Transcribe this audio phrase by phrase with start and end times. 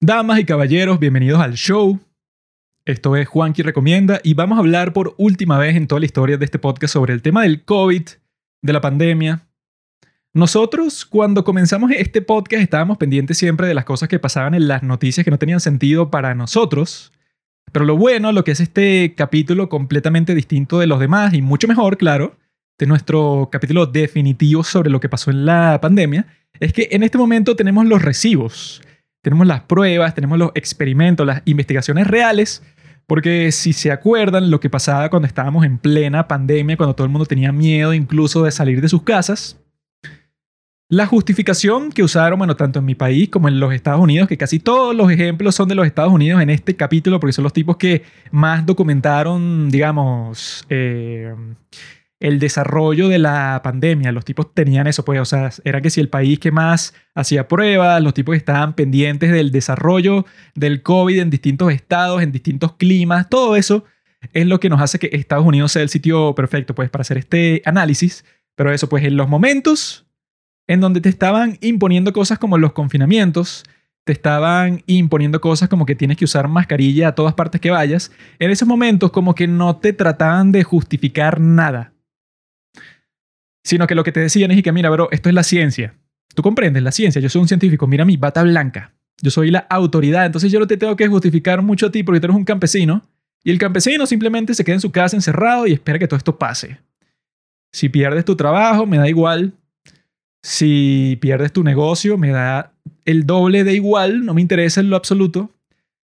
[0.00, 1.98] Damas y caballeros, bienvenidos al show.
[2.84, 6.36] Esto es Juanqui Recomienda y vamos a hablar por última vez en toda la historia
[6.36, 8.02] de este podcast sobre el tema del COVID,
[8.62, 9.48] de la pandemia.
[10.32, 14.84] Nosotros, cuando comenzamos este podcast, estábamos pendientes siempre de las cosas que pasaban en las
[14.84, 17.12] noticias que no tenían sentido para nosotros.
[17.72, 21.66] Pero lo bueno, lo que es este capítulo completamente distinto de los demás y mucho
[21.66, 22.36] mejor, claro,
[22.78, 26.24] de nuestro capítulo definitivo sobre lo que pasó en la pandemia,
[26.60, 28.80] es que en este momento tenemos los recibos,
[29.28, 32.62] tenemos las pruebas, tenemos los experimentos, las investigaciones reales,
[33.06, 37.12] porque si se acuerdan lo que pasaba cuando estábamos en plena pandemia, cuando todo el
[37.12, 39.58] mundo tenía miedo incluso de salir de sus casas,
[40.88, 44.38] la justificación que usaron, bueno, tanto en mi país como en los Estados Unidos, que
[44.38, 47.52] casi todos los ejemplos son de los Estados Unidos en este capítulo, porque son los
[47.52, 51.34] tipos que más documentaron, digamos, eh,
[52.20, 54.12] el desarrollo de la pandemia.
[54.12, 57.48] Los tipos tenían eso, pues, o sea, era que si el país que más hacía
[57.48, 63.28] pruebas, los tipos estaban pendientes del desarrollo del COVID en distintos estados, en distintos climas,
[63.28, 63.84] todo eso
[64.32, 67.18] es lo que nos hace que Estados Unidos sea el sitio perfecto, pues, para hacer
[67.18, 68.24] este análisis.
[68.56, 70.06] Pero eso, pues, en los momentos
[70.66, 73.64] en donde te estaban imponiendo cosas como los confinamientos,
[74.04, 78.10] te estaban imponiendo cosas como que tienes que usar mascarilla a todas partes que vayas,
[78.38, 81.92] en esos momentos como que no te trataban de justificar nada
[83.68, 85.94] sino que lo que te decían es que, mira, bro, esto es la ciencia.
[86.34, 89.58] Tú comprendes la ciencia, yo soy un científico, mira mi bata blanca, yo soy la
[89.68, 92.46] autoridad, entonces yo no te tengo que justificar mucho a ti porque tú eres un
[92.46, 93.06] campesino,
[93.44, 96.38] y el campesino simplemente se queda en su casa encerrado y espera que todo esto
[96.38, 96.78] pase.
[97.70, 99.52] Si pierdes tu trabajo, me da igual.
[100.42, 102.72] Si pierdes tu negocio, me da
[103.04, 105.50] el doble de igual, no me interesa en lo absoluto.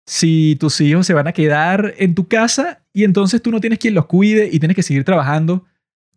[0.05, 3.79] Si tus hijos se van a quedar en tu casa y entonces tú no tienes
[3.79, 5.65] quien los cuide y tienes que seguir trabajando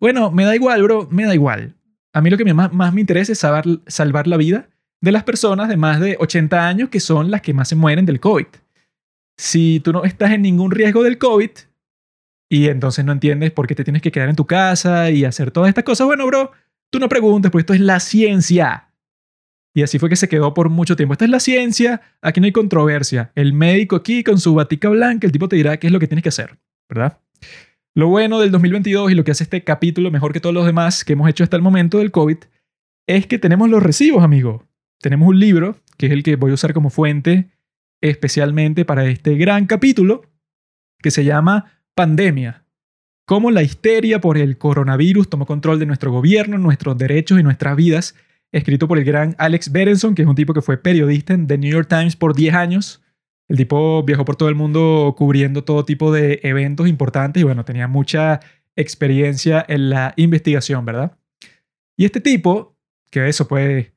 [0.03, 1.77] bueno, me da igual, bro, me da igual.
[2.13, 4.69] A mí lo que más, me interesa es salvar, la vida
[5.01, 8.05] de las personas de más de 80 años que son las que más se mueren
[8.05, 8.47] del COVID.
[9.39, 11.51] Si tú no estás en ningún riesgo del COVID
[12.51, 15.53] y entonces no entiendes por qué te tienes que quedar en tu casa y hacer
[15.53, 16.51] todas estas cosas, bueno, bro,
[16.91, 18.89] tú no preguntes, porque esto es la ciencia.
[19.73, 21.13] Y así fue que se quedó por mucho tiempo.
[21.13, 23.31] Esta es la ciencia, aquí no hay controversia.
[23.37, 26.09] El médico aquí con su batica blanca, el tipo te dirá qué es lo que
[26.09, 26.59] tienes que hacer,
[26.89, 27.21] ¿verdad?
[27.95, 31.05] Lo bueno del 2022 y lo que hace este capítulo mejor que todos los demás
[31.05, 32.39] que hemos hecho hasta el momento del COVID
[33.07, 34.67] es que tenemos los recibos, amigo.
[35.03, 37.51] Tenemos un libro, que es el que voy a usar como fuente
[38.01, 40.23] especialmente para este gran capítulo,
[41.01, 42.65] que se llama Pandemia.
[43.27, 47.77] Cómo la histeria por el coronavirus tomó control de nuestro gobierno, nuestros derechos y nuestras
[47.77, 48.17] vidas,
[48.53, 51.59] escrito por el gran Alex Berenson, que es un tipo que fue periodista en The
[51.59, 53.02] New York Times por 10 años
[53.53, 57.67] el tipo viajó por todo el mundo cubriendo todo tipo de eventos importantes y bueno,
[57.67, 58.41] tenía mucha
[58.77, 61.19] experiencia en la investigación, ¿verdad?
[61.95, 62.79] Y este tipo,
[63.11, 63.93] que eso pues,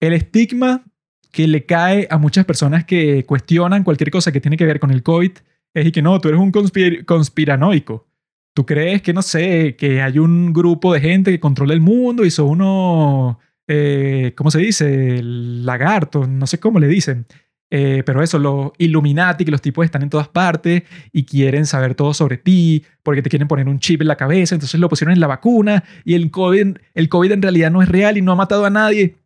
[0.00, 0.84] el estigma
[1.30, 4.90] que le cae a muchas personas que cuestionan cualquier cosa que tiene que ver con
[4.90, 5.30] el COVID
[5.72, 8.08] es y que no, tú eres un conspiranoico.
[8.52, 12.24] Tú crees que, no sé, que hay un grupo de gente que controla el mundo
[12.24, 13.36] y son unos,
[13.68, 15.20] eh, ¿cómo se dice?
[15.22, 17.26] Lagartos, no sé cómo le dicen.
[17.70, 20.82] Eh, pero eso, los Illuminati, que los tipos están en todas partes
[21.12, 24.56] y quieren saber todo sobre ti porque te quieren poner un chip en la cabeza,
[24.56, 27.88] entonces lo pusieron en la vacuna y el COVID, el COVID en realidad no es
[27.88, 29.16] real y no ha matado a nadie.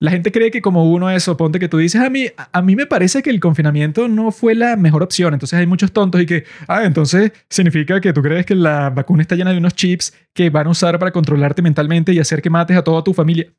[0.00, 2.76] La gente cree que como uno eso, ponte que tú dices, a mí, a mí
[2.76, 6.26] me parece que el confinamiento no fue la mejor opción, entonces hay muchos tontos y
[6.26, 10.14] que, ah, entonces significa que tú crees que la vacuna está llena de unos chips
[10.32, 13.52] que van a usar para controlarte mentalmente y hacer que mates a toda tu familia.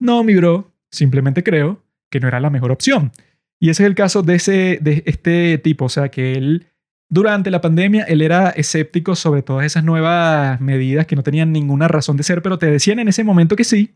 [0.00, 1.80] No, mi bro, simplemente creo
[2.12, 3.10] que no era la mejor opción.
[3.58, 6.66] Y ese es el caso de, ese, de este tipo, o sea, que él,
[7.08, 11.88] durante la pandemia, él era escéptico sobre todas esas nuevas medidas que no tenían ninguna
[11.88, 13.94] razón de ser, pero te decían en ese momento que sí.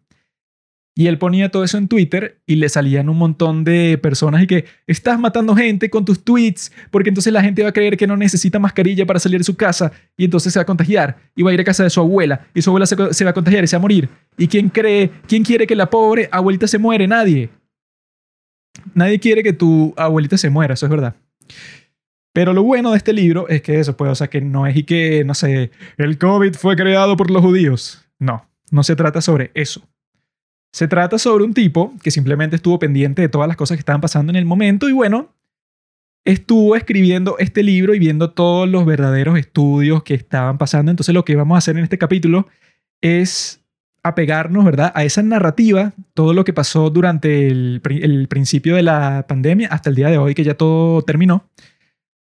[0.99, 4.47] Y él ponía todo eso en Twitter y le salían un montón de personas y
[4.47, 8.06] que estás matando gente con tus tweets porque entonces la gente va a creer que
[8.06, 11.43] no necesita mascarilla para salir de su casa y entonces se va a contagiar y
[11.43, 13.34] va a ir a casa de su abuela y su abuela se, se va a
[13.34, 14.09] contagiar y se va a morir.
[14.38, 17.06] ¿Y quién cree, quién quiere que la pobre abuelita se muere?
[17.06, 17.50] Nadie.
[18.94, 21.15] Nadie quiere que tu abuelita se muera, eso es verdad.
[22.33, 24.77] Pero lo bueno de este libro es que eso, pues, o sea, que no es
[24.77, 28.06] y que, no sé, el COVID fue creado por los judíos.
[28.18, 29.83] No, no se trata sobre eso.
[30.72, 34.03] Se trata sobre un tipo que simplemente estuvo pendiente de todas las cosas que estaban
[34.03, 35.34] pasando en el momento y bueno,
[36.27, 40.91] estuvo escribiendo este libro y viendo todos los verdaderos estudios que estaban pasando.
[40.91, 42.48] Entonces lo que vamos a hacer en este capítulo
[43.01, 43.65] es
[44.08, 44.92] apegarnos, ¿verdad?
[44.94, 47.80] A esa narrativa, todo lo que pasó durante el,
[48.28, 51.48] principio de la pandemia hasta el día de hoy, que ya todo terminó.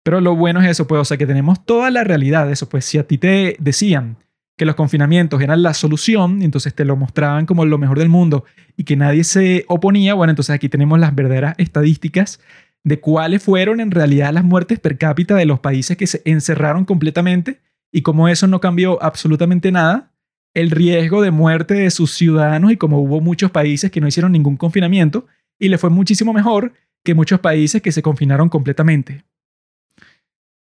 [0.02, 2.68] Pero lo bueno es eso, pues, o sea, que tenemos toda la realidad de eso.
[2.68, 4.16] Pues si a ti te decían
[4.56, 8.44] que los confinamientos eran la solución, entonces te lo mostraban como lo mejor del mundo
[8.76, 12.40] y que nadie se oponía, bueno, entonces aquí tenemos las verdaderas estadísticas
[12.84, 16.84] de cuáles fueron en realidad las muertes per cápita de los países que se encerraron
[16.84, 17.60] completamente
[17.92, 20.11] y como eso no cambió absolutamente nada,
[20.54, 24.32] el riesgo de muerte de sus ciudadanos y como hubo muchos países que no hicieron
[24.32, 25.26] ningún confinamiento
[25.58, 26.72] y le fue muchísimo mejor
[27.04, 29.24] que muchos países que se confinaron completamente.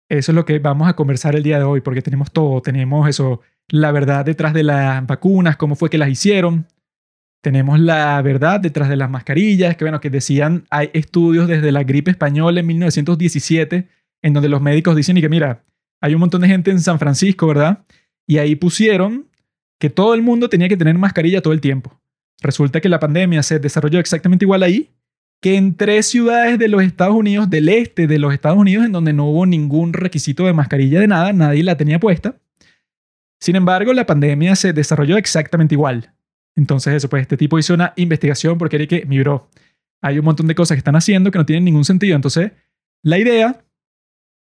[0.09, 3.09] Eso es lo que vamos a conversar el día de hoy, porque tenemos todo, tenemos
[3.09, 6.67] eso, la verdad detrás de las vacunas, cómo fue que las hicieron,
[7.43, 11.83] tenemos la verdad detrás de las mascarillas, que bueno, que decían, hay estudios desde la
[11.83, 13.89] gripe española en 1917,
[14.23, 15.65] en donde los médicos dicen y que mira,
[16.01, 17.85] hay un montón de gente en San Francisco, ¿verdad?
[18.27, 19.29] Y ahí pusieron
[19.83, 22.01] que todo el mundo tenía que tener mascarilla todo el tiempo.
[22.41, 24.93] Resulta que la pandemia se desarrolló exactamente igual ahí
[25.41, 28.93] que en tres ciudades de los Estados Unidos, del este de los Estados Unidos, en
[28.93, 32.37] donde no hubo ningún requisito de mascarilla de nada, nadie la tenía puesta.
[33.41, 36.15] Sin embargo, la pandemia se desarrolló exactamente igual.
[36.55, 39.51] Entonces, eso, pues este tipo hizo una investigación porque era que, mi bro,
[40.01, 42.15] hay un montón de cosas que están haciendo que no tienen ningún sentido.
[42.15, 42.53] Entonces,
[43.03, 43.65] la idea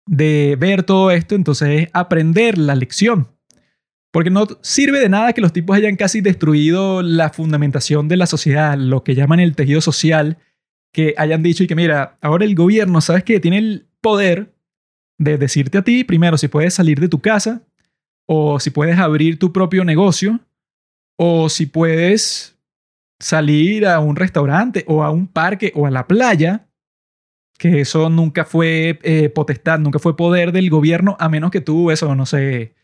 [0.06, 3.28] de ver todo esto, entonces, es aprender la lección.
[4.12, 8.26] Porque no sirve de nada que los tipos hayan casi destruido la fundamentación de la
[8.26, 10.36] sociedad, lo que llaman el tejido social,
[10.92, 14.52] que hayan dicho y que mira, ahora el gobierno, ¿sabes que Tiene el poder
[15.18, 17.62] de decirte a ti, primero, si puedes salir de tu casa,
[18.26, 20.40] o si puedes abrir tu propio negocio,
[21.16, 22.58] o si puedes
[23.18, 26.66] salir a un restaurante o a un parque o a la playa,
[27.56, 31.90] que eso nunca fue eh, potestad, nunca fue poder del gobierno, a menos que tú,
[31.90, 32.74] eso, no sé,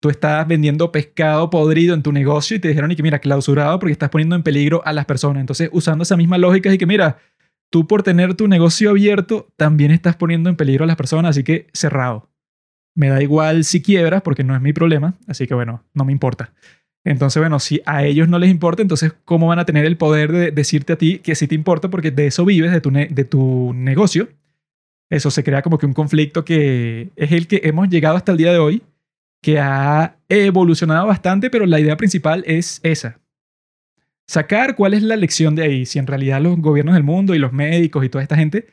[0.00, 3.78] tú estás vendiendo pescado podrido en tu negocio y te dijeron y que mira, clausurado
[3.78, 5.40] porque estás poniendo en peligro a las personas.
[5.40, 7.18] Entonces, usando esa misma lógica y que mira,
[7.70, 11.44] tú por tener tu negocio abierto también estás poniendo en peligro a las personas, así
[11.44, 12.28] que cerrado.
[12.94, 16.12] Me da igual si quiebras porque no es mi problema, así que bueno, no me
[16.12, 16.52] importa.
[17.04, 20.32] Entonces, bueno, si a ellos no les importa, entonces, ¿cómo van a tener el poder
[20.32, 23.24] de decirte a ti que sí te importa porque de eso vives, de tu, de
[23.24, 24.28] tu negocio?
[25.08, 28.38] Eso se crea como que un conflicto que es el que hemos llegado hasta el
[28.38, 28.82] día de hoy,
[29.42, 33.20] que ha evolucionado bastante, pero la idea principal es esa,
[34.26, 37.38] sacar cuál es la lección de ahí, si en realidad los gobiernos del mundo y
[37.38, 38.66] los médicos y toda esta gente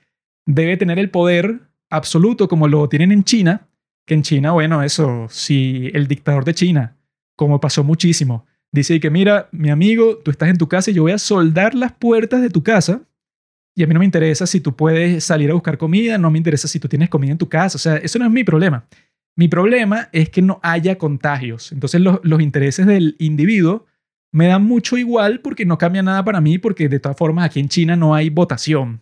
[0.46, 3.68] debe tener el poder absoluto como lo tienen en China,
[4.06, 6.98] que en China, bueno, eso, si el dictador de China,
[7.36, 11.04] como pasó muchísimo, dice que mira, mi amigo, tú estás en tu casa y yo
[11.04, 13.04] voy a soldar las puertas de tu casa
[13.76, 16.38] y a mí no me interesa si tú puedes salir a buscar comida, no me
[16.38, 18.86] interesa si tú tienes comida en tu casa, o sea, eso no es mi problema.
[19.36, 21.72] Mi problema es que no haya contagios.
[21.72, 23.86] Entonces los, intereses del individuo
[24.32, 27.60] me da mucho igual porque no cambia nada para mí porque de todas formas aquí
[27.60, 29.02] en China no hay votación.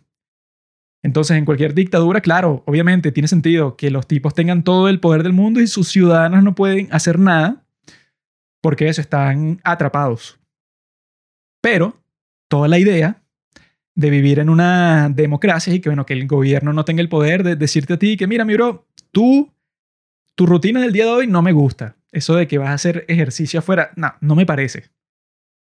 [1.04, 5.24] Entonces en cualquier dictadura, claro, obviamente tiene sentido que los tipos tengan todo el poder
[5.24, 7.66] del mundo y sus ciudadanos no pueden hacer nada
[8.62, 10.40] porque eso están atrapados.
[11.62, 12.02] Pero
[12.48, 13.22] toda la idea
[13.96, 17.44] de vivir en una democracia y que bueno, que el gobierno no tenga el poder
[17.44, 19.52] de decirte a ti que mira, mi bro, tú
[20.36, 21.98] tu rutina del día de hoy no me gusta.
[22.12, 24.92] Eso de que vas a hacer ejercicio afuera, no, no me parece.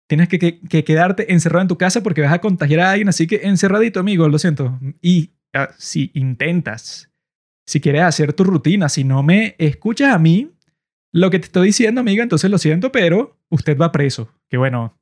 [0.08, 3.41] Tienes que, quedarte encerrado en tu casa porque vas a contagiar a alguien, así que
[3.44, 4.79] encerradito, amigo, lo siento.
[5.00, 7.11] Y ah, si intentas,
[7.67, 10.53] si quieres hacer tu rutina, si no me escuchas a mí,
[11.12, 14.32] lo que te estoy diciendo, amiga, entonces lo siento, pero usted va preso.
[14.49, 14.97] Que bueno,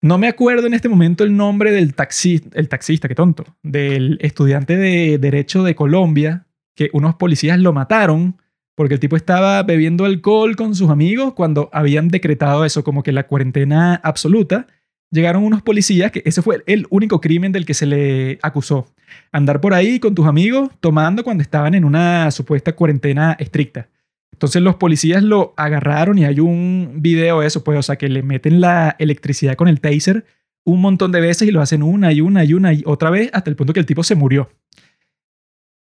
[0.00, 4.18] no me acuerdo en este momento el nombre del taxista, el taxista, qué tonto, del
[4.20, 8.36] estudiante de Derecho de Colombia, que unos policías lo mataron
[8.74, 13.12] porque el tipo estaba bebiendo alcohol con sus amigos cuando habían decretado eso como que
[13.12, 14.66] la cuarentena absoluta.
[15.10, 18.86] Llegaron unos policías, que ese fue el único crimen del que se le acusó.
[19.30, 23.88] Andar por ahí con tus amigos tomando cuando estaban en una supuesta cuarentena estricta.
[24.32, 28.08] Entonces los policías lo agarraron y hay un video de eso, pues, o sea, que
[28.08, 30.24] le meten la electricidad con el taser
[30.64, 33.30] un montón de veces y lo hacen una y una y una y otra vez
[33.32, 34.48] hasta el punto que el tipo se murió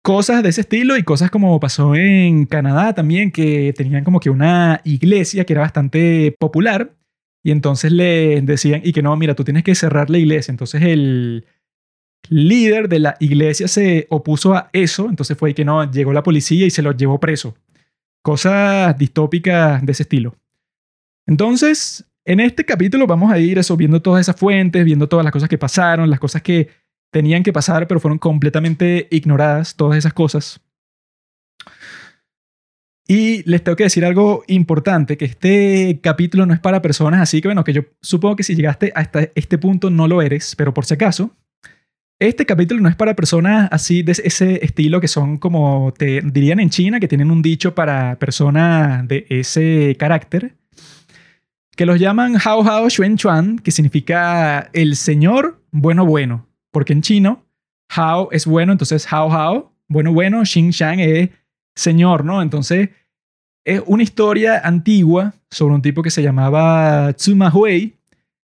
[0.04, 4.30] cosas de ese estilo y cosas como pasó en Canadá también, que tenían como que
[4.30, 6.94] una iglesia que era bastante popular
[7.44, 10.52] y entonces le decían, y que no, mira, tú tienes que cerrar la iglesia.
[10.52, 11.46] Entonces el
[12.30, 16.66] líder de la iglesia se opuso a eso, entonces fue que no, llegó la policía
[16.66, 17.56] y se lo llevó preso.
[18.22, 20.36] Cosas distópicas de ese estilo.
[21.26, 25.34] Entonces, en este capítulo vamos a ir eso, viendo todas esas fuentes, viendo todas las
[25.34, 26.70] cosas que pasaron, las cosas que
[27.14, 30.60] tenían que pasar, pero fueron completamente ignoradas todas esas cosas.
[33.08, 37.42] Y les tengo que decir algo importante, que este capítulo no es para personas así
[37.42, 40.74] que, bueno, que yo supongo que si llegaste hasta este punto no lo eres, pero
[40.74, 41.36] por si acaso,
[42.20, 46.62] Este capítulo no es para personas así de ese estilo que son como te dirían
[46.62, 50.56] en China, que tienen un dicho para personas de ese carácter,
[51.76, 57.02] que los llaman Hao Hao Xuan Chuan, que significa el señor bueno bueno, porque en
[57.02, 57.46] chino
[57.96, 61.30] Hao es bueno, entonces Hao Hao, bueno bueno, Xing Shang es
[61.76, 62.42] señor, ¿no?
[62.42, 62.90] Entonces
[63.64, 67.96] es una historia antigua sobre un tipo que se llamaba Tsuma Hui.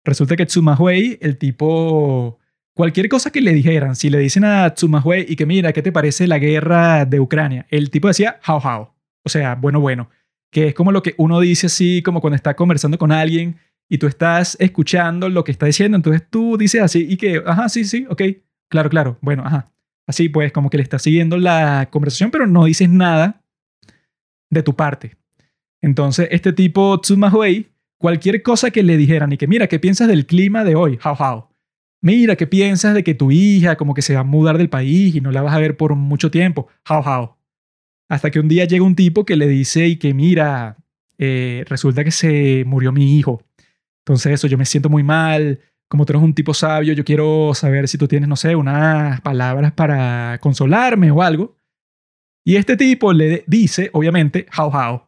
[0.04, 2.38] Resulta que Tsuma Hui, el tipo,
[2.74, 5.82] cualquier cosa que le dijeran, si le dicen a Tsuma Hui y que mira, ¿qué
[5.82, 7.66] te parece la guerra de Ucrania?
[7.70, 10.08] El tipo decía hao hao, o sea, bueno, bueno,
[10.50, 13.56] que es como lo que uno dice así, como cuando está conversando con alguien
[13.88, 17.68] y tú estás escuchando lo que está diciendo, entonces tú dices así y que, ajá,
[17.68, 18.22] sí, sí, ok,
[18.68, 19.70] claro, claro, bueno, ajá.
[20.06, 23.42] Así pues, como que le estás siguiendo la conversación, pero no dices nada
[24.50, 25.16] de tu parte.
[25.82, 30.08] Entonces, este tipo, Tsuma Huey, cualquier cosa que le dijeran y que, mira, ¿qué piensas
[30.08, 30.98] del clima de hoy?
[31.04, 31.44] How, how.
[32.02, 35.14] Mira, ¿qué piensas de que tu hija como que se va a mudar del país
[35.14, 36.68] y no la vas a ver por mucho tiempo?
[36.88, 37.36] How, how.
[38.10, 40.76] Hasta que un día llega un tipo que le dice y que, mira,
[41.16, 43.42] eh, resulta que se murió mi hijo.
[44.06, 45.60] Entonces, eso, yo me siento muy mal.
[45.88, 49.20] Como tú eres un tipo sabio, yo quiero saber si tú tienes, no sé, unas
[49.22, 51.56] palabras para consolarme o algo.
[52.44, 55.02] Y este tipo le dice, obviamente, how how.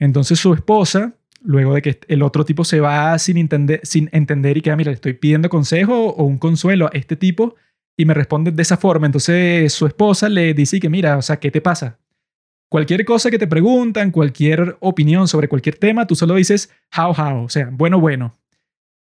[0.00, 4.56] Entonces su esposa, luego de que el otro tipo se va sin entender, sin entender
[4.56, 7.56] y que, mira, le estoy pidiendo consejo o un consuelo a este tipo
[7.96, 9.06] y me responde de esa forma.
[9.06, 11.98] Entonces su esposa le dice que, mira, o sea, ¿qué te pasa?
[12.74, 17.44] Cualquier cosa que te preguntan, cualquier opinión sobre cualquier tema, tú solo dices how how,
[17.44, 18.34] o sea, bueno, bueno.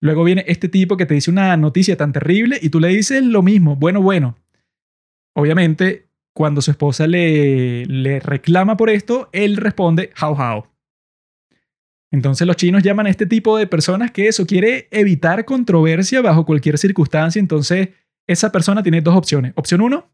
[0.01, 3.23] Luego viene este tipo que te dice una noticia tan terrible y tú le dices
[3.23, 4.39] lo mismo, bueno, bueno.
[5.37, 10.65] Obviamente, cuando su esposa le, le reclama por esto, él responde how how.
[12.11, 16.47] Entonces los chinos llaman a este tipo de personas que eso quiere evitar controversia bajo
[16.47, 17.39] cualquier circunstancia.
[17.39, 17.91] Entonces
[18.27, 19.53] esa persona tiene dos opciones.
[19.57, 20.11] Opción uno,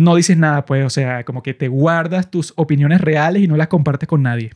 [0.00, 3.56] no dices nada, pues, o sea, como que te guardas tus opiniones reales y no
[3.56, 4.50] las compartes con nadie.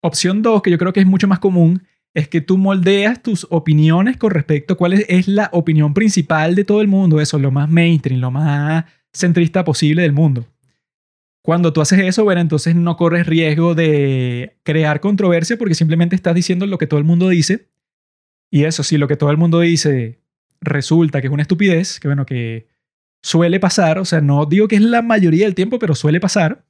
[0.00, 1.82] Opción dos, que yo creo que es mucho más común,
[2.14, 6.64] es que tú moldeas tus opiniones con respecto a cuál es la opinión principal de
[6.64, 10.46] todo el mundo, eso, lo más mainstream, lo más centrista posible del mundo.
[11.42, 16.36] Cuando tú haces eso, bueno, entonces no corres riesgo de crear controversia porque simplemente estás
[16.36, 17.68] diciendo lo que todo el mundo dice.
[18.48, 20.20] Y eso, si lo que todo el mundo dice
[20.60, 22.77] resulta que es una estupidez, que bueno, que
[23.22, 26.64] suele pasar, o sea, no digo que es la mayoría del tiempo, pero suele pasar.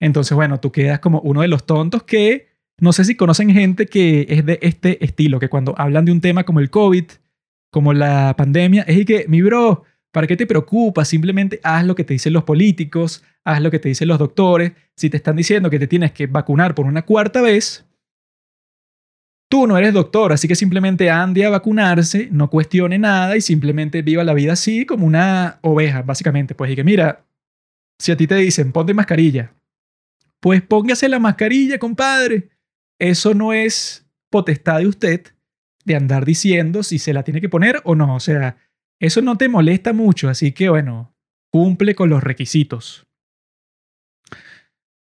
[0.00, 3.86] Entonces, bueno, tú quedas como uno de los tontos que no sé si conocen gente
[3.86, 7.04] que es de este estilo, que cuando hablan de un tema como el COVID,
[7.70, 9.84] como la pandemia, es que, mi bro,
[10.14, 11.08] ¿Para qué te preocupas?
[11.08, 14.70] Simplemente haz lo que te dicen los políticos, haz lo que te dicen los doctores.
[14.94, 17.84] Si te están diciendo que te tienes que vacunar por una cuarta vez,
[19.48, 24.02] tú no eres doctor, así que simplemente ande a vacunarse, no cuestione nada y simplemente
[24.02, 26.54] viva la vida así como una oveja, básicamente.
[26.54, 27.24] Pues y que mira,
[27.98, 29.54] si a ti te dicen ponte mascarilla,
[30.40, 32.50] pues póngase la mascarilla, compadre.
[32.98, 35.26] Eso no es potestad de usted
[35.84, 38.16] de andar diciendo si se la tiene que poner o no.
[38.16, 38.56] O sea,
[39.00, 41.14] eso no te molesta mucho, así que bueno,
[41.50, 43.06] cumple con los requisitos.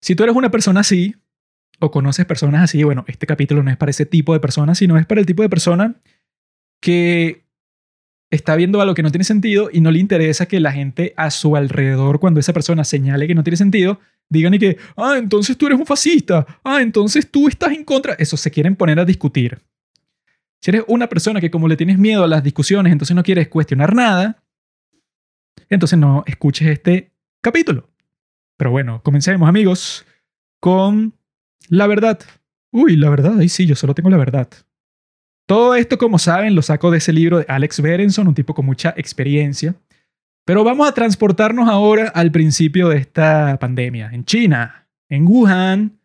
[0.02, 1.14] Si tú eres una persona así,
[1.80, 4.98] o conoces personas así, bueno, este capítulo no es para ese tipo de persona, sino
[4.98, 5.96] es para el tipo de persona
[6.80, 7.44] que
[8.30, 11.30] está viendo algo que no tiene sentido y no le interesa que la gente a
[11.30, 15.56] su alrededor, cuando esa persona señale que no tiene sentido, digan y que, ah, entonces
[15.56, 18.14] tú eres un fascista, ah, entonces tú estás en contra.
[18.14, 19.58] Eso se quieren poner a discutir.
[20.60, 23.48] Si eres una persona que como le tienes miedo a las discusiones, entonces no quieres
[23.48, 24.42] cuestionar nada,
[25.68, 27.10] entonces no escuches este
[27.40, 27.88] capítulo.
[28.56, 30.06] Pero bueno, comencemos amigos
[30.60, 31.14] con
[31.70, 32.20] la verdad.
[32.70, 34.48] Uy, la verdad, ahí sí, yo solo tengo la verdad.
[35.46, 38.66] Todo esto, como saben, lo saco de ese libro de Alex Berenson, un tipo con
[38.66, 39.74] mucha experiencia.
[40.44, 46.00] Pero vamos a transportarnos ahora al principio de esta pandemia, en China, en Wuhan,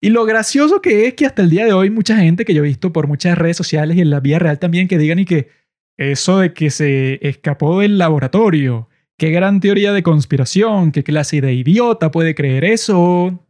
[0.00, 2.62] y lo gracioso que es que hasta el día de hoy mucha gente que yo
[2.62, 5.24] he visto por muchas redes sociales y en la vida real también que digan y
[5.24, 5.48] que
[5.96, 11.54] eso de que se escapó del laboratorio, qué gran teoría de conspiración, qué clase de
[11.54, 13.45] idiota puede creer eso.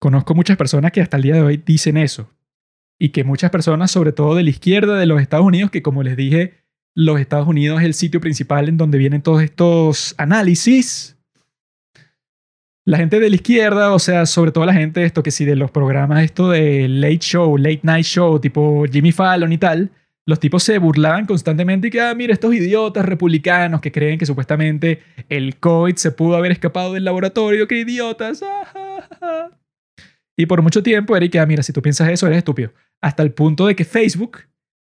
[0.00, 2.28] Conozco muchas personas que hasta el día de hoy dicen eso.
[2.98, 6.02] Y que muchas personas, sobre todo de la izquierda de los Estados Unidos, que como
[6.02, 6.54] les dije,
[6.96, 11.16] los Estados Unidos es el sitio principal en donde vienen todos estos análisis
[12.90, 15.54] la gente de la izquierda, o sea, sobre todo la gente esto que sí de
[15.54, 19.90] los programas esto de late show, late night show, tipo Jimmy Fallon y tal,
[20.26, 24.26] los tipos se burlaban constantemente y que, ah, mira, estos idiotas republicanos que creen que
[24.26, 28.42] supuestamente el COVID se pudo haber escapado del laboratorio, qué idiotas.
[30.40, 32.72] Y por mucho tiempo que, ah, mira, si tú piensas eso, eres estúpido.
[33.02, 34.38] Hasta el punto de que Facebook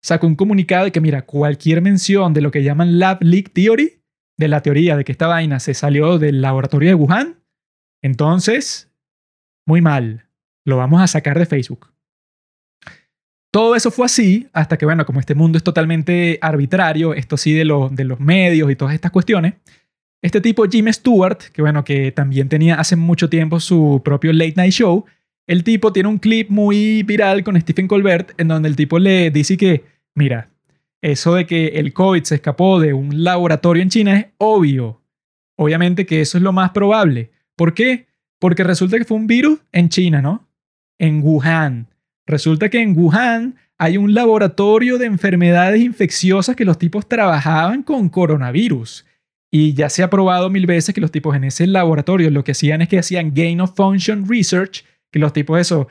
[0.02, 4.02] sacó un comunicado de que, mira, cualquier mención de lo que llaman Lab Leak Theory,
[4.38, 7.44] de la teoría de que esta vaina se salió del laboratorio de Wuhan,
[8.02, 8.94] entonces,
[9.68, 10.30] muy mal,
[10.64, 11.92] lo vamos a sacar de Facebook.
[13.52, 17.52] Todo eso fue así hasta que, bueno, como este mundo es totalmente arbitrario, esto sí
[17.52, 19.56] de, de los medios y todas estas cuestiones,
[20.24, 24.54] este tipo Jim Stewart, que bueno, que también tenía hace mucho tiempo su propio late
[24.56, 25.04] night show,
[25.48, 29.32] el tipo tiene un clip muy viral con Stephen Colbert en donde el tipo le
[29.32, 29.84] dice que,
[30.16, 30.50] mira,
[31.02, 35.02] eso de que el COVID se escapó de un laboratorio en China es obvio.
[35.58, 37.32] Obviamente que eso es lo más probable.
[37.56, 38.08] ¿Por qué?
[38.40, 40.48] Porque resulta que fue un virus en China, ¿no?
[41.00, 41.88] En Wuhan.
[42.26, 48.10] Resulta que en Wuhan hay un laboratorio de enfermedades infecciosas que los tipos trabajaban con
[48.10, 49.06] coronavirus.
[49.52, 52.54] Y ya se ha probado mil veces que los tipos en ese laboratorio lo que
[52.54, 55.88] hacían es que hacían gain of function research, que los tipos eso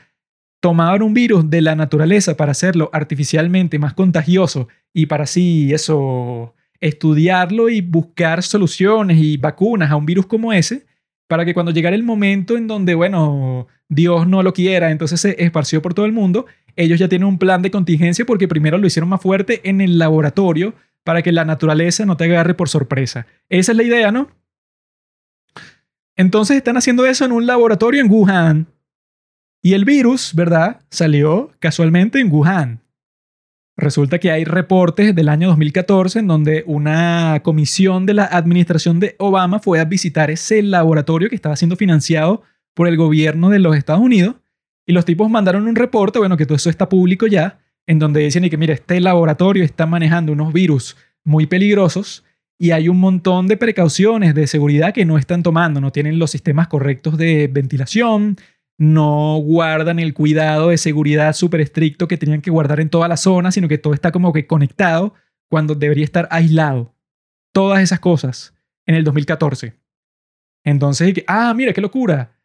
[0.60, 6.54] tomaban un virus de la naturaleza para hacerlo artificialmente más contagioso y para así eso
[6.80, 10.86] estudiarlo y buscar soluciones y vacunas a un virus como ese,
[11.28, 15.42] para que cuando llegara el momento en donde, bueno, Dios no lo quiera, entonces se
[15.42, 16.46] esparció por todo el mundo,
[16.76, 19.98] ellos ya tienen un plan de contingencia porque primero lo hicieron más fuerte en el
[19.98, 20.74] laboratorio
[21.04, 23.26] para que la naturaleza no te agarre por sorpresa.
[23.48, 24.30] Esa es la idea, ¿no?
[26.16, 28.66] Entonces están haciendo eso en un laboratorio en Wuhan.
[29.62, 30.80] Y el virus, ¿verdad?
[30.90, 32.80] Salió casualmente en Wuhan.
[33.76, 39.16] Resulta que hay reportes del año 2014 en donde una comisión de la administración de
[39.18, 42.42] Obama fue a visitar ese laboratorio que estaba siendo financiado
[42.74, 44.36] por el gobierno de los Estados Unidos.
[44.86, 48.20] Y los tipos mandaron un reporte, bueno, que todo eso está público ya, en donde
[48.20, 52.24] dicen que, mira, este laboratorio está manejando unos virus muy peligrosos
[52.58, 56.30] y hay un montón de precauciones de seguridad que no están tomando, no tienen los
[56.30, 58.36] sistemas correctos de ventilación,
[58.80, 63.18] no guardan el cuidado de seguridad súper estricto que tenían que guardar en toda la
[63.18, 65.12] zona, sino que todo está como que conectado
[65.50, 66.94] cuando debería estar aislado.
[67.52, 68.54] Todas esas cosas
[68.86, 69.74] en el 2014.
[70.64, 72.40] Entonces, ah, mira, qué locura.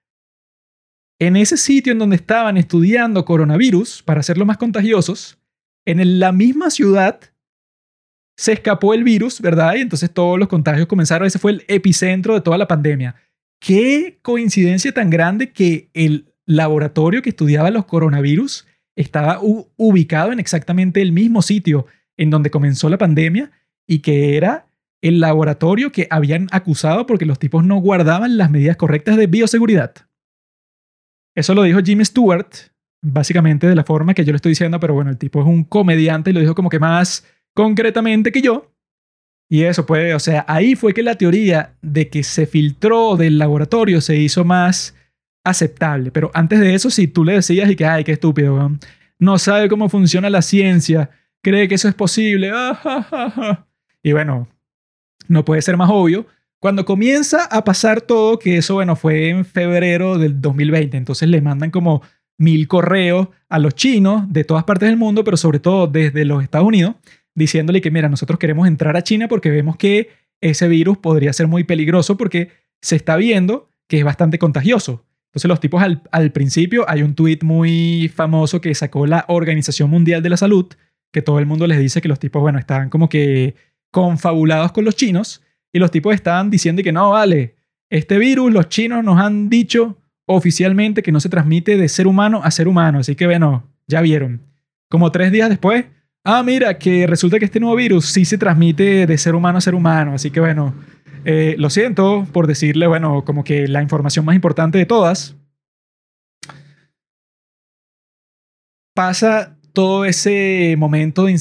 [1.20, 5.38] En ese sitio en donde estaban estudiando coronavirus para hacerlo más contagiosos,
[5.86, 7.22] en la misma ciudad
[8.36, 9.75] se escapó el virus, ¿verdad?
[9.75, 11.25] Y entonces todos los contagios comenzaron.
[11.25, 13.15] Ese fue el epicentro de toda la pandemia.
[13.59, 21.01] Qué coincidencia tan grande que el laboratorio que estudiaba los coronavirus estaba ubicado en exactamente
[21.01, 21.86] el mismo sitio
[22.18, 23.51] en donde comenzó la pandemia
[23.88, 24.68] y que era
[25.01, 29.94] el laboratorio que habían acusado porque los tipos no guardaban las medidas correctas de bioseguridad.
[31.36, 32.48] Eso lo dijo Jim Stewart,
[33.03, 35.66] básicamente de la forma que yo lo estoy diciendo, pero bueno, el tipo es un
[35.66, 38.72] comediante y lo dijo como que más concretamente que yo.
[39.50, 43.38] Y eso puede, o sea, ahí fue que la teoría de que se filtró del
[43.38, 44.96] laboratorio se hizo más
[45.46, 46.12] aceptable.
[46.12, 48.72] Pero antes de eso, si tú le decías y que, ay, qué estúpido,
[49.18, 51.10] no sabe cómo funciona la ciencia,
[51.42, 53.66] cree que eso es posible, ah,
[54.03, 54.50] y bueno,
[55.29, 56.27] no puede ser más obvio
[56.66, 61.40] cuando comienza a pasar todo, que eso, bueno, fue en febrero del 2020, entonces le
[61.40, 62.01] mandan como
[62.40, 66.42] mil correos a los chinos de todas partes del mundo, pero sobre todo desde los
[66.42, 66.96] Estados Unidos,
[67.36, 70.10] diciéndole que, mira, nosotros queremos entrar a China porque vemos que
[70.42, 72.50] ese virus podría ser muy peligroso porque
[72.81, 75.05] se está viendo que es bastante contagioso.
[75.35, 79.89] Entonces los tipos al, al principio hay un tuit muy famoso que sacó la Organización
[79.89, 80.67] Mundial de la Salud,
[81.11, 83.55] que todo el mundo les dice que los tipos, bueno, estaban como que
[83.91, 85.43] confabulados con los chinos
[85.74, 87.55] y los tipos estaban diciendo que no, vale,
[87.89, 92.39] este virus los chinos nos han dicho oficialmente que no se transmite de ser humano
[92.41, 93.00] a ser humano.
[93.00, 94.41] Así que bueno, ya vieron.
[94.89, 95.83] Como tres días después,
[96.25, 99.61] ah, mira, que resulta que este nuevo virus sí se transmite de ser humano a
[99.61, 100.14] ser humano.
[100.14, 100.74] Así que bueno,
[101.24, 105.35] eh, lo siento por decirle, bueno, como que la información más importante de todas.
[108.94, 111.31] Pasa todo ese momento de,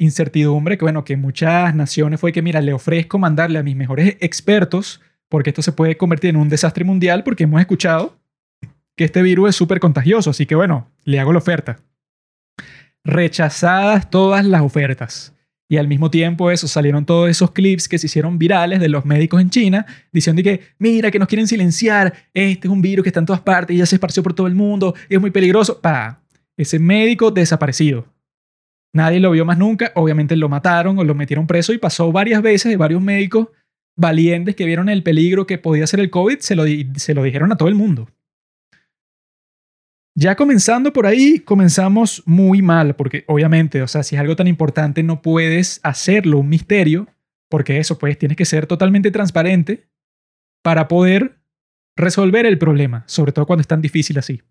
[0.00, 4.16] incertidumbre que, bueno, que muchas naciones fue que, mira, le ofrezco mandarle a mis mejores
[4.20, 8.18] expertos porque esto se puede convertir en un desastre mundial porque hemos escuchado
[8.96, 11.78] que este virus es súper contagioso, así que, bueno, le hago la oferta.
[13.04, 15.34] Rechazadas todas las ofertas.
[15.68, 19.06] Y al mismo tiempo eso, salieron todos esos clips que se hicieron virales de los
[19.06, 23.08] médicos en China diciendo que, mira, que nos quieren silenciar, este es un virus que
[23.08, 25.80] está en todas partes y ya se esparció por todo el mundo, es muy peligroso.
[25.80, 26.22] Pa,
[26.58, 28.04] ese médico desaparecido.
[28.92, 32.42] Nadie lo vio más nunca, obviamente lo mataron o lo metieron preso y pasó varias
[32.42, 33.48] veces de varios médicos
[33.96, 36.64] valientes que vieron el peligro que podía ser el COVID, se lo,
[36.96, 38.08] se lo dijeron a todo el mundo.
[40.14, 44.46] Ya comenzando por ahí, comenzamos muy mal, porque obviamente, o sea, si es algo tan
[44.46, 47.08] importante, no puedes hacerlo un misterio,
[47.48, 49.88] porque eso, pues, tienes que ser totalmente transparente
[50.62, 51.38] para poder
[51.96, 54.42] resolver el problema, sobre todo cuando es tan difícil así.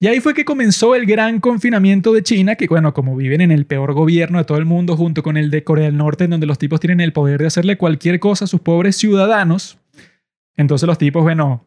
[0.00, 3.52] Y ahí fue que comenzó el gran confinamiento de China, que bueno, como viven en
[3.52, 6.30] el peor gobierno de todo el mundo, junto con el de Corea del Norte, en
[6.30, 9.78] donde los tipos tienen el poder de hacerle cualquier cosa a sus pobres ciudadanos,
[10.56, 11.66] entonces los tipos, bueno,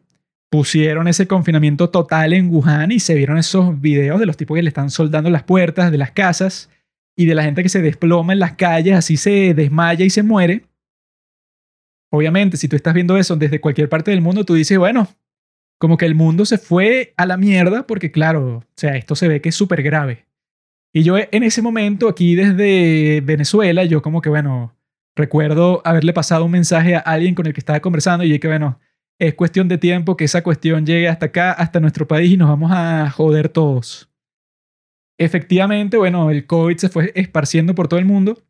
[0.50, 4.62] pusieron ese confinamiento total en Wuhan y se vieron esos videos de los tipos que
[4.62, 6.70] le están soldando las puertas de las casas
[7.16, 10.22] y de la gente que se desploma en las calles, así se desmaya y se
[10.22, 10.64] muere.
[12.10, 15.08] Obviamente, si tú estás viendo eso desde cualquier parte del mundo, tú dices, bueno,
[15.78, 19.28] como que el mundo se fue a la mierda porque claro, o sea, esto se
[19.28, 20.26] ve que es súper grave.
[20.92, 24.74] Y yo en ese momento, aquí desde Venezuela, yo como que, bueno,
[25.14, 28.80] recuerdo haberle pasado un mensaje a alguien con el que estaba conversando y dije, bueno,
[29.18, 32.48] es cuestión de tiempo que esa cuestión llegue hasta acá, hasta nuestro país y nos
[32.48, 34.10] vamos a joder todos.
[35.18, 38.40] Efectivamente, bueno, el COVID se fue esparciendo por todo el mundo.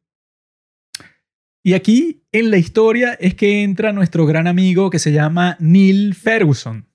[1.64, 6.14] Y aquí en la historia es que entra nuestro gran amigo que se llama Neil
[6.14, 6.88] Ferguson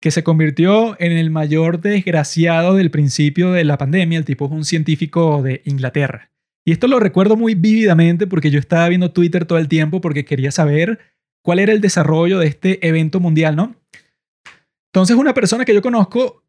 [0.00, 4.18] que se convirtió en el mayor desgraciado del principio de la pandemia.
[4.18, 6.30] El tipo es un científico de Inglaterra.
[6.64, 10.24] Y esto lo recuerdo muy vívidamente porque yo estaba viendo Twitter todo el tiempo porque
[10.24, 10.98] quería saber
[11.42, 13.76] cuál era el desarrollo de este evento mundial, ¿no?
[14.92, 16.44] Entonces una persona que yo conozco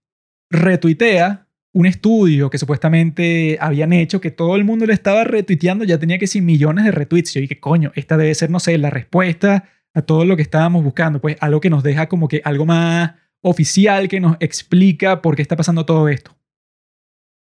[0.49, 5.97] retuitea un estudio que supuestamente habían hecho, que todo el mundo le estaba retuiteando, ya
[5.97, 7.33] tenía que ser millones de retweets.
[7.33, 10.83] Yo dije, coño, esta debe ser, no sé, la respuesta a todo lo que estábamos
[10.83, 15.35] buscando, pues algo que nos deja como que algo más oficial que nos explica por
[15.35, 16.35] qué está pasando todo esto.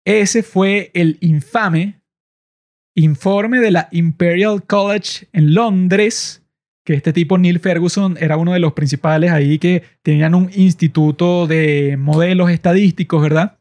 [0.04, 1.98] Ese fue el infame
[2.98, 6.42] informe de la Imperial College en Londres,
[6.88, 11.46] que este tipo Neil Ferguson era uno de los principales ahí que tenían un instituto
[11.46, 13.59] de modelos estadísticos, ¿verdad?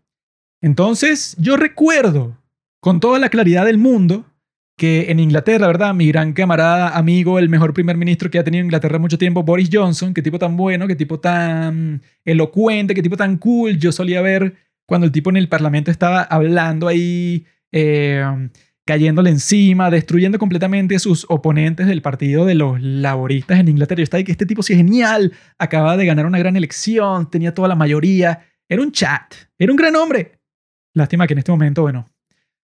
[0.62, 2.38] Entonces yo recuerdo
[2.80, 4.24] con toda la claridad del mundo
[4.78, 5.94] que en Inglaterra, ¿verdad?
[5.94, 9.68] Mi gran camarada, amigo, el mejor primer ministro que ha tenido Inglaterra mucho tiempo, Boris
[9.70, 13.78] Johnson, qué tipo tan bueno, qué tipo tan elocuente, qué tipo tan cool.
[13.78, 18.24] Yo solía ver cuando el tipo en el Parlamento estaba hablando ahí, eh,
[18.88, 24.00] cayéndole encima, destruyendo completamente sus oponentes del partido de los laboristas en Inglaterra.
[24.00, 27.54] Yo estaba que este tipo sí es genial, acaba de ganar una gran elección, tenía
[27.54, 30.40] toda la mayoría, era un chat, era un gran hombre.
[30.96, 32.08] Lástima que en este momento, bueno,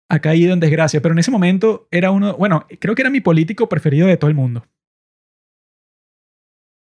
[0.10, 3.22] ha caído en desgracia, pero en ese momento era uno, bueno, creo que era mi
[3.22, 4.66] político preferido de todo el mundo.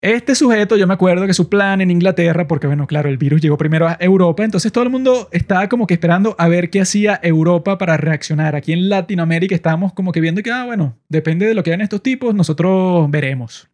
[0.05, 3.41] Este sujeto, yo me acuerdo que su plan en Inglaterra, porque bueno, claro, el virus
[3.41, 6.83] llegó primero a Europa, entonces todo el mundo estaba como que esperando a ver qué
[6.83, 8.55] hacía Europa para reaccionar.
[8.55, 11.81] Aquí en Latinoamérica estábamos como que viendo que, ah, bueno, depende de lo que hagan
[11.81, 13.71] estos tipos, nosotros veremos.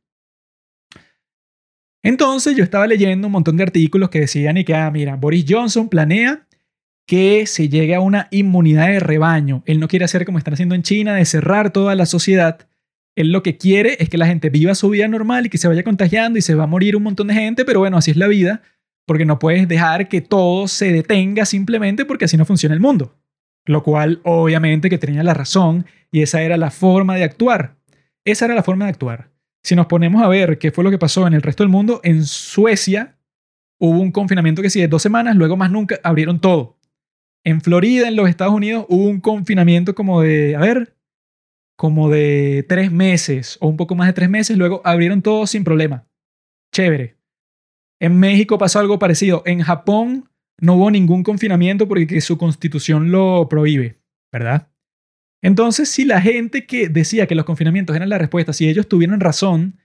[2.00, 5.44] Entonces yo estaba leyendo un montón de artículos que decían y que, ah, mira, Boris
[5.48, 6.46] Johnson planea
[7.08, 9.64] que se llegue a una inmunidad de rebaño.
[9.66, 12.68] Él no quiere hacer como están haciendo en China, de cerrar toda la sociedad.
[13.16, 15.68] Él lo que quiere es que la gente viva su vida normal y que se
[15.68, 18.16] vaya contagiando y se va a morir un montón de gente, pero bueno, así es
[18.16, 18.62] la vida,
[19.06, 23.18] porque no puedes dejar que todo se detenga simplemente porque así no funciona el mundo.
[23.66, 27.76] Lo cual obviamente que tenía la razón y esa era la forma de actuar.
[28.24, 29.30] Esa era la forma de actuar.
[29.62, 32.00] Si nos ponemos a ver qué fue lo que pasó en el resto del mundo,
[32.02, 33.18] en Suecia
[33.78, 36.78] hubo un confinamiento que sí de dos semanas, luego más nunca abrieron todo.
[37.44, 40.94] En Florida, en los Estados Unidos, hubo un confinamiento como de, a ver,
[41.80, 44.58] como de tres meses o un poco más de tres meses.
[44.58, 46.06] Luego abrieron todo sin problema.
[46.74, 47.16] Chévere.
[47.98, 49.42] En México pasó algo parecido.
[49.46, 53.98] En Japón no hubo ningún confinamiento porque su constitución lo prohíbe,
[54.30, 54.68] ¿verdad?
[55.40, 59.18] Entonces, si la gente que decía que los confinamientos eran la respuesta, si ellos tuvieran
[59.18, 59.78] razón,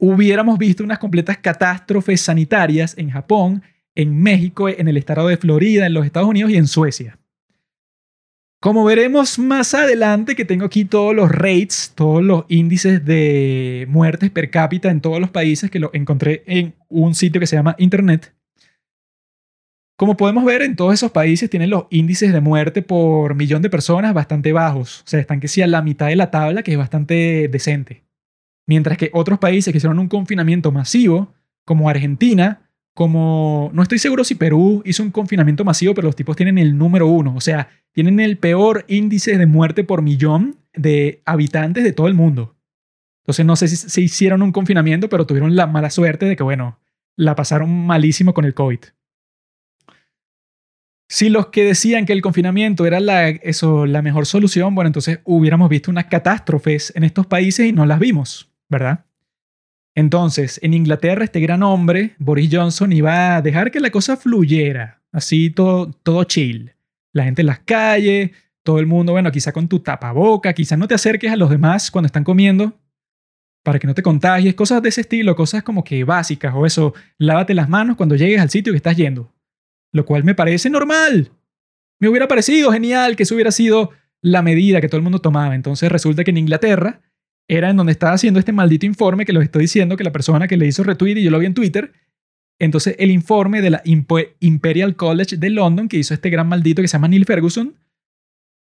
[0.00, 3.62] hubiéramos visto unas completas catástrofes sanitarias en Japón
[3.94, 7.18] en México, en el estado de Florida, en los Estados Unidos y en Suecia.
[8.60, 14.30] Como veremos más adelante, que tengo aquí todos los rates, todos los índices de muertes
[14.30, 17.76] per cápita en todos los países que lo encontré en un sitio que se llama
[17.78, 18.34] Internet.
[19.98, 23.70] Como podemos ver, en todos esos países tienen los índices de muerte por millón de
[23.70, 25.00] personas bastante bajos.
[25.00, 28.04] O sea, están que a la mitad de la tabla, que es bastante decente.
[28.66, 32.65] Mientras que otros países que hicieron un confinamiento masivo, como Argentina,
[32.96, 36.78] como no estoy seguro si Perú hizo un confinamiento masivo, pero los tipos tienen el
[36.78, 41.92] número uno, o sea, tienen el peor índice de muerte por millón de habitantes de
[41.92, 42.56] todo el mundo.
[43.22, 46.42] Entonces no sé si se hicieron un confinamiento, pero tuvieron la mala suerte de que,
[46.42, 46.78] bueno,
[47.16, 48.78] la pasaron malísimo con el COVID.
[51.10, 55.20] Si los que decían que el confinamiento era la, eso, la mejor solución, bueno, entonces
[55.24, 59.05] hubiéramos visto unas catástrofes en estos países y no las vimos, ¿verdad?
[59.96, 65.02] Entonces, en Inglaterra, este gran hombre, Boris Johnson, iba a dejar que la cosa fluyera,
[65.10, 66.74] así todo, todo chill.
[67.12, 68.30] La gente en las calles,
[68.62, 71.90] todo el mundo, bueno, quizá con tu tapaboca, quizá no te acerques a los demás
[71.90, 72.78] cuando están comiendo
[73.66, 76.94] para que no te contagies, cosas de ese estilo, cosas como que básicas o eso,
[77.18, 79.32] lávate las manos cuando llegues al sitio que estás yendo.
[79.92, 81.32] lo cual me parece normal.
[81.98, 85.54] Me hubiera parecido genial que eso hubiera sido la medida que todo el mundo tomaba.
[85.54, 87.00] Entonces resulta que en Inglaterra
[87.48, 90.48] era en donde estaba haciendo este maldito informe que lo estoy diciendo, que la persona
[90.48, 91.92] que le hizo retweet y yo lo vi en Twitter.
[92.58, 93.82] Entonces el informe de la
[94.40, 97.74] Imperial College de London que hizo este gran maldito que se llama Neil Ferguson,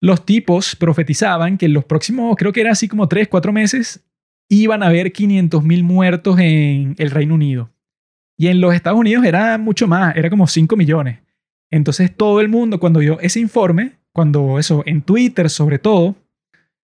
[0.02, 4.06] los tipos profetizaban que en los próximos, creo que era así como 3, 4 meses,
[4.50, 7.72] iban a haber 500.000 muertos en el Reino Unido.
[8.38, 11.20] Y en los Estados Unidos era mucho más, era como 5 millones.
[11.72, 16.16] Entonces todo el mundo cuando vio ese informe, cuando eso, en Twitter sobre todo,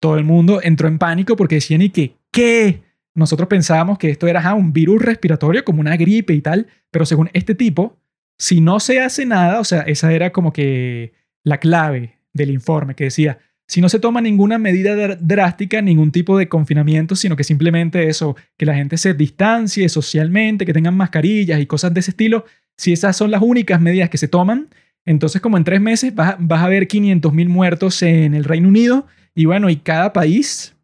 [0.04, 2.82] todo el mundo entró en pánico porque decían y que, ¿qué?
[3.16, 7.30] Nosotros pensábamos que esto era un virus respiratorio como una gripe y tal, pero según
[7.32, 7.96] este tipo,
[8.38, 11.14] si no se hace nada, o sea, esa era como que
[11.46, 16.38] la clave del informe que decía, si no se toma ninguna medida drástica, ningún tipo
[16.38, 21.62] de confinamiento, sino que simplemente eso, que la gente se distancie socialmente, que tengan mascarillas
[21.62, 22.44] y cosas de ese estilo,
[22.76, 24.68] si esas son las únicas medidas que se toman,
[25.06, 29.46] entonces como en tres meses vas, a ver 500.000 muertos en el Reino Unido y
[29.46, 30.76] bueno, y cada país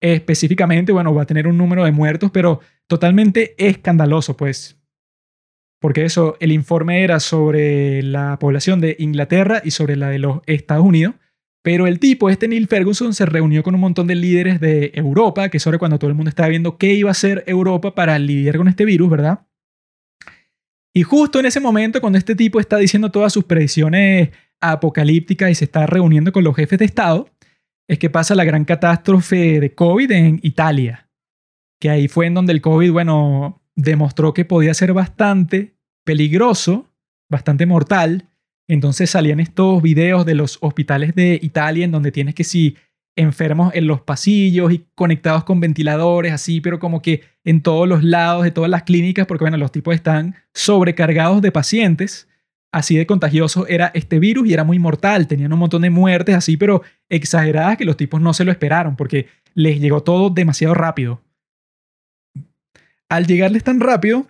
[0.00, 4.78] específicamente, bueno, va a tener un número de muertos, pero totalmente escandaloso, pues.
[5.80, 10.40] Porque eso, el informe era sobre la población de Inglaterra y sobre la de los
[10.46, 11.14] Estados Unidos.
[11.64, 15.48] Pero el tipo, este Neil Ferguson, se reunió con un montón de líderes de Europa,
[15.48, 18.18] que es ahora cuando todo el mundo estaba viendo qué iba a hacer Europa para
[18.18, 19.46] lidiar con este virus, ¿verdad?
[20.94, 25.54] Y justo en ese momento, cuando este tipo está diciendo todas sus predicciones apocalípticas y
[25.54, 27.31] se está reuniendo con los jefes de Estado,
[27.88, 31.08] es que pasa la gran catástrofe de COVID en Italia.
[31.80, 36.90] Que ahí fue en donde el COVID, bueno, demostró que podía ser bastante peligroso,
[37.28, 38.28] bastante mortal,
[38.68, 42.76] entonces salían estos videos de los hospitales de Italia en donde tienes que si
[43.16, 48.02] enfermos en los pasillos y conectados con ventiladores, así, pero como que en todos los
[48.02, 52.28] lados de todas las clínicas, porque bueno, los tipos están sobrecargados de pacientes.
[52.72, 55.26] Así de contagioso era este virus y era muy mortal.
[55.26, 58.96] Tenían un montón de muertes así, pero exageradas que los tipos no se lo esperaron
[58.96, 61.20] porque les llegó todo demasiado rápido.
[63.10, 64.26] Al llegarles tan rápido,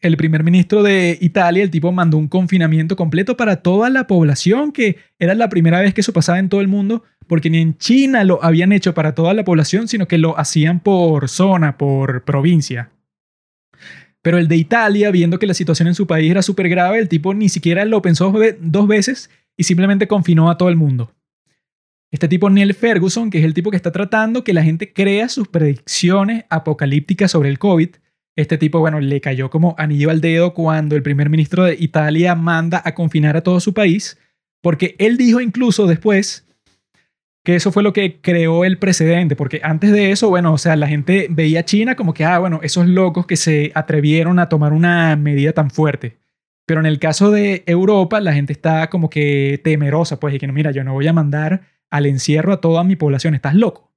[0.00, 4.70] el primer ministro de Italia, el tipo mandó un confinamiento completo para toda la población,
[4.70, 7.76] que era la primera vez que eso pasaba en todo el mundo, porque ni en
[7.76, 12.22] China lo habían hecho para toda la población, sino que lo hacían por zona, por
[12.24, 12.90] provincia.
[14.22, 17.08] Pero el de Italia, viendo que la situación en su país era súper grave, el
[17.08, 21.12] tipo ni siquiera lo pensó dos veces y simplemente confinó a todo el mundo.
[22.10, 25.28] Este tipo Neil Ferguson, que es el tipo que está tratando que la gente crea
[25.28, 27.90] sus predicciones apocalípticas sobre el COVID,
[28.36, 32.34] este tipo, bueno, le cayó como anillo al dedo cuando el primer ministro de Italia
[32.34, 34.18] manda a confinar a todo su país,
[34.60, 36.46] porque él dijo incluso después
[37.56, 40.88] eso fue lo que creó el precedente, porque antes de eso, bueno, o sea, la
[40.88, 44.72] gente veía a China como que, ah, bueno, esos locos que se atrevieron a tomar
[44.72, 46.18] una medida tan fuerte.
[46.66, 50.46] Pero en el caso de Europa, la gente está como que temerosa, pues, y que
[50.46, 53.92] no, mira, yo no voy a mandar al encierro a toda mi población, estás loco.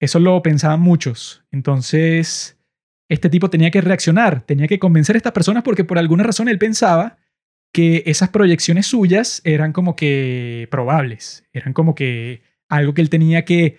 [0.00, 1.44] Eso lo pensaban muchos.
[1.52, 2.58] Entonces,
[3.08, 6.48] este tipo tenía que reaccionar, tenía que convencer a estas personas porque por alguna razón
[6.48, 7.18] él pensaba
[7.72, 13.44] que esas proyecciones suyas eran como que probables, eran como que algo que él tenía
[13.44, 13.78] que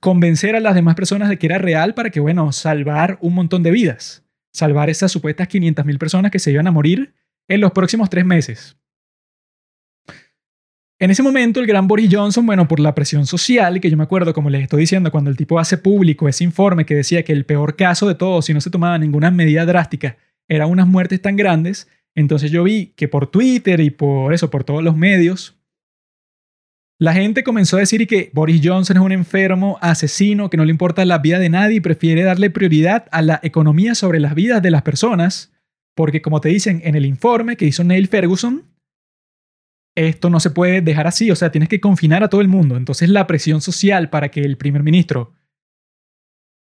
[0.00, 3.62] convencer a las demás personas de que era real para que, bueno, salvar un montón
[3.62, 7.14] de vidas, salvar esas supuestas 500.000 personas que se iban a morir
[7.48, 8.76] en los próximos tres meses.
[10.98, 14.02] En ese momento, el gran Boris Johnson, bueno, por la presión social, que yo me
[14.02, 17.32] acuerdo, como les estoy diciendo, cuando el tipo hace público ese informe que decía que
[17.32, 21.22] el peor caso de todos, si no se tomaba ninguna medida drástica, eran unas muertes
[21.22, 25.60] tan grandes, entonces yo vi que por Twitter y por eso, por todos los medios,
[26.98, 30.70] la gente comenzó a decir que Boris Johnson es un enfermo, asesino, que no le
[30.70, 34.60] importa la vida de nadie y prefiere darle prioridad a la economía sobre las vidas
[34.60, 35.50] de las personas,
[35.96, 38.64] porque como te dicen en el informe que hizo Neil Ferguson,
[39.96, 42.76] esto no se puede dejar así, o sea, tienes que confinar a todo el mundo.
[42.76, 45.32] Entonces la presión social para que el primer ministro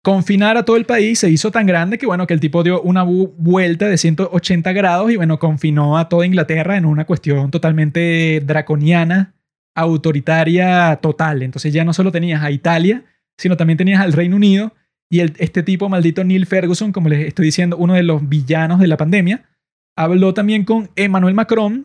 [0.05, 2.79] confinara a todo el país se hizo tan grande que bueno, que el tipo dio
[2.79, 8.39] una vuelta de 180 grados y bueno, confinó a toda Inglaterra en una cuestión totalmente
[8.45, 9.33] draconiana,
[9.73, 11.41] autoritaria total.
[11.41, 13.03] Entonces ya no solo tenías a Italia,
[13.35, 14.73] sino también tenías al Reino Unido
[15.09, 18.85] y este tipo maldito Neil Ferguson, como les estoy diciendo, uno de los villanos de
[18.85, 19.49] la pandemia,
[19.97, 21.83] habló también con Emmanuel Macron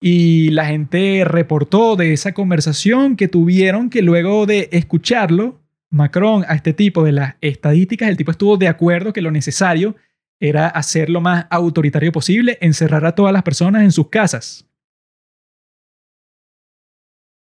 [0.00, 5.59] y la gente reportó de esa conversación que tuvieron que luego de escucharlo,
[5.90, 9.96] Macron a este tipo de las estadísticas, el tipo estuvo de acuerdo que lo necesario
[10.38, 14.66] era hacer lo más autoritario posible, encerrar a todas las personas en sus casas.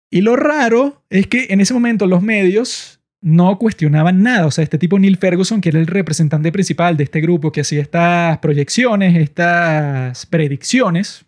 [0.10, 4.46] Y lo raro es que en ese momento los medios no cuestionaban nada.
[4.46, 7.62] O sea, este tipo Neil Ferguson, que era el representante principal de este grupo que
[7.62, 11.26] hacía estas proyecciones, estas predicciones,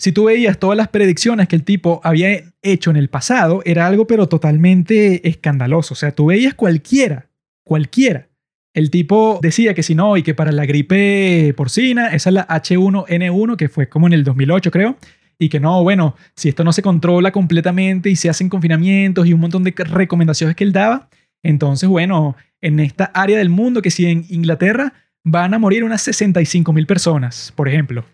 [0.00, 3.86] si tú veías todas las predicciones que el tipo había hecho en el pasado, era
[3.86, 5.92] algo pero totalmente escandaloso.
[5.92, 7.28] O sea, tú veías cualquiera,
[7.64, 8.28] cualquiera.
[8.72, 12.48] El tipo decía que si no, y que para la gripe porcina, esa es la
[12.48, 14.96] H1N1, que fue como en el 2008 creo,
[15.38, 19.34] y que no, bueno, si esto no se controla completamente y se hacen confinamientos y
[19.34, 21.10] un montón de recomendaciones que él daba,
[21.42, 26.00] entonces, bueno, en esta área del mundo, que si en Inglaterra van a morir unas
[26.00, 28.06] 65 mil personas, por ejemplo.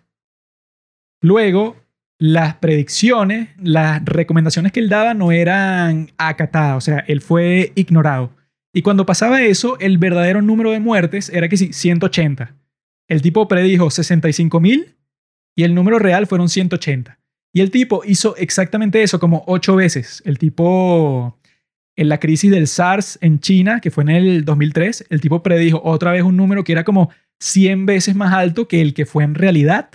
[1.21, 1.77] Luego,
[2.19, 8.33] las predicciones, las recomendaciones que él daba no eran acatadas, o sea, él fue ignorado.
[8.75, 12.55] Y cuando pasaba eso, el verdadero número de muertes era que sí, 180.
[13.09, 14.97] El tipo predijo 65 mil
[15.55, 17.19] y el número real fueron 180.
[17.55, 20.23] Y el tipo hizo exactamente eso como ocho veces.
[20.27, 21.39] El tipo,
[21.97, 25.81] en la crisis del SARS en China, que fue en el 2003, el tipo predijo
[25.83, 29.25] otra vez un número que era como 100 veces más alto que el que fue
[29.25, 29.89] en realidad.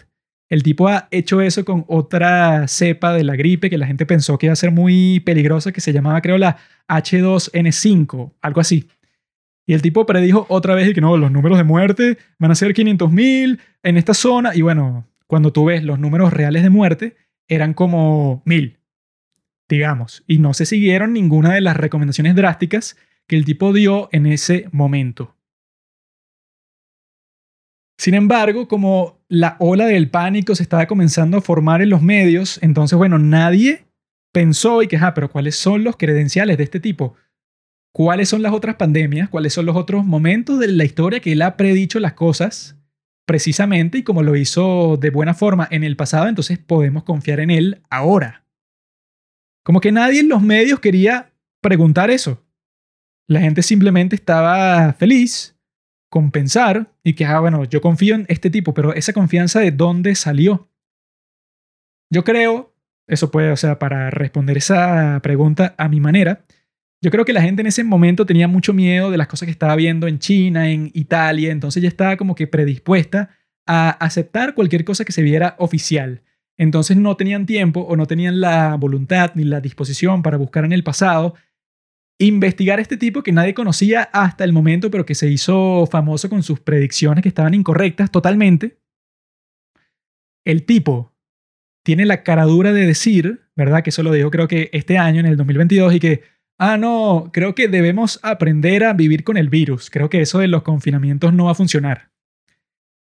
[0.52, 4.38] El tipo ha hecho eso con otra cepa de la gripe que la gente pensó
[4.38, 6.58] que iba a ser muy peligrosa, que se llamaba creo la
[6.90, 8.90] H2N5, algo así.
[9.66, 12.74] Y el tipo predijo otra vez que no, los números de muerte van a ser
[12.74, 14.54] 500.000 en esta zona.
[14.54, 17.16] Y bueno, cuando tú ves los números reales de muerte,
[17.48, 18.78] eran como mil,
[19.70, 24.26] digamos, y no se siguieron ninguna de las recomendaciones drásticas que el tipo dio en
[24.26, 25.34] ese momento.
[28.02, 32.58] Sin embargo, como la ola del pánico se estaba comenzando a formar en los medios,
[32.64, 33.86] entonces, bueno, nadie
[34.34, 37.14] pensó y que, ah, pero ¿cuáles son los credenciales de este tipo?
[37.94, 39.30] ¿Cuáles son las otras pandemias?
[39.30, 42.76] ¿Cuáles son los otros momentos de la historia que él ha predicho las cosas
[43.28, 47.52] precisamente y como lo hizo de buena forma en el pasado, entonces podemos confiar en
[47.52, 48.48] él ahora.
[49.64, 52.44] Como que nadie en los medios quería preguntar eso.
[53.28, 55.56] La gente simplemente estaba feliz
[56.12, 59.72] con pensar y que, ah, bueno, yo confío en este tipo, pero esa confianza de
[59.72, 60.70] dónde salió.
[62.12, 62.76] Yo creo,
[63.08, 66.44] eso puede, o sea, para responder esa pregunta a mi manera,
[67.02, 69.54] yo creo que la gente en ese momento tenía mucho miedo de las cosas que
[69.54, 73.30] estaba viendo en China, en Italia, entonces ya estaba como que predispuesta
[73.66, 76.24] a aceptar cualquier cosa que se viera oficial.
[76.58, 80.74] Entonces no tenían tiempo o no tenían la voluntad ni la disposición para buscar en
[80.74, 81.36] el pasado
[82.28, 86.44] investigar este tipo que nadie conocía hasta el momento, pero que se hizo famoso con
[86.44, 88.80] sus predicciones que estaban incorrectas totalmente.
[90.46, 91.14] El tipo
[91.84, 93.84] tiene la caradura de decir, ¿verdad?
[93.84, 96.24] Que eso lo dijo creo que este año, en el 2022, y que
[96.62, 99.90] ah, no, creo que debemos aprender a vivir con el virus.
[99.90, 102.12] Creo que eso de los confinamientos no va a funcionar.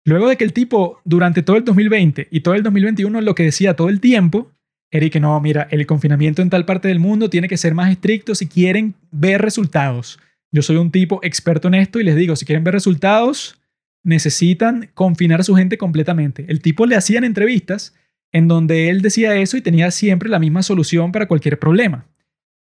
[0.05, 3.45] Luego de que el tipo, durante todo el 2020 y todo el 2021, lo que
[3.45, 4.53] decía todo el tiempo,
[4.91, 8.35] que no, mira, el confinamiento en tal parte del mundo tiene que ser más estricto
[8.35, 10.19] si quieren ver resultados.
[10.51, 13.61] Yo soy un tipo experto en esto y les digo, si quieren ver resultados,
[14.03, 16.47] necesitan confinar a su gente completamente.
[16.49, 17.95] El tipo le hacían entrevistas
[18.33, 22.07] en donde él decía eso y tenía siempre la misma solución para cualquier problema.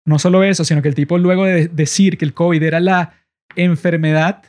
[0.06, 3.14] No solo eso, sino que el tipo luego de decir que el COVID era la
[3.56, 4.44] enfermedad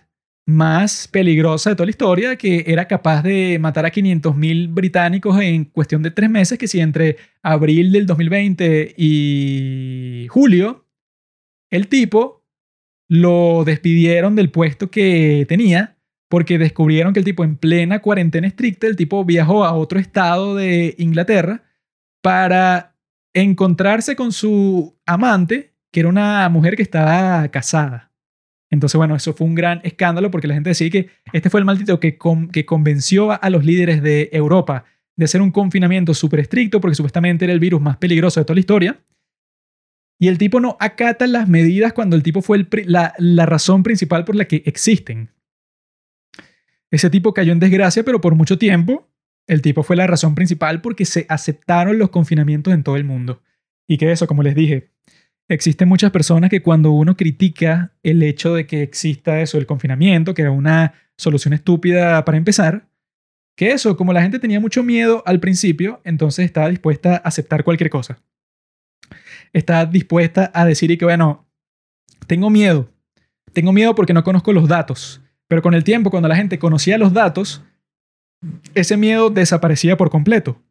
[0.51, 5.65] más peligrosa de toda la historia, que era capaz de matar a 500.000 británicos en
[5.65, 10.87] cuestión de tres meses, que si entre abril del 2020 y julio,
[11.71, 12.45] el tipo
[13.09, 15.97] lo despidieron del puesto que tenía
[16.31, 20.55] porque descubrieron que el tipo en plena cuarentena estricta, el tipo viajó a otro estado
[20.55, 21.65] de Inglaterra
[22.23, 22.95] para
[23.35, 28.10] encontrarse con su amante, que era una mujer que estaba casada.
[28.71, 31.67] Entonces, bueno, eso fue un gran escándalo porque la gente decía que este fue el
[31.67, 34.85] maldito que, convenció a los líderes de Europa
[35.17, 38.55] de hacer un confinamiento súper estricto porque supuestamente era el virus más peligroso de toda
[38.55, 39.01] la historia.
[40.21, 44.25] Y el tipo no acata las medidas cuando el tipo fue la, la razón principal
[44.25, 45.31] por la que existen.
[46.91, 49.09] Ese tipo cayó en desgracia, pero por mucho tiempo
[49.47, 53.43] el tipo fue la razón principal porque se aceptaron los confinamientos en todo el mundo.
[53.89, 54.93] Y que eso, como les dije,
[55.51, 60.33] existen muchas personas que cuando uno critica el hecho de que exista eso, el confinamiento,
[60.33, 62.89] que era una solución estúpida para empezar,
[63.57, 67.65] que eso, como la gente tenía mucho miedo al principio, entonces estaba dispuesta a aceptar
[67.65, 68.23] cualquier cosa.
[69.53, 71.47] Está dispuesta a decir y que, bueno,
[72.29, 72.89] tengo miedo.
[73.53, 75.21] Tengo miedo porque no conozco los datos.
[75.49, 77.65] Pero con el tiempo, cuando la gente conocía los datos,
[78.75, 80.63] ese miedo desaparecía por completo.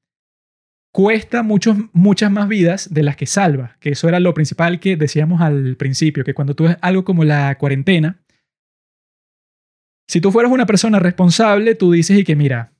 [0.90, 4.96] cuesta muchos, muchas más vidas de las que salva, que eso era lo principal que
[4.96, 8.20] decíamos al principio, que cuando tú ves algo como la cuarentena,
[10.08, 12.72] si tú fueras una persona responsable, tú dices y que mira,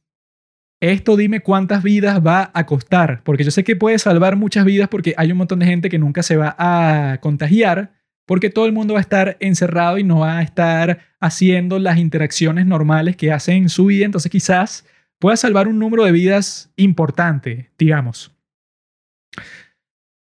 [0.81, 4.89] esto dime cuántas vidas va a costar, porque yo sé que puede salvar muchas vidas
[4.89, 7.93] porque hay un montón de gente que nunca se va a contagiar,
[8.26, 11.99] porque todo el mundo va a estar encerrado y no va a estar haciendo las
[11.99, 14.87] interacciones normales que hace en su vida, entonces quizás
[15.18, 18.35] pueda salvar un número de vidas importante, digamos.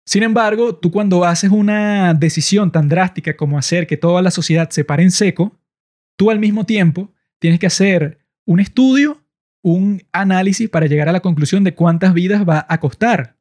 [0.06, 4.70] Sin embargo, tú cuando haces una decisión tan drástica como hacer que toda la sociedad
[4.70, 5.58] se pare en seco,
[6.16, 9.22] tú al mismo tiempo tienes que hacer un estudio,
[9.62, 13.38] un análisis para llegar a la conclusión de cuántas vidas va a costar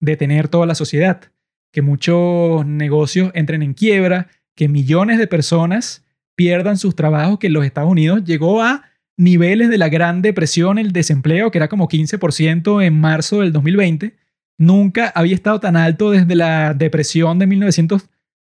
[0.00, 1.32] detener toda la sociedad,
[1.72, 6.04] que muchos negocios entren en quiebra, que millones de personas
[6.36, 8.84] pierdan sus trabajos, que en los Estados Unidos llegó a
[9.16, 14.16] niveles de la Gran Depresión, el desempleo, que era como 15% en marzo del 2020.
[14.58, 18.08] Nunca había estado tan alto desde la depresión de 1900,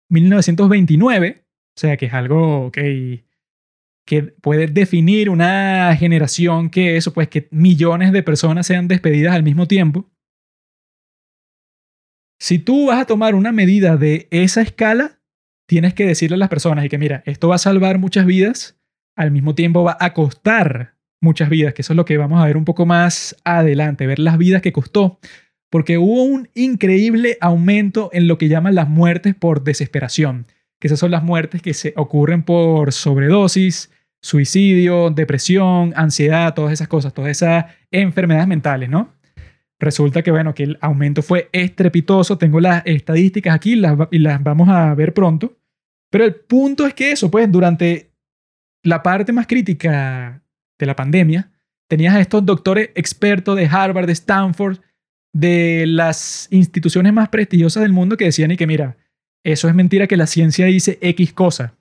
[0.09, 1.45] 1929.
[1.77, 3.25] O sea que es algo que
[4.07, 9.43] que puede definir una generación que eso, pues que millones de personas sean despedidas al
[9.43, 10.11] mismo tiempo.
[12.39, 15.21] Si tú vas a tomar una medida de esa escala,
[15.67, 18.79] tienes que decirle a las personas y que mira, esto va a salvar muchas vidas,
[19.17, 22.47] al mismo tiempo va a costar muchas vidas, que eso es lo que vamos a
[22.47, 25.19] ver un poco más adelante, ver las vidas que costó,
[25.71, 30.47] porque hubo un increíble aumento en lo que llaman las muertes por desesperación,
[30.87, 37.13] esas son las muertes que se ocurren por sobredosis, suicidio, depresión, ansiedad, todas esas cosas,
[37.13, 39.13] todas esas enfermedades mentales, ¿no?
[39.79, 42.39] Resulta que, bueno, que el aumento fue estrepitoso.
[42.39, 43.73] Tengo las estadísticas aquí
[44.11, 45.59] y las vamos a ver pronto.
[46.11, 48.11] Pero el punto es que eso, pues, durante
[48.83, 50.43] la parte más crítica
[50.79, 51.51] de la pandemia,
[51.89, 54.79] tenías a estos doctores expertos de Harvard, de Stanford,
[55.33, 58.97] de las instituciones más prestigiosas del mundo que decían y que, mira,
[59.45, 61.75] eso es mentira que la ciencia dice X cosa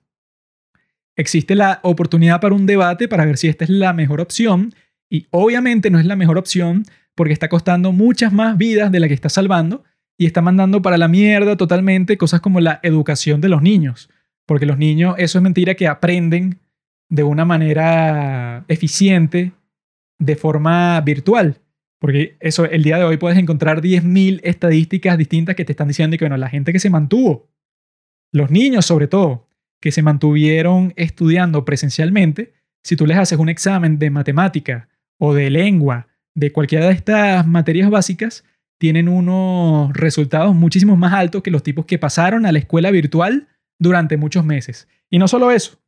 [1.16, 4.74] existe la oportunidad para un debate para ver si esta es la mejor opción.
[5.10, 6.84] Y obviamente no es la mejor opción
[7.14, 9.84] porque está costando muchas más vidas de la que está salvando
[10.18, 14.10] y está mandando para la mierda totalmente cosas como la educación de los niños.
[14.46, 16.58] Porque los niños, eso es mentira, que aprenden
[17.08, 19.52] de una manera eficiente
[20.18, 21.60] de forma virtual.
[22.00, 26.18] Porque eso, el día de hoy puedes encontrar 10.000 estadísticas distintas que te están diciendo
[26.18, 27.48] que, bueno, la gente que se mantuvo,
[28.34, 29.46] los niños sobre todo,
[29.80, 35.50] que se mantuvieron estudiando presencialmente, si tú les haces un examen de matemática o de
[35.50, 38.44] lengua, de cualquiera de estas materias básicas,
[38.78, 43.46] tienen unos resultados muchísimo más altos que los tipos que pasaron a la escuela virtual
[43.78, 44.88] durante muchos meses.
[45.10, 45.78] Y no solo eso,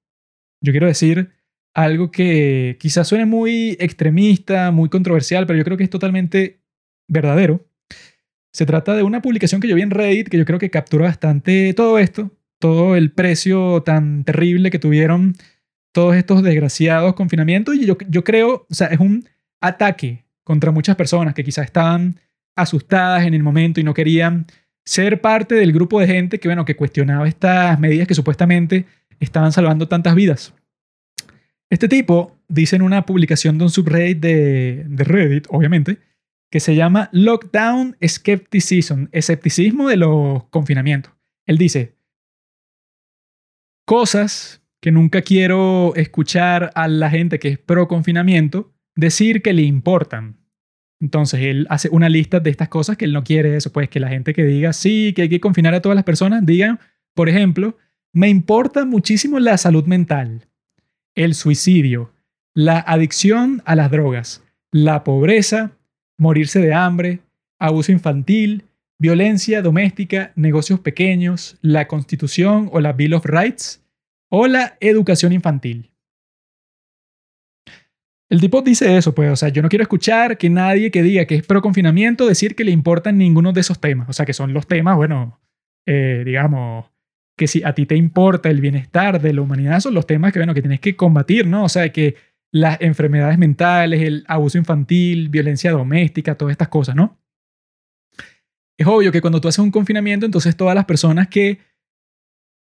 [0.62, 1.32] yo quiero decir
[1.74, 6.60] algo que quizás suene muy extremista, muy controversial, pero yo creo que es totalmente
[7.08, 7.66] verdadero.
[8.56, 11.04] Se trata de una publicación que yo vi en Reddit que yo creo que captura
[11.04, 15.34] bastante todo esto todo el precio tan terrible que tuvieron
[15.92, 17.74] todos estos desgraciados confinamientos.
[17.74, 19.28] Y yo, creo, o sea, es un
[19.60, 22.18] ataque contra muchas personas que quizás estaban
[22.56, 24.46] asustadas en el momento y no querían
[24.86, 28.86] ser parte del grupo de gente que, bueno, que cuestionaba estas medidas que supuestamente
[29.20, 30.54] estaban salvando tantas vidas.
[31.68, 35.98] Este tipo dice en una publicación de un subreddit de Reddit, obviamente,
[36.50, 41.12] que se llama Lockdown Skepticism, escepticismo de los confinamientos.
[41.46, 41.96] Él dice,
[43.84, 49.62] cosas que nunca quiero escuchar a la gente que es pro confinamiento decir que le
[49.62, 50.36] importan.
[51.00, 54.00] Entonces él hace una lista de estas cosas que él no quiere eso, pues que
[54.00, 56.80] la gente que diga sí, que hay que confinar a todas las personas, digan,
[57.14, 57.76] por ejemplo,
[58.12, 60.48] me importa muchísimo la salud mental,
[61.14, 62.12] el suicidio,
[62.54, 64.42] la adicción a las drogas,
[64.72, 65.75] la pobreza,
[66.18, 67.20] morirse de hambre,
[67.58, 68.64] abuso infantil,
[68.98, 73.84] violencia doméstica, negocios pequeños, la Constitución o la Bill of Rights
[74.30, 75.90] o la educación infantil.
[78.28, 81.26] El tipo dice eso, pues, o sea, yo no quiero escuchar que nadie que diga
[81.26, 84.32] que es pro confinamiento decir que le importan ninguno de esos temas, o sea, que
[84.32, 85.38] son los temas, bueno,
[85.86, 86.86] eh, digamos,
[87.36, 90.40] que si a ti te importa el bienestar de la humanidad, son los temas que,
[90.40, 91.64] bueno, que tienes que combatir, ¿no?
[91.64, 92.16] O sea, que
[92.52, 97.18] las enfermedades mentales, el abuso infantil, violencia doméstica, todas estas cosas, ¿no?
[98.78, 101.60] Es obvio que cuando tú haces un confinamiento, entonces todas las personas que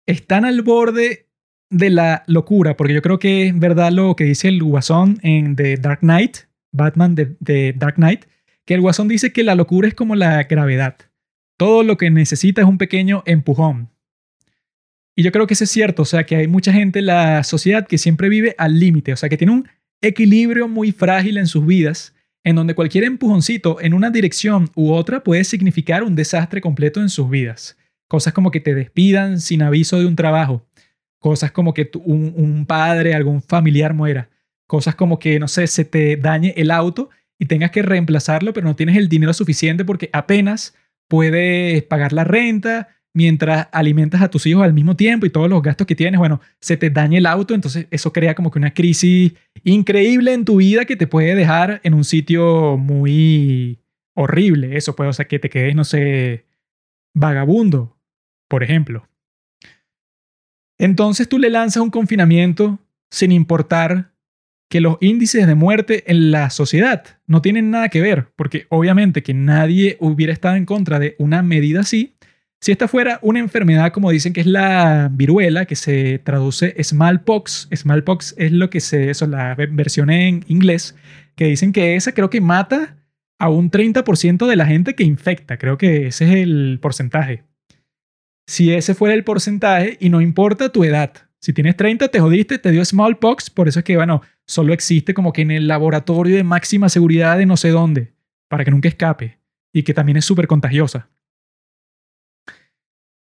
[0.07, 1.29] están al borde
[1.69, 5.55] de la locura, porque yo creo que es verdad lo que dice el Guasón en
[5.55, 6.37] The Dark Knight,
[6.71, 8.25] Batman de, de Dark Knight,
[8.65, 10.97] que el Guasón dice que la locura es como la gravedad.
[11.57, 13.92] Todo lo que necesita es un pequeño empujón.
[15.15, 17.43] Y yo creo que eso es cierto, o sea, que hay mucha gente en la
[17.43, 19.67] sociedad que siempre vive al límite, o sea, que tiene un
[20.01, 25.23] equilibrio muy frágil en sus vidas, en donde cualquier empujoncito en una dirección u otra
[25.23, 27.77] puede significar un desastre completo en sus vidas.
[28.07, 30.65] Cosas como que te despidan sin aviso de un trabajo,
[31.23, 34.29] Cosas como que un, padre, algún familiar muera.
[34.67, 38.67] Cosas como que, no sé, se te dañe el auto y tengas que reemplazarlo, pero
[38.67, 40.75] no tienes el dinero suficiente porque apenas
[41.07, 45.61] puedes pagar la renta mientras alimentas a tus hijos al mismo tiempo y todos los
[45.61, 48.73] gastos que tienes, bueno, se te daña el auto, entonces eso crea como que una
[48.73, 49.33] crisis
[49.63, 53.79] increíble en tu vida que te puede dejar en un sitio muy
[54.15, 54.75] horrible.
[54.77, 56.45] Eso puede, o sea, que te quedes, no sé,
[57.13, 57.95] vagabundo,
[58.47, 59.07] por ejemplo.
[60.79, 62.79] Entonces tú le lanzas un confinamiento
[63.11, 64.11] sin importar
[64.69, 69.21] que los índices de muerte en la sociedad no tienen nada que ver, porque obviamente
[69.21, 72.15] que nadie hubiera estado en contra de una medida así,
[72.63, 77.67] si esta fuera una enfermedad como dicen que es la viruela, que se traduce smallpox,
[77.75, 80.95] smallpox es lo que se, eso, la versión en inglés,
[81.35, 82.95] que dicen que esa creo que mata
[83.39, 87.43] a un 30% de la gente que infecta, creo que ese es el porcentaje
[88.47, 91.13] si ese fuera el porcentaje y no importa tu edad.
[91.39, 95.13] Si tienes 30, te jodiste, te dio smallpox, por eso es que, bueno, solo existe
[95.13, 98.13] como que en el laboratorio de máxima seguridad de no sé dónde,
[98.47, 99.39] para que nunca escape,
[99.73, 101.09] y que también es súper contagiosa.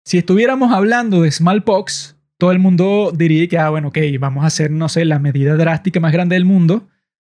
[0.05, 4.48] Si estuviéramos hablando de smallpox, todo el mundo diría que, ah, bueno, ok, vamos a
[4.48, 6.88] hacer, no sé, la medida drástica más grande del mundo,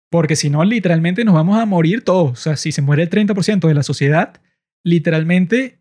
[0.09, 2.31] porque si no, literalmente nos vamos a morir todos.
[2.31, 4.41] O sea, si se muere el 30% de la sociedad,
[4.83, 5.79] literalmente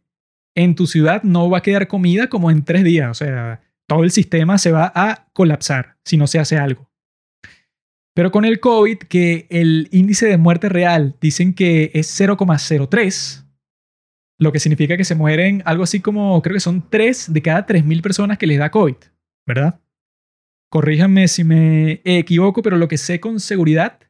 [0.55, 3.11] en tu ciudad no va a quedar comida como en tres días.
[3.11, 6.91] O sea, todo el sistema se va a colapsar si no se hace algo.
[8.15, 13.44] Pero con el COVID, que el índice de muerte real dicen que es 0,03,
[14.39, 17.67] lo que significa que se mueren algo así como, creo que son 3 de cada
[17.67, 18.97] 3.000 personas que les da COVID,
[19.47, 19.81] ¿verdad?
[20.71, 24.01] Corríjanme si me equivoco, pero lo que sé con seguridad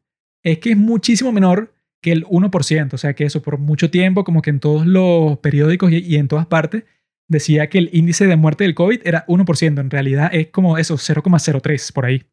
[0.42, 4.24] es que es muchísimo menor que el 1%, o sea que eso por mucho tiempo,
[4.24, 6.84] como que en todos los periódicos y, en todas partes,
[7.28, 10.96] decía que el índice de muerte del COVID era 1%, en realidad es como eso,
[10.96, 12.24] 0,03 por ahí.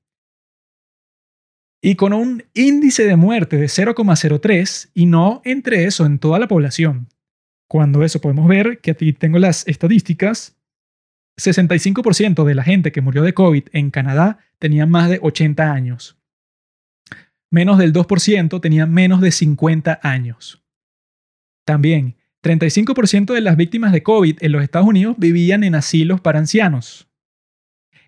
[1.82, 6.48] Y con un índice de muerte de 0,03 y no entre eso en toda la
[6.48, 7.08] población.
[7.72, 10.58] Cuando eso podemos ver que aquí tengo las estadísticas,
[11.40, 16.22] 65% de la gente que murió de COVID en Canadá tenía más de 80 años
[17.52, 20.64] menos del 2% tenían menos de 50 años.
[21.66, 26.40] También, 35% de las víctimas de COVID en los Estados Unidos vivían en asilos para
[26.40, 27.08] ancianos.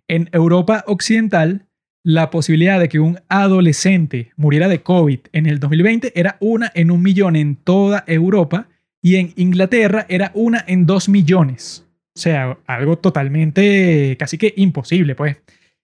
[0.07, 1.68] En Europa Occidental,
[2.03, 6.89] la posibilidad de que un adolescente muriera de COVID en el 2020 era una en
[6.89, 8.68] un millón en toda Europa
[9.04, 11.86] y en Inglaterra era una en dos millones.
[12.16, 15.38] O sea, algo totalmente casi que imposible, pues.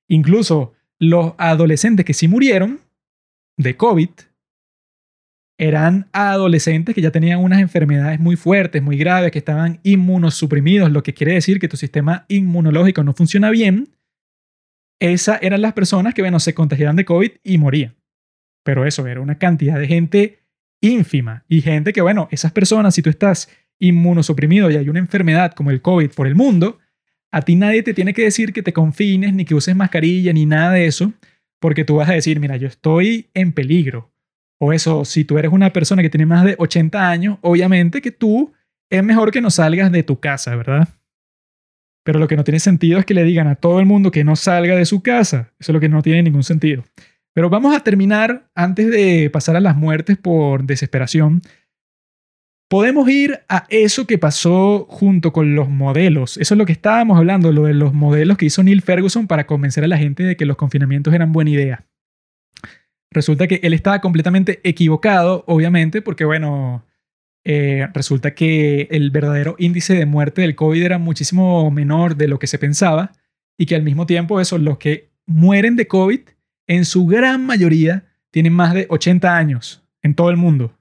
[0.07, 2.80] Incluso los adolescentes que sí murieron
[3.57, 4.09] de COVID
[5.59, 11.03] eran adolescentes que ya tenían unas enfermedades muy fuertes, muy graves, que estaban inmunosuprimidos, lo
[11.03, 13.89] que quiere decir que tu sistema inmunológico no funciona bien.
[15.01, 17.97] Esas eran las personas que, bueno, se contagiaban de COVID y morían.
[18.63, 20.39] Pero eso era una cantidad de gente
[20.82, 23.49] ínfima y gente que, bueno, esas personas, si tú estás
[23.80, 26.80] inmunosuprimido y hay una enfermedad como el COVID por el mundo,
[27.32, 30.45] a ti nadie te tiene que decir que te confines, ni que uses mascarilla, ni
[30.45, 31.13] nada de eso,
[31.59, 34.11] porque tú vas a decir, mira, yo estoy en peligro.
[34.59, 38.11] O eso, si tú eres una persona que tiene más de 80 años, obviamente que
[38.11, 38.51] tú
[38.89, 40.89] es mejor que no salgas de tu casa, ¿verdad?
[42.03, 44.23] Pero lo que no tiene sentido es que le digan a todo el mundo que
[44.23, 45.53] no salga de su casa.
[45.59, 46.84] Eso es lo que no tiene ningún sentido.
[47.34, 51.41] Pero vamos a terminar, antes de pasar a las muertes por desesperación,
[52.69, 56.38] podemos ir a eso que pasó junto con los modelos.
[56.38, 59.47] Eso es lo que estábamos hablando, lo de los modelos que hizo Neil Ferguson para
[59.47, 61.86] convencer a la gente de que los confinamientos eran buena idea.
[63.11, 66.86] Resulta que él estaba completamente equivocado, obviamente, porque bueno,
[67.43, 72.38] eh, resulta que el verdadero índice de muerte del COVID era muchísimo menor de lo
[72.38, 73.13] que se pensaba
[73.57, 76.21] y que al mismo tiempo eso, los que mueren de COVID,
[76.70, 80.78] en su gran mayoría, tienen más de 80 años en todo el mundo.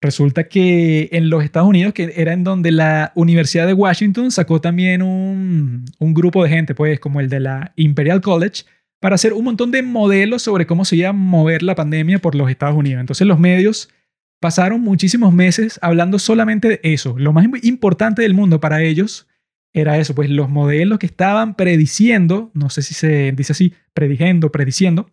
[0.00, 4.60] Resulta que en los Estados Unidos, que era en donde la Universidad de Washington sacó
[4.60, 8.64] también un, un grupo de gente, pues como el de la Imperial College,
[8.98, 12.34] para hacer un montón de modelos sobre cómo se iba a mover la pandemia por
[12.34, 13.00] los Estados Unidos.
[13.00, 13.88] Entonces los medios
[14.40, 17.14] pasaron muchísimos meses hablando solamente de eso.
[17.16, 19.28] Lo más importante del mundo para ellos
[19.72, 24.52] era eso, pues los modelos que estaban prediciendo, no sé si se dice así, prediciendo,
[24.52, 25.10] prediciendo,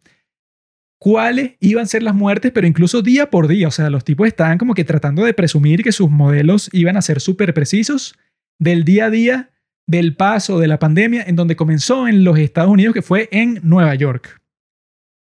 [0.99, 3.69] cuáles iban a ser las muertes, pero incluso día por día.
[3.69, 7.01] O sea, los tipos estaban como que tratando de presumir que sus modelos iban a
[7.01, 8.17] ser súper precisos
[8.59, 9.49] del día a día
[9.87, 13.59] del paso de la pandemia en donde comenzó en los Estados Unidos, que fue en
[13.63, 14.39] Nueva York.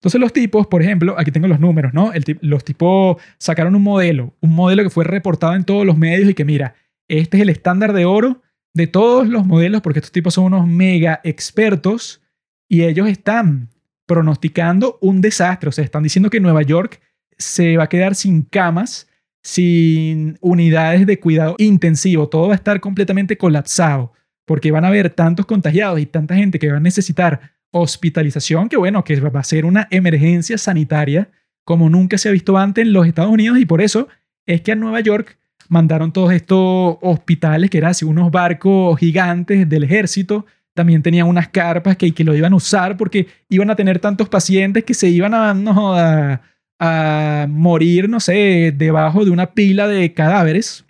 [0.01, 2.11] Entonces los tipos, por ejemplo, aquí tengo los números, ¿no?
[2.41, 6.33] los tipos sacaron un modelo, un modelo que fue reportado en todos los medios y
[6.33, 6.75] que mira,
[7.07, 8.41] este es el estándar de oro
[8.77, 12.21] de todos los modelos porque estos tipos son unos mega expertos
[12.69, 13.69] y ellos están
[14.05, 15.69] pronosticando un desastre.
[15.69, 17.01] O sea, están diciendo que Nueva York
[17.37, 19.09] se va a quedar sin camas,
[19.41, 22.29] sin unidades de cuidado intensivo.
[22.29, 24.13] Todo va a estar completamente colapsado
[24.45, 28.77] porque van a haber tantos contagiados y tanta gente que va a necesitar hospitalización que,
[28.77, 31.29] bueno, que va a ser una emergencia sanitaria
[31.65, 34.07] como nunca se ha visto antes en los Estados Unidos y por eso
[34.45, 35.37] es que a Nueva York
[35.69, 40.45] mandaron todos estos hospitales que eran así unos barcos gigantes del ejército
[40.77, 44.29] también tenían unas carpas que, que lo iban a usar porque iban a tener tantos
[44.29, 46.41] pacientes que se iban a,
[46.79, 50.85] a, morir, no sé, debajo de una pila de cadáveres.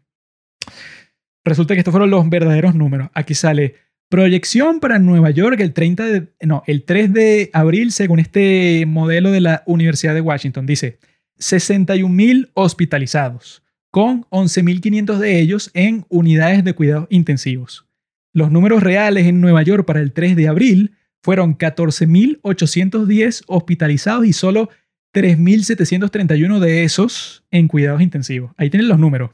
[1.45, 3.09] Resulta que estos fueron los verdaderos números.
[3.13, 3.75] Aquí sale
[4.09, 9.31] proyección para Nueva York el 30 de, no, el 3 de abril según este modelo
[9.31, 10.65] de la Universidad de Washington.
[10.65, 10.99] Dice
[11.39, 13.63] 61.000 hospitalizados,
[13.97, 17.87] con 11.500 de ellos en unidades de cuidados intensivos.
[18.31, 20.91] Los números reales en Nueva York para el 3 de abril
[21.23, 24.69] fueron 14.810 hospitalizados y solo
[25.15, 28.51] 3.731 de esos en cuidados intensivos.
[28.55, 29.31] Ahí tienen los números.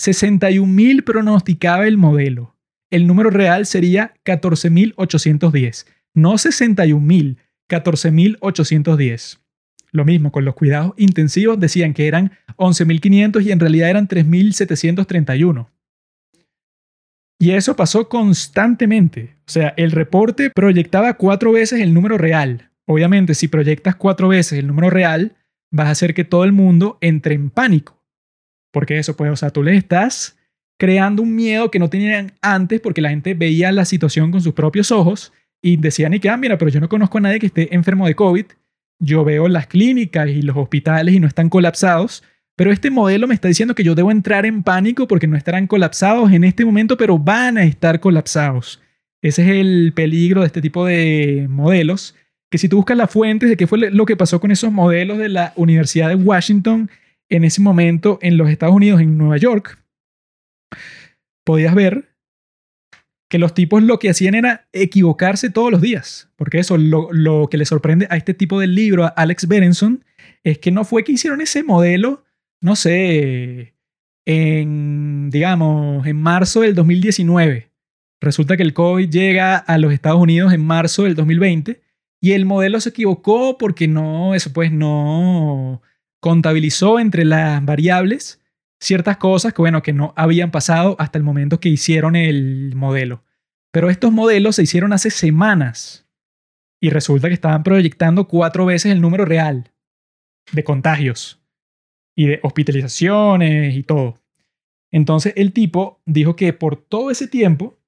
[0.00, 2.56] 61.000 pronosticaba el modelo.
[2.88, 5.84] El número real sería 14.810.
[6.14, 7.36] No 61.000,
[7.68, 9.41] 14.810.
[9.92, 15.68] Lo mismo con los cuidados intensivos, decían que eran 11.500 y en realidad eran 3.731.
[17.38, 19.36] Y eso pasó constantemente.
[19.46, 22.70] O sea, el reporte proyectaba cuatro veces el número real.
[22.86, 25.36] Obviamente, si proyectas cuatro veces el número real,
[25.70, 28.00] vas a hacer que todo el mundo entre en pánico.
[28.72, 30.38] Porque eso, pues, o sea, tú le estás
[30.78, 34.54] creando un miedo que no tenían antes porque la gente veía la situación con sus
[34.54, 37.46] propios ojos y decían y que, ah, mira, pero yo no conozco a nadie que
[37.46, 38.46] esté enfermo de COVID.
[39.04, 42.22] Yo veo las clínicas y los hospitales y no están colapsados.
[42.56, 45.66] Pero este modelo me está diciendo que yo debo entrar en pánico porque no estarán
[45.66, 48.80] colapsados en este momento, pero van a estar colapsados.
[49.20, 52.14] Ese es el peligro de este tipo de modelos,
[52.50, 55.18] que si tú buscas las fuentes de qué fue lo que pasó con esos modelos
[55.18, 56.90] de la Universidad de Washington
[57.28, 59.78] en ese momento en los Estados Unidos, en Nueva York,
[61.44, 62.11] podías ver
[63.32, 66.28] que los tipos lo que hacían era equivocarse todos los días.
[66.36, 70.04] Porque eso, lo, lo que le sorprende a este tipo de libro, a Alex Berenson,
[70.44, 72.22] es que no fue que hicieron ese modelo
[72.62, 73.74] no sé,
[74.24, 77.70] en, digamos, en marzo del 2019.
[78.20, 81.82] Resulta que el COVID llega a los Estados Unidos en marzo del 2020
[82.20, 85.82] y el modelo se equivocó porque no, eso pues no
[86.20, 88.40] contabilizó entre las variables
[88.82, 93.22] ciertas cosas que, bueno, que no habían pasado hasta el momento que hicieron el modelo.
[93.70, 96.06] Pero estos modelos se hicieron hace semanas
[96.80, 99.70] y resulta que estaban proyectando cuatro veces el número real
[100.50, 101.40] de contagios
[102.16, 104.18] y de hospitalizaciones y todo.
[104.90, 107.78] Entonces el tipo dijo que por todo ese tiempo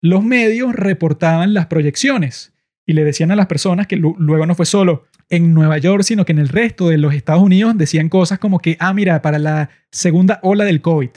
[0.00, 2.54] los medios reportaban las proyecciones
[2.86, 6.24] y le decían a las personas que luego no fue solo en Nueva York, sino
[6.24, 9.38] que en el resto de los Estados Unidos decían cosas como que, ah, mira, para
[9.38, 11.10] la segunda ola del COVID,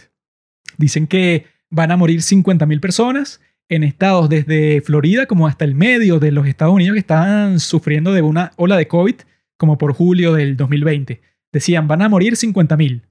[0.78, 6.20] dicen que van a morir 50.000 personas en estados desde Florida como hasta el medio
[6.20, 9.16] de los Estados Unidos que estaban sufriendo de una ola de COVID
[9.58, 13.01] como por julio del 2020 decían van a morir 50.000.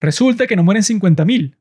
[0.00, 1.56] Resulta que no mueren 50.000,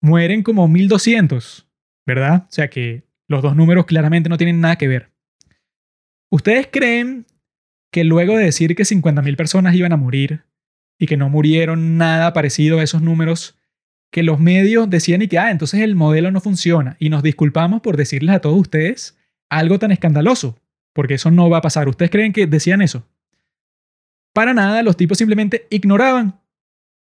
[0.00, 1.66] mueren como 1.200,
[2.06, 2.46] ¿verdad?
[2.48, 5.10] O sea que los dos números claramente no tienen nada que ver.
[6.30, 7.26] ¿Ustedes creen
[7.92, 10.42] que luego de decir que 50.000 personas iban a morir
[10.98, 13.56] y que no murieron nada parecido a esos números,
[14.10, 17.80] que los medios decían y que, ah, entonces el modelo no funciona y nos disculpamos
[17.82, 19.16] por decirles a todos ustedes
[19.48, 20.58] algo tan escandaloso,
[20.92, 21.88] porque eso no va a pasar.
[21.88, 23.06] ¿Ustedes creen que decían eso?
[24.32, 26.40] para nada, los tipos simplemente ignoraban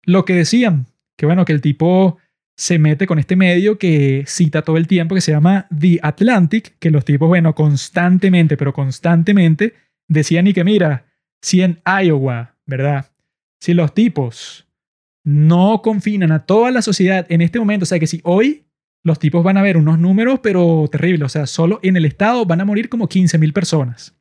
[0.03, 0.87] lo que decían.
[1.15, 2.17] Que bueno, que el tipo
[2.55, 6.75] se mete con este medio que cita todo el tiempo, que se llama The Atlantic,
[6.79, 9.73] que los tipos, bueno, constantemente, pero constantemente
[10.07, 11.05] decían y que mira,
[11.41, 13.11] si en Iowa, ¿verdad?
[13.59, 14.67] Si los tipos
[15.23, 18.65] no confinan a toda la sociedad en este momento, o sea que si hoy
[19.03, 22.45] los tipos van a ver unos números, pero terribles, o sea, solo en el estado
[22.45, 24.15] van a morir como 15.000 personas.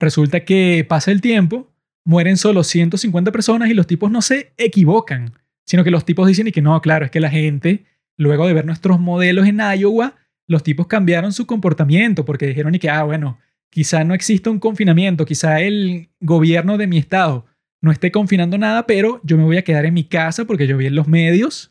[0.00, 1.70] Resulta que pasa el tiempo,
[2.04, 5.34] mueren solo 150 personas y los tipos no se equivocan,
[5.66, 7.84] sino que los tipos dicen y que no, claro, es que la gente,
[8.16, 10.14] luego de ver nuestros modelos en Iowa,
[10.46, 13.38] los tipos cambiaron su comportamiento porque dijeron y que, ah, bueno,
[13.70, 17.46] quizá no exista un confinamiento, quizá el gobierno de mi estado
[17.80, 20.76] no esté confinando nada, pero yo me voy a quedar en mi casa porque yo
[20.76, 21.70] vi en los medios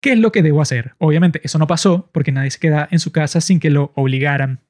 [0.00, 0.94] qué es lo que debo hacer.
[0.98, 4.60] Obviamente eso no pasó porque nadie se queda en su casa sin que lo obligaran.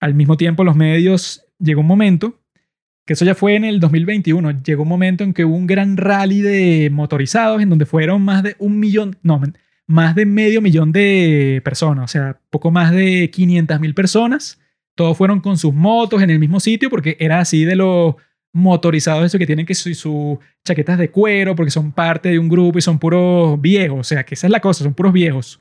[0.00, 2.40] Al mismo tiempo los medios llegó un momento,
[3.06, 5.96] que eso ya fue en el 2021, llegó un momento en que hubo un gran
[5.96, 9.40] rally de motorizados en donde fueron más de un millón, no,
[9.86, 14.60] más de medio millón de personas, o sea, poco más de 500 mil personas.
[14.94, 18.14] Todos fueron con sus motos en el mismo sitio porque era así de los
[18.54, 22.48] motorizados, eso que tienen que sus su chaquetas de cuero porque son parte de un
[22.48, 25.60] grupo y son puros viejos, o sea, que esa es la cosa, son puros viejos.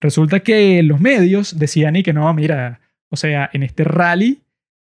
[0.00, 2.80] Resulta que los medios decían y que no, mira,
[3.10, 4.42] o sea, en este rally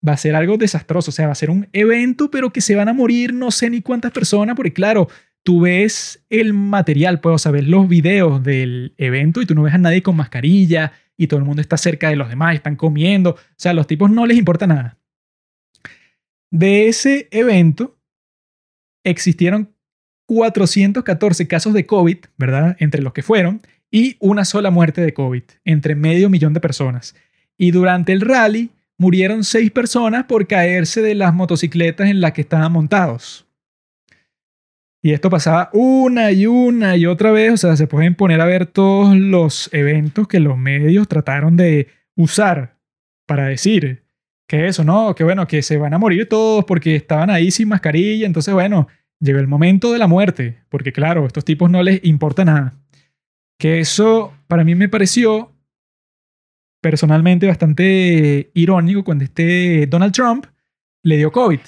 [0.07, 2.75] va a ser algo desastroso, o sea, va a ser un evento, pero que se
[2.75, 5.09] van a morir no sé ni cuántas personas, porque claro,
[5.43, 9.77] tú ves el material, puedo saber los videos del evento y tú no ves a
[9.77, 13.37] nadie con mascarilla y todo el mundo está cerca de los demás, están comiendo, o
[13.57, 14.97] sea, a los tipos no les importa nada.
[16.49, 17.97] De ese evento
[19.03, 19.75] existieron
[20.27, 22.77] 414 casos de COVID, ¿verdad?
[22.79, 23.61] Entre los que fueron,
[23.91, 27.15] y una sola muerte de COVID, entre medio millón de personas.
[27.57, 32.41] Y durante el rally murieron seis personas por caerse de las motocicletas en las que
[32.41, 33.45] estaban montados.
[35.01, 38.45] Y esto pasaba una y una y otra vez, o sea, se pueden poner a
[38.45, 41.87] ver todos los eventos que los medios trataron de
[42.17, 42.77] usar
[43.25, 44.03] para decir
[44.47, 45.15] que eso, ¿no?
[45.15, 48.25] Que bueno, que se van a morir todos porque estaban ahí sin mascarilla.
[48.25, 48.87] Entonces, bueno,
[49.21, 52.73] llegó el momento de la muerte, porque claro, a estos tipos no les importa nada.
[53.57, 55.53] Que eso para mí me pareció
[56.81, 60.45] personalmente bastante irónico cuando este Donald Trump
[61.03, 61.59] le dio COVID.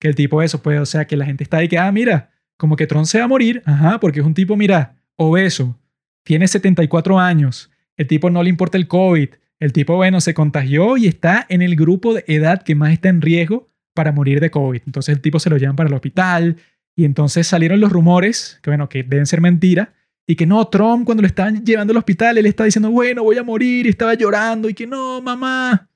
[0.00, 2.29] Que el tipo eso, pues, o sea, que la gente está ahí que, ah, mira,
[2.60, 5.80] como que Trump se va a morir, ajá, porque es un tipo, mira, obeso,
[6.24, 9.30] tiene 74 años, el tipo no le importa el COVID,
[9.60, 13.08] el tipo, bueno, se contagió y está en el grupo de edad que más está
[13.08, 14.82] en riesgo para morir de COVID.
[14.84, 16.56] Entonces el tipo se lo llevan para el hospital
[16.94, 19.94] y entonces salieron los rumores, que bueno, que deben ser mentira,
[20.26, 23.38] y que no, Trump cuando lo estaban llevando al hospital, él estaba diciendo, bueno, voy
[23.38, 25.88] a morir, y estaba llorando, y que no, mamá.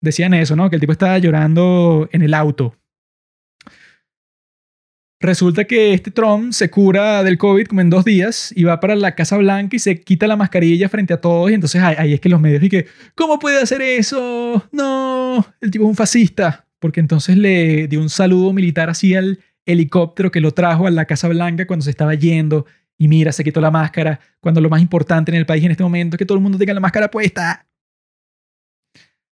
[0.00, 0.70] Decían eso, ¿no?
[0.70, 2.76] Que el tipo estaba llorando en el auto.
[5.24, 8.94] Resulta que este Trump se cura del COVID como en dos días y va para
[8.94, 11.50] la Casa Blanca y se quita la mascarilla frente a todos.
[11.50, 14.68] Y entonces ahí, es que los medios dicen, ¿cómo puede hacer eso?
[14.70, 16.66] No, el tipo es un fascista.
[16.78, 21.06] Porque entonces le dio un saludo militar así al helicóptero que lo trajo a la
[21.06, 22.66] Casa Blanca cuando se estaba yendo.
[22.98, 24.20] Y mira, se quitó la máscara.
[24.40, 26.58] Cuando lo más importante en el país en este momento es que todo el mundo
[26.58, 27.66] tenga la máscara puesta.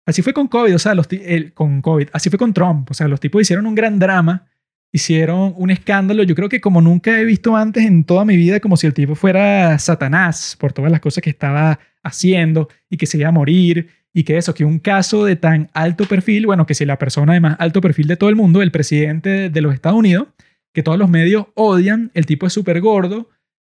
[0.07, 1.09] Así fue con COVID, o sea, los
[1.53, 2.09] con COVID.
[2.14, 2.91] Así fue con Trump.
[2.91, 4.47] O sea, los tipos hicieron un gran drama
[4.95, 8.61] hicieron un escándalo, yo creo que como nunca he visto antes en toda mi vida,
[8.61, 13.07] como si el tipo fuera Satanás por todas las cosas que estaba haciendo y que
[13.07, 16.64] se iba a morir y que eso, que un caso de tan alto perfil, bueno,
[16.64, 19.61] que si la persona de más alto perfil de todo el mundo, el presidente de
[19.61, 20.28] los Estados Unidos,
[20.72, 23.30] que todos los medios odian, el tipo es súper gordo,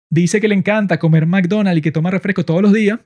[0.09, 2.99] dice que le encanta comer McDonald's y que toma refresco todos los días,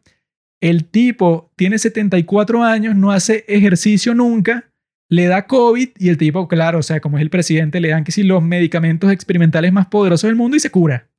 [0.60, 4.72] el tipo tiene 74 años, no hace ejercicio nunca,
[5.10, 8.04] le da COVID y el tipo, claro, o sea, como es el presidente, le dan
[8.04, 11.10] que si los medicamentos experimentales más poderosos del mundo y se cura.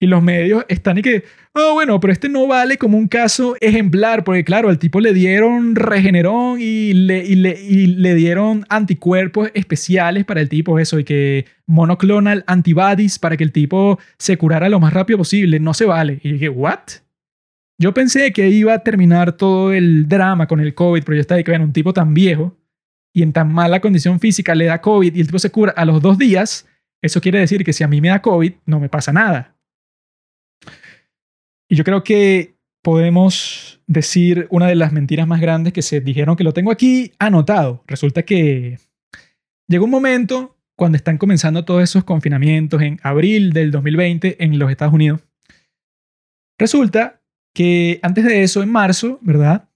[0.00, 1.22] Y los medios están y que,
[1.54, 5.12] oh, bueno, pero este no vale como un caso ejemplar, porque claro, al tipo le
[5.12, 10.98] dieron regenerón y le, y le, y le dieron anticuerpos especiales para el tipo, eso,
[10.98, 15.60] y que monoclonal antibodies para que el tipo se curara lo más rápido posible.
[15.60, 16.18] No se vale.
[16.24, 16.80] Y dije, ¿what?
[17.82, 21.38] Yo pensé que iba a terminar todo el drama con el COVID, pero yo estaba
[21.38, 22.56] ahí que, bueno, un tipo tan viejo
[23.12, 25.84] y en tan mala condición física le da COVID y el tipo se cura a
[25.84, 26.68] los dos días,
[27.02, 29.56] eso quiere decir que si a mí me da COVID, no me pasa nada.
[31.68, 32.54] Y yo creo que
[32.84, 37.10] podemos decir una de las mentiras más grandes que se dijeron que lo tengo aquí
[37.18, 37.82] anotado.
[37.88, 38.78] Resulta que
[39.66, 44.70] llegó un momento cuando están comenzando todos esos confinamientos en abril del 2020 en los
[44.70, 45.20] Estados Unidos.
[46.60, 47.21] Resulta
[47.54, 49.68] que antes de eso, en marzo, ¿verdad?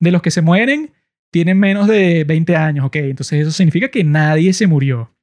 [0.00, 0.92] de los que se mueren
[1.30, 5.15] tienen menos de 20 años, ok, entonces eso significa que nadie se murió.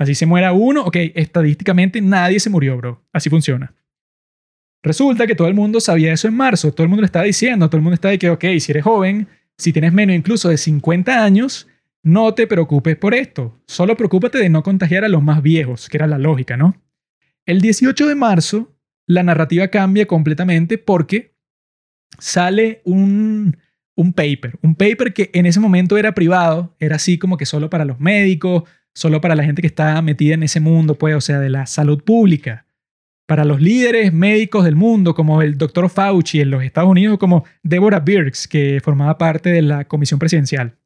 [0.00, 3.04] Así se muera uno, ok, estadísticamente nadie se murió, bro.
[3.12, 3.74] Así funciona.
[4.82, 7.68] Resulta que todo el mundo sabía eso en marzo, todo el mundo lo estaba diciendo,
[7.68, 9.28] todo el mundo estaba de que, ok, si eres joven,
[9.58, 11.68] si tienes menos incluso de 50 años,
[12.02, 15.98] no te preocupes por esto, solo preocúpate de no contagiar a los más viejos, que
[15.98, 16.82] era la lógica, ¿no?
[17.44, 18.74] El 18 de marzo,
[19.06, 21.36] la narrativa cambia completamente porque
[22.18, 23.54] sale un,
[23.96, 27.68] un paper, un paper que en ese momento era privado, era así como que solo
[27.68, 28.62] para los médicos,
[28.94, 31.66] solo para la gente que está metida en ese mundo, pues, o sea, de la
[31.66, 32.66] salud pública
[33.30, 37.44] para los líderes médicos del mundo, como el doctor Fauci en los Estados Unidos, como
[37.62, 40.76] Deborah Birx, que formaba parte de la comisión presidencial.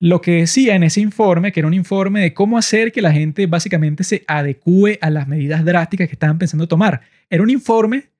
[0.00, 3.12] Lo que decía en ese informe, que era un informe de cómo hacer que la
[3.12, 8.10] gente básicamente se adecue a las medidas drásticas que estaban pensando tomar, era un informe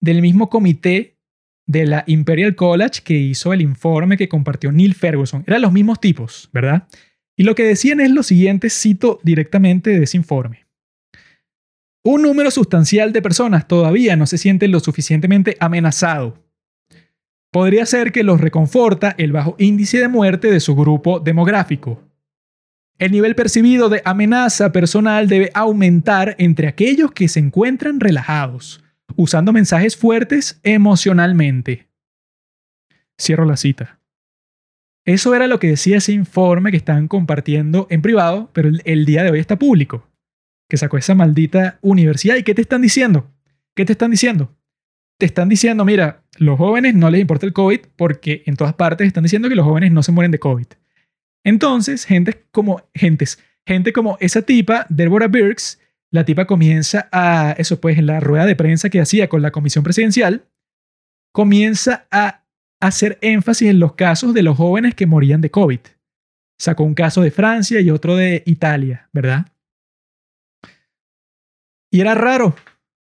[0.00, 1.16] del mismo comité
[1.66, 5.42] de la Imperial College que hizo el informe que compartió Neil Ferguson.
[5.48, 6.86] Eran los mismos tipos, ¿verdad?
[7.40, 10.66] Y lo que decían es lo siguiente, cito directamente de ese informe.
[12.04, 16.44] Un número sustancial de personas todavía no se siente lo suficientemente amenazado.
[17.50, 22.02] Podría ser que los reconforta el bajo índice de muerte de su grupo demográfico.
[22.98, 28.84] El nivel percibido de amenaza personal debe aumentar entre aquellos que se encuentran relajados,
[29.16, 31.88] usando mensajes fuertes emocionalmente.
[33.18, 33.99] Cierro la cita.
[35.04, 39.22] Eso era lo que decía ese informe que están compartiendo en privado, pero el, día
[39.22, 40.06] de hoy está público
[40.68, 42.36] que sacó esa maldita universidad.
[42.36, 43.28] ¿Y qué te están diciendo?
[43.74, 44.56] ¿Qué te están diciendo?
[45.18, 49.06] Te están diciendo, mira, los jóvenes no les importa el COVID porque en todas partes
[49.06, 50.66] están diciendo que los jóvenes no se mueren de COVID.
[51.44, 55.80] Entonces, gente como, gentes, gente como esa tipa, Deborah Birx,
[56.10, 59.50] la tipa comienza a, eso pues, en la rueda de prensa que hacía con la
[59.50, 60.46] comisión presidencial,
[61.32, 62.44] comienza a
[62.80, 65.80] hacer énfasis en los casos de los jóvenes que morían de COVID.
[66.58, 69.46] Sacó un caso de Francia y otro de Italia, ¿verdad?
[71.92, 72.54] Y era raro,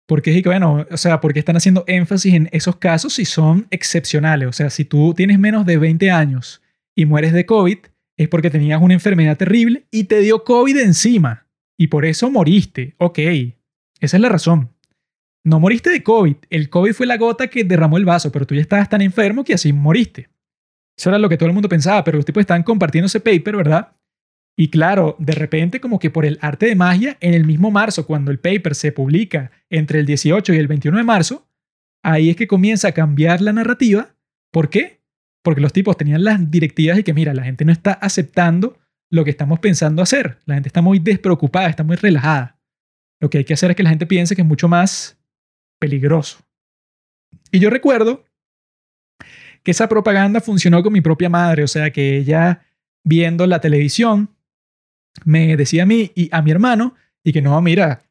[0.08, 4.48] porque es bueno, o sea, porque están haciendo énfasis en esos casos si son excepcionales.
[4.48, 6.62] O sea, si tú tienes menos de 20 años
[6.96, 7.78] y mueres de COVID,
[8.18, 11.48] es porque tenías una enfermedad terrible y te dio COVID encima.
[11.78, 12.96] Y por eso moriste.
[12.98, 13.20] Ok,
[14.00, 14.73] esa es la razón.
[15.46, 16.36] No moriste de COVID.
[16.50, 19.44] El COVID fue la gota que derramó el vaso, pero tú ya estabas tan enfermo
[19.44, 20.30] que así moriste.
[20.98, 23.58] Eso era lo que todo el mundo pensaba, pero los tipos están compartiendo ese paper,
[23.58, 23.96] ¿verdad?
[24.56, 28.06] Y claro, de repente como que por el arte de magia, en el mismo marzo,
[28.06, 31.48] cuando el paper se publica entre el 18 y el 21 de marzo,
[32.04, 34.16] ahí es que comienza a cambiar la narrativa.
[34.52, 35.02] ¿Por qué?
[35.44, 38.78] Porque los tipos tenían las directivas y que, mira, la gente no está aceptando
[39.10, 40.38] lo que estamos pensando hacer.
[40.46, 42.60] La gente está muy despreocupada, está muy relajada.
[43.20, 45.20] Lo que hay que hacer es que la gente piense que es mucho más
[45.84, 46.38] peligroso.
[47.52, 48.24] Y yo recuerdo
[49.64, 52.66] que esa propaganda funcionó con mi propia madre, o sea que ella
[53.04, 54.30] viendo la televisión
[55.26, 58.02] me decía a mí y a mi hermano, y que no, mira,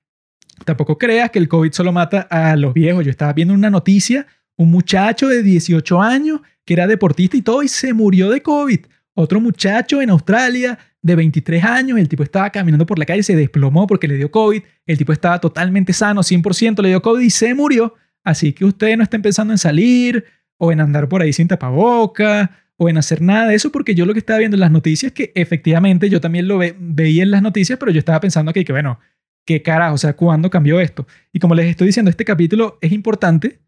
[0.67, 3.07] tampoco creas que el COVID solo mata a los viejos.
[3.07, 7.63] Yo estaba viendo una noticia, un muchacho de 18 años que era deportista y todo,
[7.63, 8.81] y se murió de COVID.
[9.15, 13.35] Otro muchacho en Australia de 23 años, el tipo estaba caminando por la calle, se
[13.35, 17.31] desplomó porque le dio COVID, el tipo estaba totalmente sano, 100% le dio COVID y
[17.31, 17.95] se murió.
[18.25, 20.25] Así que ustedes no estén pensando en salir
[20.59, 24.07] o en andar por ahí sin tapaboca o en hacer nada de eso, porque yo
[24.07, 27.43] lo que estaba viendo en las noticias, que efectivamente yo también lo veía en las
[27.43, 28.99] noticias, pero yo estaba pensando aquí que, bueno,
[29.45, 29.95] ¿qué carajo?
[29.95, 31.07] O sea, ¿cuándo cambió esto?
[31.33, 33.61] Y como les estoy diciendo, este capítulo es importante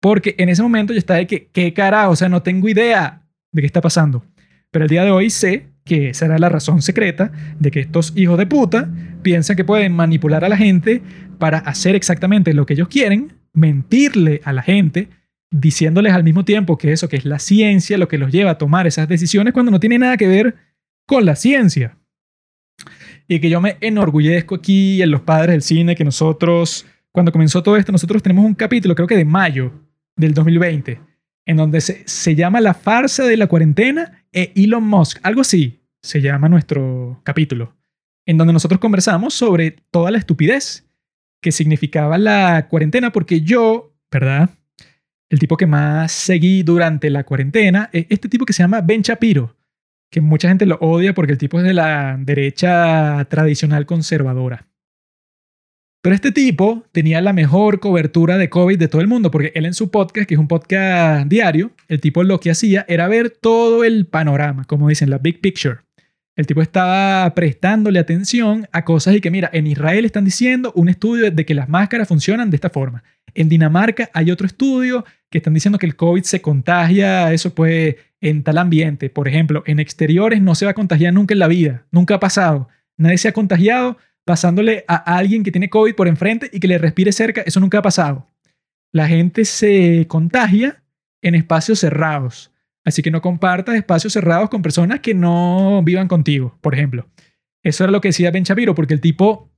[0.00, 2.12] porque en ese momento yo estaba de que, ¿qué carajo?
[2.12, 3.22] O sea, no tengo idea
[3.52, 4.24] de qué está pasando.
[4.70, 8.12] Pero el día de hoy sé que esa era la razón secreta de que estos
[8.14, 8.88] hijos de puta
[9.22, 11.02] piensan que pueden manipular a la gente
[11.40, 15.08] para hacer exactamente lo que ellos quieren, mentirle a la gente,
[15.50, 18.58] diciéndoles al mismo tiempo que eso, que es la ciencia, lo que los lleva a
[18.58, 20.54] tomar esas decisiones cuando no tiene nada que ver
[21.06, 21.98] con la ciencia.
[23.26, 27.64] Y que yo me enorgullezco aquí en los padres del cine, que nosotros, cuando comenzó
[27.64, 29.72] todo esto, nosotros tenemos un capítulo, creo que de mayo
[30.14, 31.00] del 2020,
[31.46, 35.79] en donde se, se llama La farsa de la cuarentena e Elon Musk, algo así
[36.02, 37.76] se llama nuestro capítulo,
[38.26, 40.88] en donde nosotros conversamos sobre toda la estupidez
[41.42, 44.50] que significaba la cuarentena, porque yo, ¿verdad?
[45.30, 49.02] el tipo que más seguí durante la cuarentena es este tipo que se llama Ben
[49.02, 49.56] Shapiro,
[50.10, 54.66] que mucha gente lo odia porque el tipo es de la derecha tradicional conservadora.
[56.02, 59.66] Pero este tipo tenía la mejor cobertura de COVID de todo el mundo, porque él
[59.66, 63.30] en su podcast, que es un podcast diario, el tipo lo que hacía era ver
[63.30, 65.80] todo el panorama, como dicen, la big picture.
[66.36, 70.88] El tipo estaba prestándole atención a cosas y que, mira, en Israel están diciendo un
[70.88, 73.02] estudio de que las máscaras funcionan de esta forma.
[73.34, 77.96] En Dinamarca hay otro estudio que están diciendo que el COVID se contagia, eso pues,
[78.20, 79.10] en tal ambiente.
[79.10, 82.20] Por ejemplo, en exteriores no se va a contagiar nunca en la vida, nunca ha
[82.20, 82.68] pasado.
[82.96, 86.78] Nadie se ha contagiado pasándole a alguien que tiene COVID por enfrente y que le
[86.78, 88.28] respire cerca, eso nunca ha pasado.
[88.92, 90.82] La gente se contagia
[91.22, 92.49] en espacios cerrados.
[92.84, 97.08] Así que no compartas espacios cerrados con personas que no vivan contigo, por ejemplo.
[97.62, 99.50] Eso era lo que decía Ben Shapiro, porque el tipo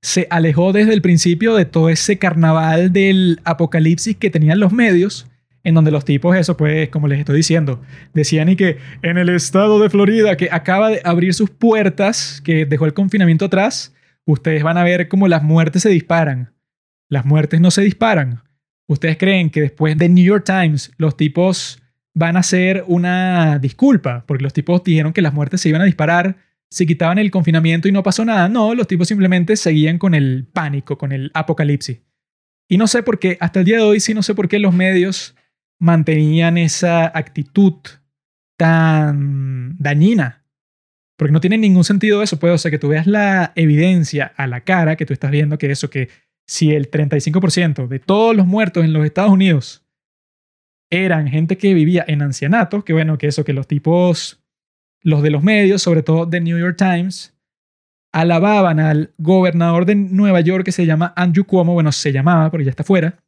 [0.00, 5.26] se alejó desde el principio de todo ese carnaval del apocalipsis que tenían los medios,
[5.64, 7.80] en donde los tipos, eso pues, como les estoy diciendo,
[8.12, 12.66] decían y que en el estado de Florida, que acaba de abrir sus puertas, que
[12.66, 13.94] dejó el confinamiento atrás,
[14.26, 16.52] ustedes van a ver cómo las muertes se disparan.
[17.08, 18.42] Las muertes no se disparan.
[18.86, 21.82] ¿Ustedes creen que después de New York Times los tipos
[22.14, 25.84] van a hacer una disculpa, porque los tipos dijeron que las muertes se iban a
[25.86, 26.36] disparar
[26.70, 28.48] si quitaban el confinamiento y no pasó nada.
[28.48, 32.00] No, los tipos simplemente seguían con el pánico, con el apocalipsis.
[32.68, 34.58] Y no sé por qué, hasta el día de hoy sí no sé por qué
[34.58, 35.36] los medios
[35.78, 37.74] mantenían esa actitud
[38.56, 40.44] tan dañina.
[41.16, 44.62] Porque no tiene ningún sentido eso, pues, o que tú veas la evidencia a la
[44.62, 46.08] cara, que tú estás viendo que eso, que
[46.46, 49.83] si el 35% de todos los muertos en los Estados Unidos
[51.02, 54.42] eran gente que vivía en ancianatos, que bueno, que eso, que los tipos,
[55.02, 57.34] los de los medios, sobre todo de New York Times,
[58.12, 62.64] alababan al gobernador de Nueva York que se llama Andrew Cuomo, bueno, se llamaba porque
[62.64, 63.18] ya está fuera,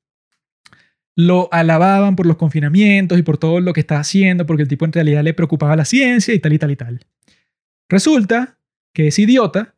[1.17, 4.85] lo alababan por los confinamientos y por todo lo que está haciendo, porque el tipo
[4.85, 7.01] en realidad le preocupaba la ciencia y tal y tal y tal.
[7.89, 8.59] Resulta
[8.93, 9.75] que es idiota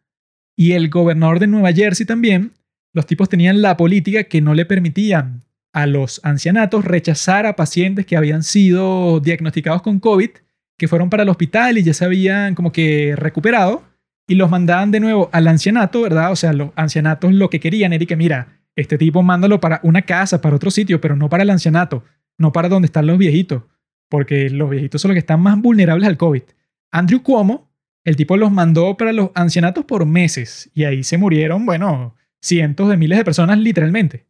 [0.57, 2.53] y el gobernador de Nueva Jersey también,
[2.93, 5.45] los tipos tenían la política que no le permitían
[5.79, 10.31] a los ancianatos rechazar a pacientes que habían sido diagnosticados con COVID,
[10.77, 13.85] que fueron para el hospital y ya se habían como que recuperado,
[14.27, 16.33] y los mandaban de nuevo al ancianato, ¿verdad?
[16.33, 20.03] O sea, los ancianatos lo que querían era que, mira, este tipo mándalo para una
[20.03, 22.03] casa, para otro sitio, pero no para el ancianato,
[22.39, 23.63] no para donde están los viejitos,
[24.09, 26.43] porque los viejitos son los que están más vulnerables al COVID.
[26.91, 27.71] Andrew Cuomo,
[28.03, 32.89] el tipo los mandó para los ancianatos por meses, y ahí se murieron, bueno, cientos
[32.89, 34.27] de miles de personas literalmente.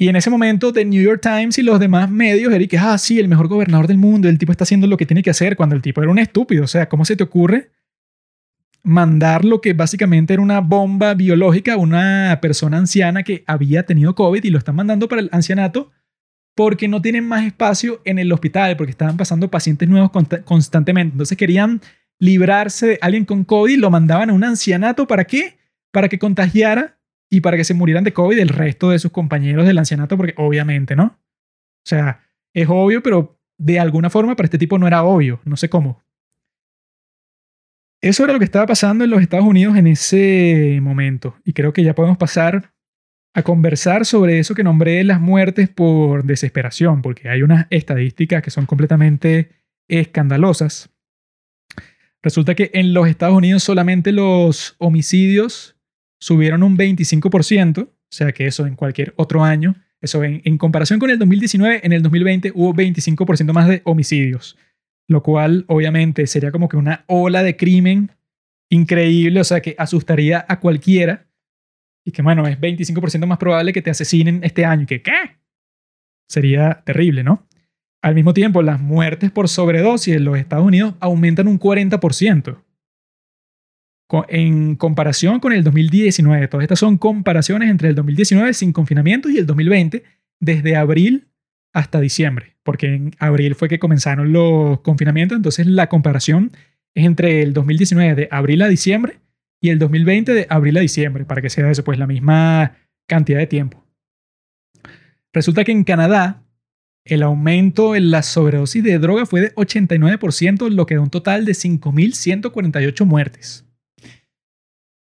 [0.00, 3.18] Y en ese momento, The New York Times y los demás medios, Eric, ah, sí,
[3.20, 5.76] el mejor gobernador del mundo, el tipo está haciendo lo que tiene que hacer, cuando
[5.76, 6.64] el tipo era un estúpido.
[6.64, 7.70] O sea, ¿cómo se te ocurre
[8.82, 14.14] mandar lo que básicamente era una bomba biológica a una persona anciana que había tenido
[14.14, 15.90] COVID y lo están mandando para el ancianato
[16.54, 20.10] porque no tienen más espacio en el hospital, porque estaban pasando pacientes nuevos
[20.46, 21.12] constantemente.
[21.12, 21.82] Entonces querían
[22.18, 25.06] librarse de alguien con COVID lo mandaban a un ancianato.
[25.06, 25.58] ¿Para qué?
[25.90, 26.99] Para que contagiara
[27.30, 30.34] y para que se murieran de COVID el resto de sus compañeros del ancianato, porque
[30.36, 31.04] obviamente, ¿no?
[31.04, 35.56] O sea, es obvio, pero de alguna forma para este tipo no era obvio, no
[35.56, 36.02] sé cómo.
[38.02, 41.72] Eso era lo que estaba pasando en los Estados Unidos en ese momento, y creo
[41.72, 42.74] que ya podemos pasar
[43.32, 48.50] a conversar sobre eso que nombré las muertes por desesperación, porque hay unas estadísticas que
[48.50, 49.50] son completamente
[49.88, 50.90] escandalosas.
[52.22, 55.79] Resulta que en los Estados Unidos solamente los homicidios
[56.20, 61.10] subieron un 25%, o sea que eso en cualquier otro año, eso en, comparación con
[61.10, 64.56] el 2019, en el 2020 hubo 25% más de homicidios,
[65.08, 68.12] lo cual obviamente sería como que una ola de crimen
[68.70, 71.26] increíble, o sea que asustaría a cualquiera
[72.04, 75.38] y que bueno, es 25% más probable que te asesinen este año, que ¿qué?
[76.28, 77.46] Sería terrible, ¿no?
[78.02, 82.62] Al mismo tiempo, las muertes por sobredosis en los Estados Unidos aumentan un 40%
[84.28, 86.48] en comparación con el 2019.
[86.48, 90.02] Todas estas son comparaciones entre el 2019 sin confinamiento y el 2020
[90.40, 91.28] desde abril
[91.72, 96.50] hasta diciembre, porque en abril fue que comenzaron los confinamientos, entonces la comparación
[96.94, 99.20] es entre el 2019 de abril a diciembre
[99.60, 103.38] y el 2020 de abril a diciembre, para que sea eso, pues la misma cantidad
[103.38, 103.84] de tiempo.
[105.32, 106.42] Resulta que en Canadá
[107.04, 111.44] el aumento en la sobredosis de droga fue de 89%, lo que da un total
[111.44, 113.69] de 5.148 muertes.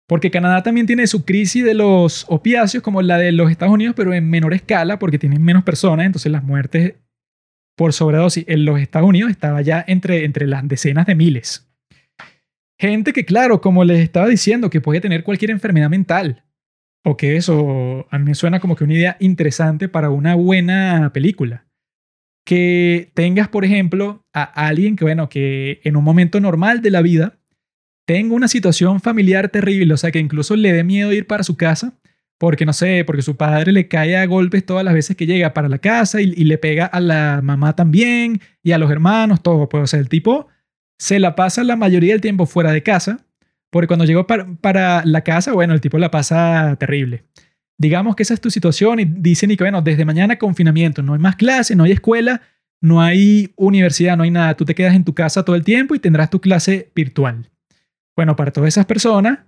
[0.09, 3.95] Porque Canadá también tiene su crisis de los opiáceos como la de los Estados Unidos,
[3.95, 6.95] pero en menor escala porque tienen menos personas, entonces las muertes
[7.77, 11.69] por sobredosis en los Estados Unidos estaba ya entre, entre las decenas de miles.
[12.81, 16.45] Gente que, claro, como les estaba diciendo, que puede tener cualquier enfermedad mental.
[17.05, 21.11] O que eso a mí me suena como que una idea interesante para una buena
[21.13, 21.67] película.
[22.47, 27.03] Que tengas, por ejemplo, a alguien que, bueno, que en un momento normal de la
[27.03, 27.38] vida
[28.09, 31.59] tengo una situación familiar terrible, o sea, que incluso le dé miedo ir para su
[31.59, 31.93] casa,
[32.39, 35.53] porque no sé, porque su padre le cae a golpes todas las veces que llega
[35.53, 39.69] para la casa y, le pega a la mamá también y a los hermanos, todo.
[39.69, 40.47] Pues, el tipo
[40.99, 43.27] se la pasa la mayoría del tiempo fuera de casa,
[43.69, 47.25] porque cuando llegó para, para la casa, bueno, el tipo la pasa terrible.
[47.77, 51.13] Digamos que esa es tu situación y dicen y que, bueno, desde mañana confinamiento, no
[51.13, 52.41] hay más clases, no hay escuela,
[52.81, 55.95] no hay universidad, no hay nada, tú te quedas en tu casa todo el tiempo
[55.95, 57.51] y tendrás tu clase virtual.
[58.19, 59.39] Bueno, para todas esas personas,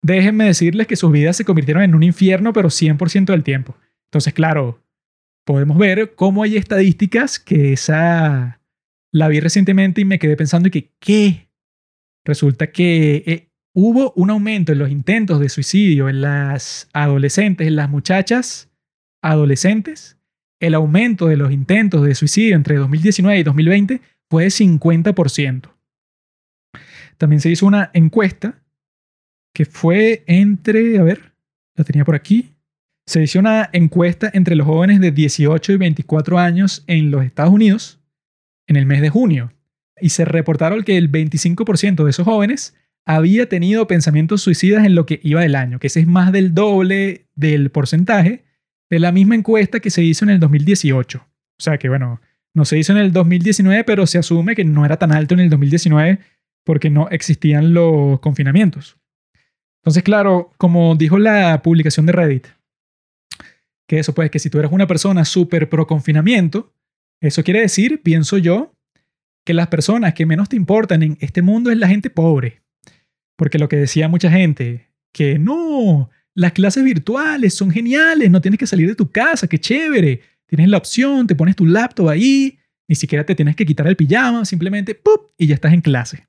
[0.00, 3.76] déjenme decirles que sus vidas se convirtieron en un infierno, pero 100% del tiempo.
[4.06, 4.82] Entonces, claro,
[5.44, 8.62] podemos ver cómo hay estadísticas que esa
[9.12, 11.50] la vi recientemente y me quedé pensando que, ¿qué?
[12.24, 17.76] Resulta que eh, hubo un aumento en los intentos de suicidio en las adolescentes, en
[17.76, 18.72] las muchachas
[19.20, 20.16] adolescentes.
[20.60, 24.00] El aumento de los intentos de suicidio entre 2019 y 2020
[24.30, 25.73] fue de 50%.
[27.18, 28.62] También se hizo una encuesta
[29.54, 31.34] que fue entre, a ver,
[31.76, 32.50] la tenía por aquí.
[33.06, 37.52] Se hizo una encuesta entre los jóvenes de 18 y 24 años en los Estados
[37.52, 38.00] Unidos
[38.66, 39.52] en el mes de junio.
[40.00, 42.74] Y se reportaron que el 25% de esos jóvenes
[43.06, 46.54] había tenido pensamientos suicidas en lo que iba del año, que ese es más del
[46.54, 48.44] doble del porcentaje
[48.90, 51.18] de la misma encuesta que se hizo en el 2018.
[51.18, 52.20] O sea que, bueno,
[52.54, 55.40] no se hizo en el 2019, pero se asume que no era tan alto en
[55.40, 56.20] el 2019
[56.64, 58.96] porque no existían los confinamientos.
[59.82, 62.46] Entonces, claro, como dijo la publicación de Reddit,
[63.86, 66.72] que eso pues que si tú eres una persona súper pro confinamiento,
[67.20, 68.72] eso quiere decir, pienso yo,
[69.44, 72.62] que las personas que menos te importan en este mundo es la gente pobre.
[73.36, 78.58] Porque lo que decía mucha gente, que no, las clases virtuales son geniales, no tienes
[78.58, 80.22] que salir de tu casa, qué chévere.
[80.46, 82.58] Tienes la opción, te pones tu laptop ahí,
[82.88, 85.32] ni siquiera te tienes que quitar el pijama, simplemente ¡pup!
[85.36, 86.26] y ya estás en clase.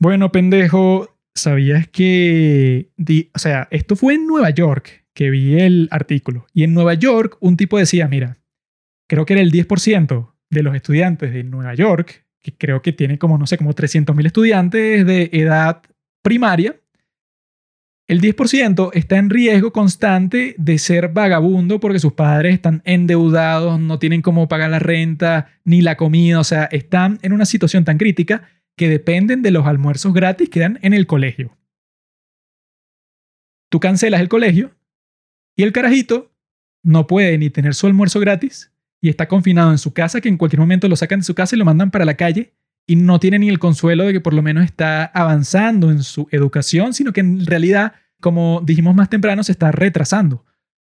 [0.00, 2.88] Bueno, pendejo, ¿sabías que...
[3.34, 6.46] o sea, esto fue en Nueva York que vi el artículo.
[6.54, 8.38] Y en Nueva York un tipo decía, mira,
[9.06, 13.18] creo que era el 10% de los estudiantes de Nueva York, que creo que tiene
[13.18, 15.82] como, no sé, como 300.000 estudiantes de edad
[16.22, 16.76] primaria,
[18.08, 23.98] el 10% está en riesgo constante de ser vagabundo porque sus padres están endeudados, no
[23.98, 27.98] tienen cómo pagar la renta ni la comida, o sea, están en una situación tan
[27.98, 28.48] crítica
[28.80, 31.54] que dependen de los almuerzos gratis que dan en el colegio.
[33.70, 34.70] Tú cancelas el colegio
[35.54, 36.32] y el carajito
[36.82, 38.72] no puede ni tener su almuerzo gratis
[39.02, 41.54] y está confinado en su casa que en cualquier momento lo sacan de su casa
[41.54, 42.54] y lo mandan para la calle
[42.86, 46.26] y no tiene ni el consuelo de que por lo menos está avanzando en su
[46.30, 50.46] educación, sino que en realidad, como dijimos más temprano, se está retrasando.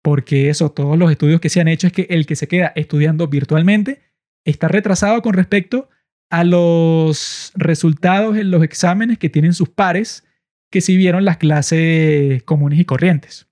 [0.01, 2.73] Porque eso, todos los estudios que se han hecho es que el que se queda
[2.75, 4.01] estudiando virtualmente
[4.43, 5.87] está retrasado con respecto
[6.29, 10.23] a los resultados en los exámenes que tienen sus pares
[10.71, 13.47] que si vieron las clases comunes y corrientes.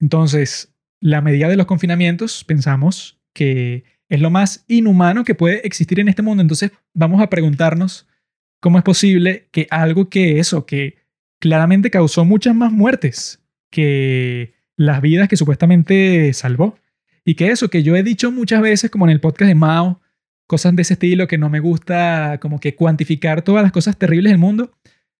[0.00, 6.00] Entonces, la medida de los confinamientos pensamos que es lo más inhumano que puede existir
[6.00, 6.40] en este mundo.
[6.40, 8.06] Entonces, vamos a preguntarnos
[8.60, 10.98] cómo es posible que algo que eso, que
[11.40, 16.78] claramente causó muchas más muertes que las vidas que supuestamente salvó.
[17.24, 20.00] Y que eso, que yo he dicho muchas veces, como en el podcast de Mao,
[20.46, 24.32] cosas de ese estilo que no me gusta como que cuantificar todas las cosas terribles
[24.32, 24.72] del mundo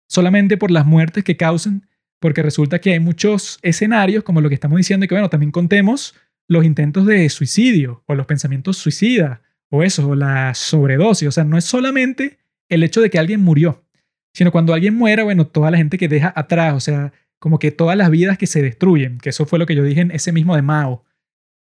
[0.07, 1.87] solamente por las muertes que causan,
[2.21, 5.51] porque resulta que hay muchos escenarios como lo que estamos diciendo y que bueno, también
[5.51, 6.15] contemos
[6.47, 11.45] los intentos de suicidio o los pensamientos suicidas o eso, o la sobredosis, o sea,
[11.45, 13.85] no es solamente el hecho de que alguien murió,
[14.33, 17.73] sino cuando alguien muera, bueno, toda la gente que deja atrás, o sea, como que
[17.73, 20.33] todas las vidas que se destruyen, que eso fue lo que yo dije en ese
[20.33, 21.05] mismo de Mao,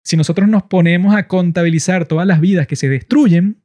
[0.08, 3.62] si nosotros nos ponemos a contabilizar todas las vidas que se destruyen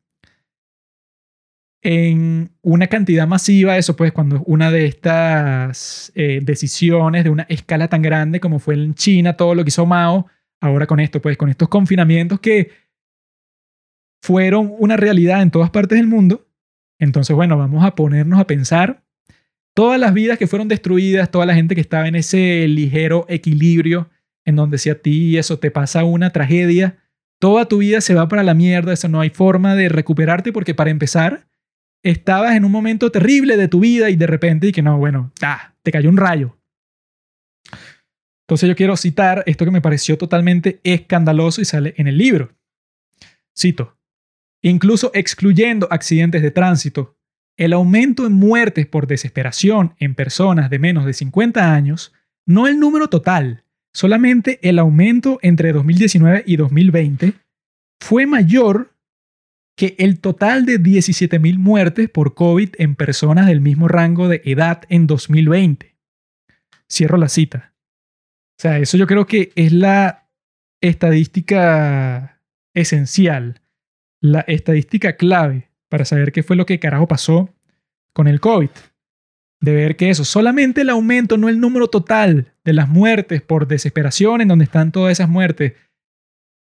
[1.81, 7.87] en una cantidad masiva, eso pues cuando una de estas eh, decisiones de una escala
[7.87, 10.27] tan grande como fue en China, todo lo que hizo Mao,
[10.59, 12.71] ahora con esto, pues con estos confinamientos que
[14.21, 16.45] fueron una realidad en todas partes del mundo,
[16.99, 19.01] entonces bueno, vamos a ponernos a pensar
[19.73, 24.09] todas las vidas que fueron destruidas, toda la gente que estaba en ese ligero equilibrio
[24.45, 26.97] en donde si a ti eso te pasa una tragedia,
[27.39, 30.75] toda tu vida se va para la mierda, eso no hay forma de recuperarte porque
[30.75, 31.47] para empezar,
[32.03, 35.31] estabas en un momento terrible de tu vida y de repente y que no, bueno,
[35.41, 36.57] ah, te cayó un rayo.
[38.47, 42.53] Entonces yo quiero citar esto que me pareció totalmente escandaloso y sale en el libro.
[43.57, 43.97] Cito,
[44.61, 47.17] incluso excluyendo accidentes de tránsito,
[47.55, 52.11] el aumento en muertes por desesperación en personas de menos de 50 años,
[52.45, 53.62] no el número total,
[53.93, 57.33] solamente el aumento entre 2019 y 2020
[58.01, 58.93] fue mayor
[59.75, 64.83] que el total de 17.000 muertes por COVID en personas del mismo rango de edad
[64.89, 65.95] en 2020.
[66.91, 67.73] Cierro la cita.
[68.59, 70.29] O sea, eso yo creo que es la
[70.81, 72.41] estadística
[72.75, 73.61] esencial,
[74.21, 77.53] la estadística clave para saber qué fue lo que carajo pasó
[78.13, 78.69] con el COVID.
[79.63, 83.65] De ver que eso, solamente el aumento, no el número total de las muertes por
[83.65, 85.71] desesperación, en donde están todas esas muertes,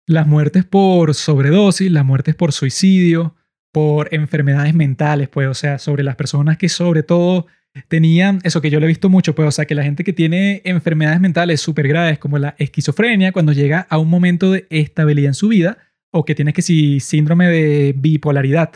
[0.05, 3.33] las muertes por sobredosis, las muertes por suicidio,
[3.71, 7.47] por enfermedades mentales, pues, o sea, sobre las personas que sobre todo
[7.87, 10.11] tenían, eso que yo le he visto mucho, pues, o sea, que la gente que
[10.11, 15.29] tiene enfermedades mentales súper graves como la esquizofrenia, cuando llega a un momento de estabilidad
[15.29, 15.77] en su vida,
[16.11, 18.71] o que tiene que si síndrome de bipolaridad,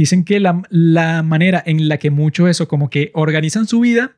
[0.00, 4.16] dicen que la, la manera en la que muchos eso como que organizan su vida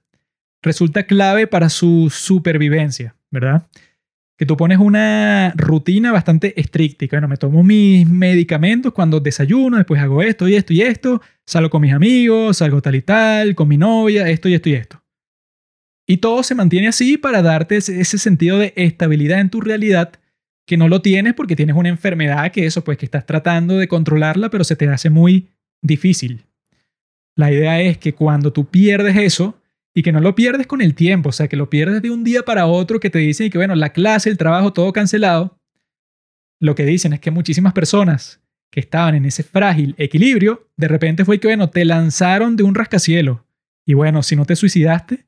[0.62, 3.66] resulta clave para su supervivencia, ¿verdad?
[4.42, 7.06] que tú pones una rutina bastante estricta.
[7.08, 11.70] bueno, me tomo mis medicamentos cuando desayuno, después hago esto y esto y esto, salgo
[11.70, 15.00] con mis amigos, salgo tal y tal, con mi novia, esto y esto y esto.
[16.08, 20.14] Y todo se mantiene así para darte ese, sentido de estabilidad en tu realidad
[20.66, 23.86] que no lo tienes porque tienes una enfermedad que eso, pues que estás tratando de
[23.86, 25.50] controlarla, pero se te hace muy
[25.82, 26.46] difícil.
[27.36, 29.62] La idea es que cuando tú pierdes eso,
[29.94, 32.24] y que no lo pierdes con el tiempo, o sea, que lo pierdes de un
[32.24, 35.58] día para otro, que te dicen que, bueno, la clase, el trabajo, todo cancelado.
[36.60, 38.40] Lo que dicen es que muchísimas personas
[38.70, 42.74] que estaban en ese frágil equilibrio, de repente fue que, bueno, te lanzaron de un
[42.74, 43.44] rascacielo.
[43.84, 45.26] Y bueno, si no te suicidaste,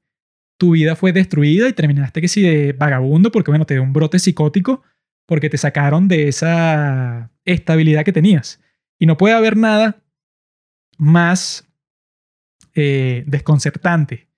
[0.57, 3.93] tu vida fue destruida y terminaste que si de vagabundo, porque, bueno, te dio un
[3.93, 4.83] brote psicótico,
[5.27, 8.61] porque te sacaron de esa estabilidad que tenías.
[8.99, 10.03] Y no puede haber nada
[10.99, 11.69] más
[12.75, 14.29] eh, desconcertante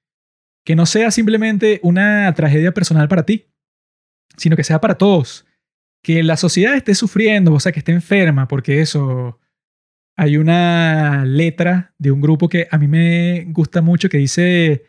[0.66, 3.46] que no sea simplemente una tragedia personal para ti,
[4.36, 5.46] sino que sea para todos.
[6.02, 9.38] Que la sociedad esté sufriendo, o sea, que esté enferma, porque eso...
[10.18, 14.86] Hay una letra de un grupo que a mí me gusta mucho que dice,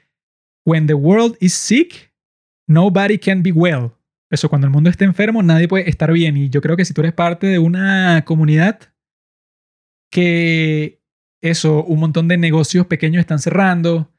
[0.66, 2.14] When the world is sick,
[2.66, 3.92] nobody can be well.
[4.32, 6.38] Eso, cuando el mundo esté enfermo, nadie puede estar bien.
[6.38, 8.80] Y yo creo que si tú eres parte de una comunidad
[10.10, 10.97] que
[11.42, 14.12] eso, un montón de negocios pequeños están cerrando,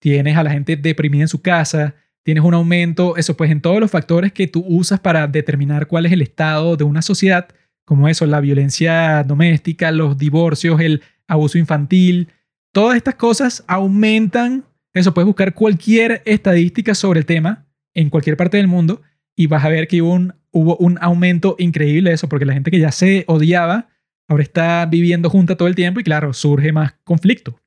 [0.00, 3.80] tienes a la gente deprimida en su casa, tienes un aumento, eso pues en todos
[3.80, 7.48] los factores que tú usas para determinar cuál es el estado de una sociedad,
[7.84, 12.28] como eso, la violencia doméstica, los divorcios, el abuso infantil,
[12.72, 18.58] todas estas cosas aumentan, eso puedes buscar cualquier estadística sobre el tema en cualquier parte
[18.58, 19.02] del mundo
[19.34, 22.52] y vas a ver que hubo un, hubo un aumento increíble de eso, porque la
[22.52, 23.88] gente que ya se odiaba
[24.28, 27.60] ahora está viviendo junta todo el tiempo y claro, surge más conflicto.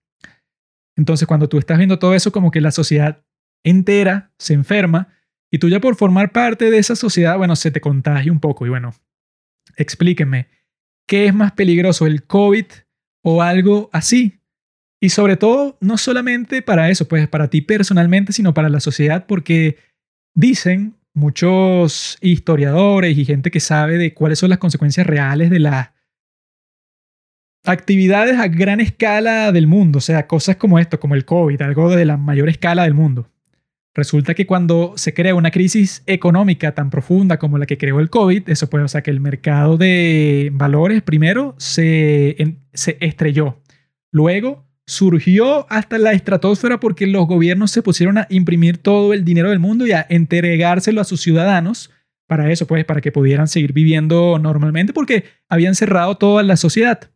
[0.95, 3.23] Entonces, cuando tú estás viendo todo eso, como que la sociedad
[3.63, 5.09] entera se enferma
[5.51, 8.65] y tú ya por formar parte de esa sociedad, bueno, se te contagia un poco.
[8.65, 8.93] Y bueno,
[9.75, 10.47] explíquenme,
[11.07, 12.65] ¿qué es más peligroso, el COVID
[13.23, 14.39] o algo así?
[15.01, 19.25] Y sobre todo, no solamente para eso, pues para ti personalmente, sino para la sociedad,
[19.25, 19.77] porque
[20.35, 25.95] dicen muchos historiadores y gente que sabe de cuáles son las consecuencias reales de la
[27.63, 31.89] actividades a gran escala del mundo, o sea, cosas como esto, como el COVID, algo
[31.95, 33.27] de la mayor escala del mundo.
[33.93, 38.09] Resulta que cuando se crea una crisis económica tan profunda como la que creó el
[38.09, 42.37] COVID, eso puede, o sea, que el mercado de valores primero se,
[42.73, 43.59] se estrelló.
[44.11, 49.49] Luego surgió hasta la estratosfera porque los gobiernos se pusieron a imprimir todo el dinero
[49.49, 51.91] del mundo y a entregárselo a sus ciudadanos
[52.27, 57.11] para eso, pues, para que pudieran seguir viviendo normalmente porque habían cerrado toda la sociedad.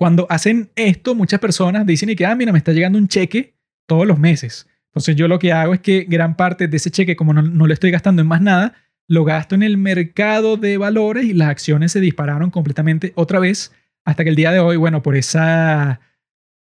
[0.00, 3.58] Cuando hacen esto, muchas personas dicen y que, ah, mira, me está llegando un cheque
[3.86, 4.66] todos los meses.
[4.86, 7.66] Entonces yo lo que hago es que gran parte de ese cheque, como no, no
[7.66, 8.72] lo estoy gastando en más nada,
[9.08, 13.72] lo gasto en el mercado de valores y las acciones se dispararon completamente otra vez
[14.02, 16.00] hasta que el día de hoy, bueno, por esa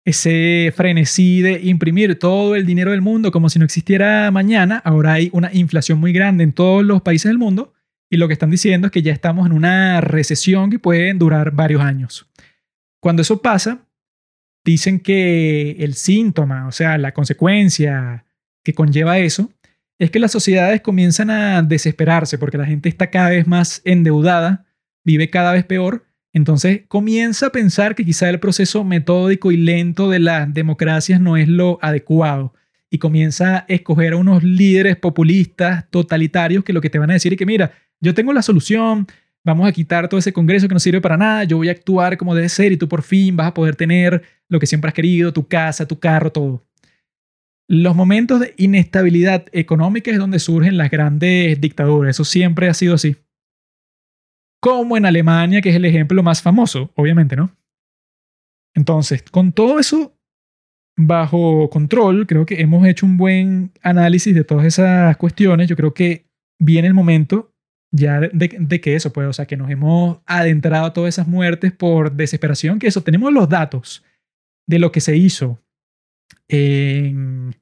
[0.03, 5.13] ese frenesí de imprimir todo el dinero del mundo como si no existiera mañana, ahora
[5.13, 7.73] hay una inflación muy grande en todos los países del mundo
[8.07, 11.49] y lo que están diciendo es que ya estamos en una recesión que puede durar
[11.49, 12.27] varios años.
[13.05, 13.85] Cuando eso pasa,
[14.63, 18.25] dicen que el síntoma, o sea, la consecuencia
[18.63, 19.53] que conlleva eso,
[19.99, 24.65] es que las sociedades comienzan a desesperarse porque la gente está cada vez más endeudada,
[25.03, 30.09] vive cada vez peor, entonces comienza a pensar que quizá el proceso metódico y lento
[30.09, 32.55] de las democracias no es lo adecuado
[32.89, 37.13] y comienza a escoger a unos líderes populistas, totalitarios, que lo que te van a
[37.13, 37.71] decir es que mira,
[38.01, 39.05] yo tengo la solución,
[39.45, 42.17] vamos a quitar todo ese Congreso que no sirve para nada, yo voy a actuar
[42.17, 44.93] como debe ser y tú por fin vas a poder tener lo que siempre has
[44.95, 46.63] querido, tu casa, tu carro, todo.
[47.67, 52.95] Los momentos de inestabilidad económica es donde surgen las grandes dictaduras, eso siempre ha sido
[52.95, 53.15] así.
[54.61, 57.55] como en Alemania, que es el ejemplo más famoso, obviamente, ¿no?
[58.75, 60.17] Entonces, con todo eso
[60.97, 65.67] bajo control, creo que hemos hecho un buen análisis de todas esas cuestiones.
[65.69, 66.25] Yo creo que
[66.59, 67.54] viene el momento
[67.91, 71.71] ya de, que eso, pues, o sea, que nos hemos adentrado a todas esas muertes
[71.71, 74.03] por desesperación, que eso, tenemos los datos
[74.67, 75.61] de lo que se hizo
[76.47, 77.55] en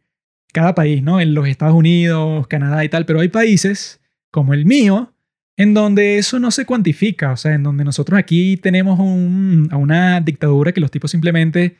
[0.53, 1.19] cada país, ¿no?
[1.19, 4.01] En los Estados Unidos, Canadá y tal, pero hay países
[4.31, 5.13] como el mío,
[5.57, 10.19] en donde eso no se cuantifica, o sea, en donde nosotros aquí tenemos a una
[10.21, 11.77] dictadura que los tipos simplemente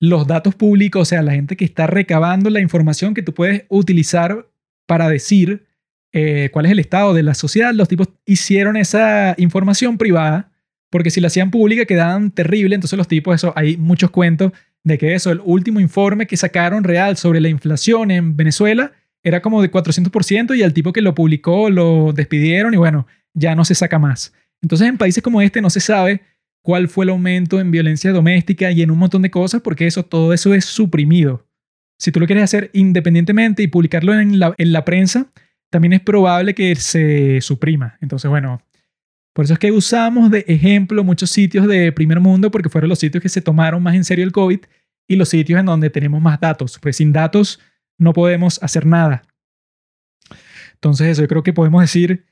[0.00, 3.66] los datos públicos, o sea, la gente que está recabando la información que tú puedes
[3.68, 4.48] utilizar
[4.86, 5.64] para decir
[6.12, 10.52] eh, cuál es el estado de la sociedad, los tipos hicieron esa información privada,
[10.90, 14.52] porque si la hacían pública quedaban terrible, entonces los tipos, eso, hay muchos cuentos
[14.84, 19.40] de que eso, el último informe que sacaron real sobre la inflación en Venezuela era
[19.40, 23.64] como de 400% y al tipo que lo publicó lo despidieron y bueno, ya no
[23.64, 24.34] se saca más.
[24.60, 26.22] Entonces en países como este no se sabe
[26.62, 30.04] cuál fue el aumento en violencia doméstica y en un montón de cosas porque eso,
[30.04, 31.46] todo eso es suprimido.
[31.98, 35.28] Si tú lo quieres hacer independientemente y publicarlo en la, en la prensa,
[35.72, 37.96] también es probable que se suprima.
[38.02, 38.60] Entonces, bueno,
[39.32, 42.98] por eso es que usamos de ejemplo muchos sitios de primer mundo porque fueron los
[42.98, 44.60] sitios que se tomaron más en serio el COVID
[45.08, 46.78] y los sitios en donde tenemos más datos.
[46.78, 47.58] Pues sin datos
[47.98, 49.22] no podemos hacer nada.
[50.74, 52.26] Entonces, eso yo creo que podemos decir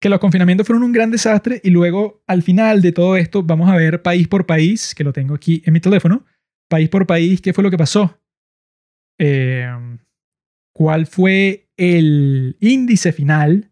[0.00, 3.70] que los confinamientos fueron un gran desastre y luego al final de todo esto vamos
[3.70, 6.24] a ver país por país, que lo tengo aquí en mi teléfono,
[6.68, 8.18] país por país, qué fue lo que pasó.
[9.18, 9.70] Eh,
[10.74, 13.70] ¿Cuál fue el índice final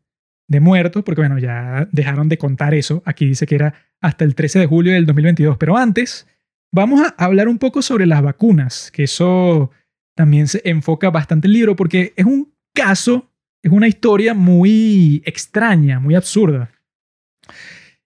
[0.48, 4.34] de muertos, porque bueno, ya dejaron de contar eso, aquí dice que era hasta el
[4.34, 6.26] 13 de julio del 2022, pero antes
[6.70, 9.70] vamos a hablar un poco sobre las vacunas, que eso
[10.14, 13.30] también se enfoca bastante el libro, porque es un caso,
[13.62, 16.70] es una historia muy extraña, muy absurda,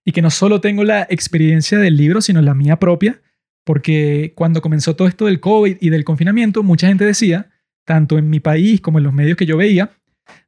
[0.05, 3.21] y que no solo tengo la experiencia del libro, sino la mía propia,
[3.65, 7.49] porque cuando comenzó todo esto del COVID y del confinamiento, mucha gente decía
[7.87, 9.91] tanto en mi país como en los medios que yo veía,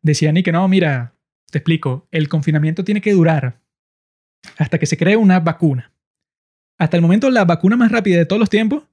[0.01, 1.15] decían y que no, mira,
[1.49, 3.61] te explico, el confinamiento tiene que durar
[4.57, 5.93] hasta que se cree una vacuna.
[6.77, 8.83] Hasta el momento, la vacuna más rápida de todos los tiempos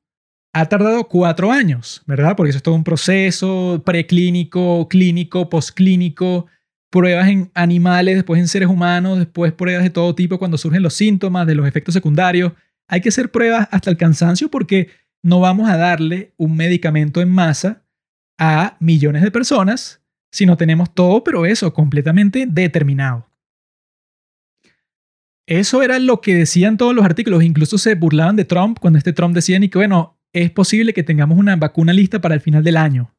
[0.53, 2.37] ha tardado cuatro años, ¿verdad?
[2.37, 6.47] Porque eso es todo un proceso preclínico, clínico, postclínico,
[6.89, 10.95] pruebas en animales, después en seres humanos, después pruebas de todo tipo cuando surgen los
[10.95, 12.53] síntomas, de los efectos secundarios.
[12.87, 14.91] Hay que hacer pruebas hasta el cansancio porque
[15.21, 17.83] no vamos a darle un medicamento en masa
[18.39, 23.27] a millones de personas si no tenemos todo, pero eso, completamente determinado.
[25.47, 29.13] Eso era lo que decían todos los artículos, incluso se burlaban de Trump cuando este
[29.13, 32.65] Trump decía ni que, bueno, es posible que tengamos una vacuna lista para el final
[32.65, 33.15] del año.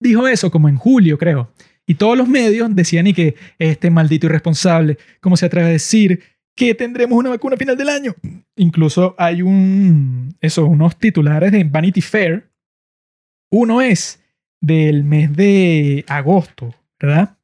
[0.00, 1.52] Dijo eso como en julio, creo.
[1.86, 6.22] Y todos los medios decían y que este maldito irresponsable, ¿cómo se atreve a decir
[6.56, 8.14] que tendremos una vacuna a final del año?
[8.56, 12.50] Incluso hay un, eso, unos titulares de Vanity Fair.
[13.50, 14.20] Uno es,
[14.60, 17.36] del mes de agosto, ¿verdad?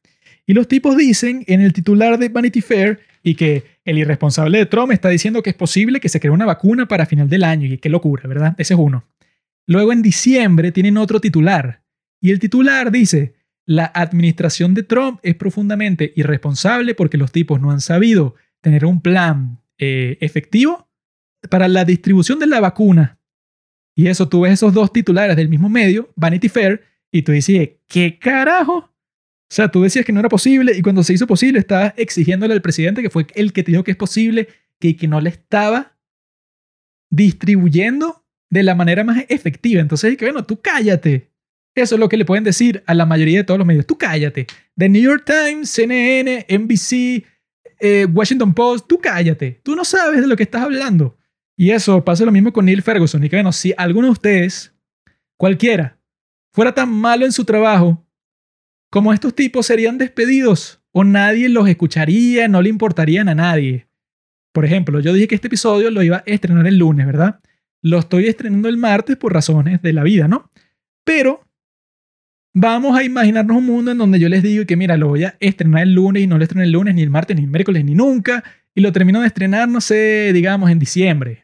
[0.47, 4.67] Y los tipos dicen en el titular de Vanity Fair y que el irresponsable de
[4.67, 7.67] Trump está diciendo que es posible que se cree una vacuna para final del año
[7.67, 8.55] y qué locura, ¿verdad?
[8.59, 9.05] Ese es uno.
[9.67, 11.83] Luego en diciembre tienen otro titular
[12.21, 13.35] y el titular dice,
[13.67, 19.01] la administración de Trump es profundamente irresponsable porque los tipos no han sabido tener un
[19.01, 20.89] plan eh, efectivo
[21.49, 23.19] para la distribución de la vacuna.
[23.95, 26.83] Y eso, tú ves esos dos titulares del mismo medio, Vanity Fair,
[27.15, 28.77] y tú dices, ¿qué carajo?
[28.77, 28.91] O
[29.49, 32.61] sea, tú decías que no era posible y cuando se hizo posible estabas exigiéndole al
[32.61, 34.49] presidente que fue el que te dijo que es posible,
[34.81, 35.97] que, que no le estaba
[37.11, 39.81] distribuyendo de la manera más efectiva.
[39.81, 41.31] Entonces, que bueno, tú cállate.
[41.77, 43.87] Eso es lo que le pueden decir a la mayoría de todos los medios.
[43.87, 44.49] Tú cállate.
[44.77, 47.25] The New York Times, CNN, NBC,
[47.79, 49.61] eh, Washington Post, tú cállate.
[49.63, 51.17] Tú no sabes de lo que estás hablando.
[51.57, 53.23] Y eso pasa lo mismo con Neil Ferguson.
[53.23, 54.75] Y que bueno, si alguno de ustedes,
[55.37, 56.01] cualquiera,
[56.55, 58.07] fuera tan malo en su trabajo,
[58.89, 63.89] como estos tipos serían despedidos o nadie los escucharía, no le importarían a nadie.
[64.53, 67.41] Por ejemplo, yo dije que este episodio lo iba a estrenar el lunes, ¿verdad?
[67.83, 70.53] Lo estoy estrenando el martes por razones de la vida, ¿no?
[71.03, 71.45] Pero
[72.55, 75.37] vamos a imaginarnos un mundo en donde yo les digo que, mira, lo voy a
[75.41, 77.85] estrenar el lunes y no lo estreno el lunes, ni el martes, ni el miércoles,
[77.85, 78.45] ni nunca,
[78.77, 81.44] y lo termino de estrenar, no sé, digamos, en diciembre.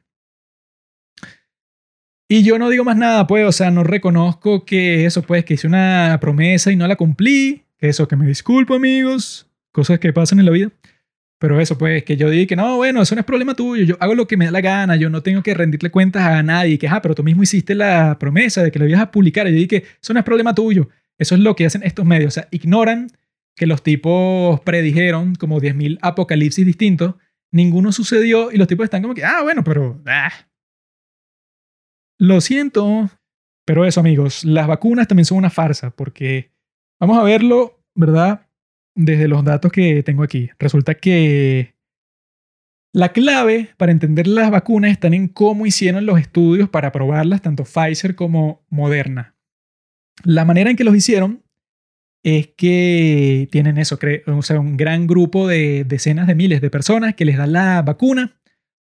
[2.32, 5.54] Y yo no digo más nada, pues, o sea, no reconozco que eso, pues, que
[5.54, 7.64] hice una promesa y no la cumplí.
[7.80, 9.48] Eso, que me disculpo, amigos.
[9.72, 10.70] Cosas que pasan en la vida.
[11.40, 13.82] Pero eso, pues, que yo dije que no, bueno, eso no es problema tuyo.
[13.82, 14.94] Yo hago lo que me da la gana.
[14.94, 16.78] Yo no tengo que rendirle cuentas a nadie.
[16.78, 19.48] Que, ah, pero tú mismo hiciste la promesa de que lo ibas a publicar.
[19.48, 20.88] Y yo dije que eso no es problema tuyo.
[21.18, 22.28] Eso es lo que hacen estos medios.
[22.28, 23.10] O sea, ignoran
[23.56, 27.16] que los tipos predijeron como 10.000 apocalipsis distintos
[27.50, 30.00] ninguno sucedió y los tipos están como que, ah, bueno, pero...
[30.06, 30.30] ah.
[32.20, 33.08] Lo siento,
[33.66, 36.52] pero eso amigos, las vacunas también son una farsa porque
[37.00, 38.46] vamos a verlo, ¿verdad?
[38.94, 40.50] Desde los datos que tengo aquí.
[40.58, 41.76] Resulta que
[42.92, 47.64] la clave para entender las vacunas están en cómo hicieron los estudios para probarlas, tanto
[47.64, 49.34] Pfizer como Moderna.
[50.22, 51.42] La manera en que los hicieron
[52.22, 57.14] es que tienen eso, o sea, un gran grupo de decenas de miles de personas
[57.14, 58.38] que les dan la vacuna,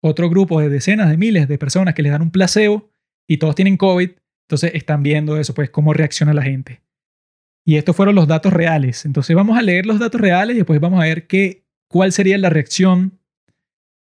[0.01, 2.89] otro grupo de decenas de miles de personas que les dan un placebo
[3.29, 4.09] y todos tienen COVID,
[4.47, 6.81] entonces están viendo eso, pues cómo reacciona la gente.
[7.63, 9.05] Y estos fueron los datos reales.
[9.05, 12.39] Entonces vamos a leer los datos reales y después vamos a ver qué, cuál sería
[12.39, 13.19] la reacción,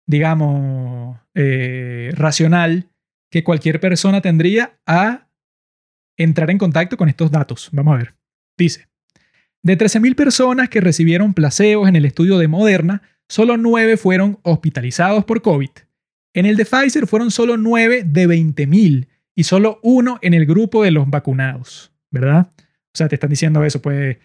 [0.07, 2.89] digamos, eh, racional
[3.29, 5.29] que cualquier persona tendría a
[6.17, 7.69] entrar en contacto con estos datos.
[7.73, 8.15] Vamos a ver.
[8.57, 8.87] Dice,
[9.65, 15.25] de 13.000 personas que recibieron placebos en el estudio de Moderna, solo 9 fueron hospitalizados
[15.25, 15.71] por COVID.
[16.33, 20.83] En el de Pfizer fueron solo 9 de 20.000 y solo uno en el grupo
[20.83, 22.51] de los vacunados, ¿verdad?
[22.59, 24.17] O sea, te están diciendo eso, pues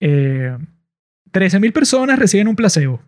[0.00, 0.56] eh,
[1.32, 3.02] 13.000 personas reciben un placebo.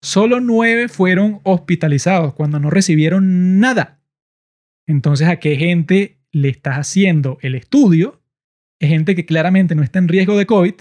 [0.00, 4.00] Solo 9 fueron hospitalizados cuando no recibieron nada.
[4.86, 8.22] Entonces, ¿a qué gente le estás haciendo el estudio?
[8.78, 10.74] Es gente que claramente no está en riesgo de COVID,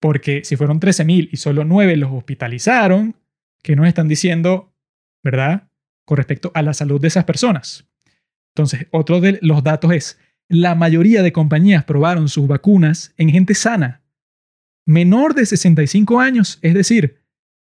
[0.00, 3.16] porque si fueron 13.000 y solo 9 los hospitalizaron,
[3.62, 4.72] ¿qué nos están diciendo,
[5.22, 5.68] verdad?
[6.04, 7.87] Con respecto a la salud de esas personas.
[8.54, 10.18] Entonces, otro de los datos es,
[10.48, 14.02] la mayoría de compañías probaron sus vacunas en gente sana,
[14.86, 17.18] menor de 65 años, es decir,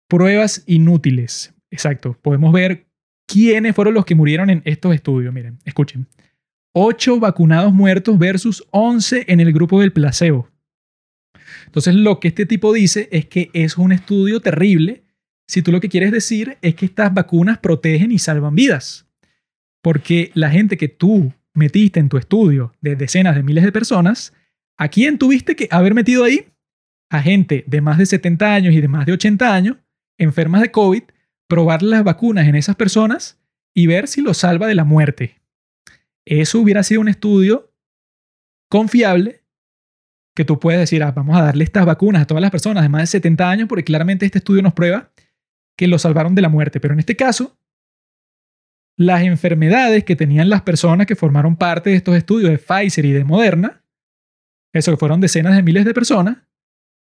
[0.09, 1.55] pruebas inútiles.
[1.71, 2.87] Exacto, podemos ver
[3.27, 5.33] quiénes fueron los que murieron en estos estudios.
[5.33, 6.07] Miren, escuchen.
[6.73, 10.51] 8 vacunados muertos versus 11 en el grupo del placebo.
[11.65, 15.07] Entonces, lo que este tipo dice es que es un estudio terrible
[15.49, 19.06] si tú lo que quieres decir es que estas vacunas protegen y salvan vidas.
[19.87, 24.33] Porque la gente que tú metiste en tu estudio de decenas de miles de personas,
[24.77, 26.49] ¿a quién tuviste que haber metido ahí?
[27.09, 29.77] A gente de más de 70 años y de más de 80 años,
[30.19, 31.05] enfermas de COVID,
[31.47, 33.39] probar las vacunas en esas personas
[33.77, 35.41] y ver si los salva de la muerte.
[36.25, 37.73] Eso hubiera sido un estudio
[38.69, 39.45] confiable
[40.35, 42.89] que tú puedes decir, ah, vamos a darle estas vacunas a todas las personas de
[42.89, 45.13] más de 70 años porque claramente este estudio nos prueba
[45.79, 46.81] que los salvaron de la muerte.
[46.81, 47.57] Pero en este caso,
[48.97, 53.13] las enfermedades que tenían las personas que formaron parte de estos estudios de Pfizer y
[53.13, 53.83] de Moderna,
[54.73, 56.39] eso que fueron decenas de miles de personas,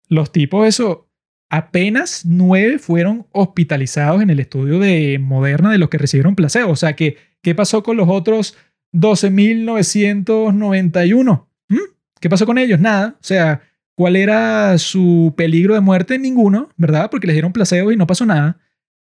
[0.09, 1.11] los tipos, eso,
[1.49, 6.73] apenas nueve fueron hospitalizados en el estudio de Moderna de los que recibieron placebo.
[6.73, 8.57] O sea, que, ¿qué pasó con los otros
[8.93, 11.47] 12.991?
[11.69, 11.77] ¿Mm?
[12.21, 12.81] ¿Qué pasó con ellos?
[12.81, 13.17] Nada.
[13.21, 13.63] O sea,
[13.95, 16.19] ¿cuál era su peligro de muerte?
[16.19, 17.11] Ninguno, ¿verdad?
[17.11, 18.59] Porque les dieron placebo y no pasó nada.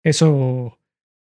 [0.02, 0.78] Eso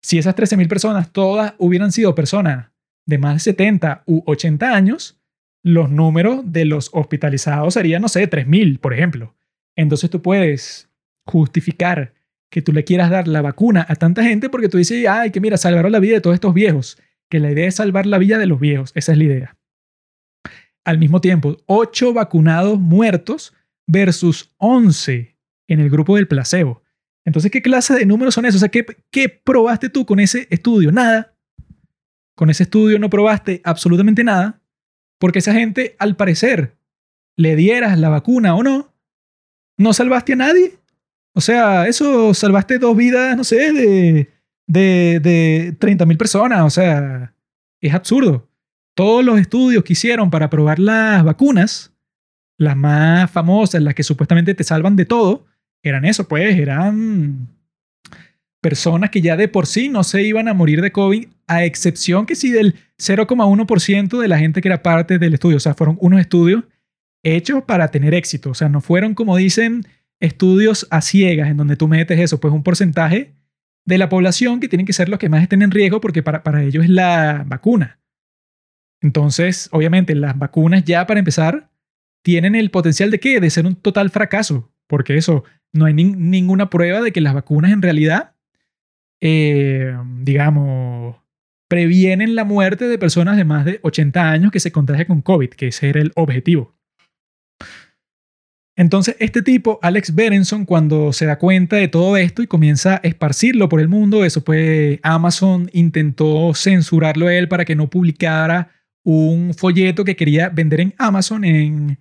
[0.06, 2.70] si esas 13.000 personas todas hubieran sido personas
[3.06, 5.20] de más de 70 u 80 años,
[5.64, 9.34] los números de los hospitalizados serían, no sé, 3.000, por ejemplo.
[9.74, 10.88] Entonces tú puedes
[11.26, 12.14] justificar
[12.52, 15.40] que tú le quieras dar la vacuna a tanta gente porque tú dices, ay, que
[15.40, 17.02] mira, salvaron la vida de todos estos viejos.
[17.28, 18.92] Que la idea es salvar la vida de los viejos.
[18.94, 19.56] Esa es la idea.
[20.84, 23.54] Al mismo tiempo, 8 vacunados muertos
[23.88, 26.84] versus 11 en el grupo del placebo.
[27.26, 28.62] Entonces, ¿qué clase de números son esos?
[28.62, 30.92] O sea, ¿qué, probaste tú con ese estudio?
[30.92, 31.34] Nada.
[32.36, 34.62] Con ese estudio no probaste absolutamente nada,
[35.18, 36.76] porque esa gente, al parecer,
[37.36, 38.94] le dieras la vacuna o no,
[39.76, 40.78] no salvaste a nadie.
[41.34, 44.30] O sea, eso salvaste dos vidas, no sé, de,
[44.68, 46.62] de, de 30.000 personas.
[46.62, 47.34] O sea,
[47.80, 48.48] es absurdo.
[48.94, 51.92] Todos los estudios que hicieron para probar las vacunas,
[52.56, 55.46] las más famosas, las que supuestamente te salvan de todo,
[55.82, 57.48] eran eso, pues, eran
[58.60, 62.26] personas que ya de por sí no se iban a morir de COVID, a excepción
[62.26, 65.58] que sí del 0,1% de la gente que era parte del estudio.
[65.58, 66.64] O sea, fueron unos estudios
[67.22, 68.50] hechos para tener éxito.
[68.50, 69.86] O sea, no fueron, como dicen,
[70.20, 73.34] estudios a ciegas, en donde tú metes eso, pues un porcentaje
[73.84, 76.42] de la población que tienen que ser los que más estén en riesgo porque para,
[76.42, 78.00] para ellos es la vacuna.
[79.00, 81.70] Entonces, obviamente, las vacunas ya para empezar
[82.22, 83.38] tienen el potencial de qué?
[83.38, 84.72] De ser un total fracaso.
[84.86, 88.34] Porque eso, no hay ninguna prueba de que las vacunas en realidad,
[89.20, 91.16] eh, digamos,
[91.68, 95.50] previenen la muerte de personas de más de 80 años que se contagian con COVID,
[95.50, 96.76] que ese era el objetivo.
[98.78, 103.00] Entonces, este tipo, Alex Berenson, cuando se da cuenta de todo esto y comienza a
[103.04, 108.70] esparcirlo por el mundo, eso pues Amazon intentó censurarlo a él para que no publicara
[109.02, 111.98] un folleto que quería vender en Amazon, en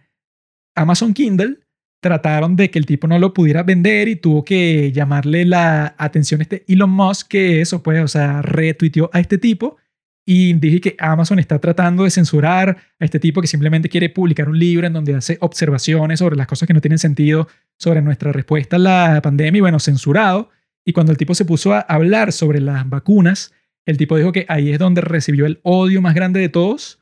[0.76, 1.60] Amazon Kindle,
[2.06, 6.40] trataron de que el tipo no lo pudiera vender y tuvo que llamarle la atención
[6.40, 9.78] este Elon Musk, que eso, pues, o sea, retuiteó a este tipo
[10.24, 14.48] y dije que Amazon está tratando de censurar a este tipo que simplemente quiere publicar
[14.48, 17.48] un libro en donde hace observaciones sobre las cosas que no tienen sentido
[17.80, 20.52] sobre nuestra respuesta a la pandemia y bueno, censurado.
[20.86, 23.52] Y cuando el tipo se puso a hablar sobre las vacunas,
[23.88, 27.00] el tipo dijo que ahí es donde recibió el odio más grande de todos,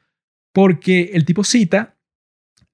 [0.54, 1.93] porque el tipo cita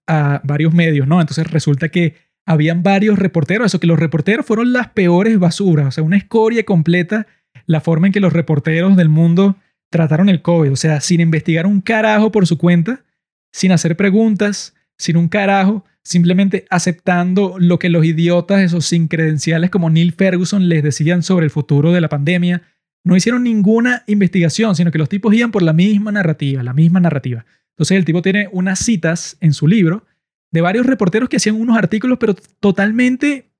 [0.09, 1.21] a varios medios, ¿no?
[1.21, 2.15] Entonces resulta que
[2.45, 6.63] habían varios reporteros, eso que los reporteros fueron las peores basuras, o sea, una escoria
[6.63, 7.27] completa
[7.67, 9.55] la forma en que los reporteros del mundo
[9.91, 13.03] trataron el COVID, o sea, sin investigar un carajo por su cuenta,
[13.51, 19.69] sin hacer preguntas, sin un carajo, simplemente aceptando lo que los idiotas, esos sin credenciales
[19.69, 22.63] como Neil Ferguson les decían sobre el futuro de la pandemia.
[23.03, 26.99] No hicieron ninguna investigación, sino que los tipos iban por la misma narrativa, la misma
[26.99, 27.45] narrativa.
[27.79, 30.05] Entonces el tipo tiene unas citas en su libro
[30.51, 33.53] de varios reporteros que hacían unos artículos, pero totalmente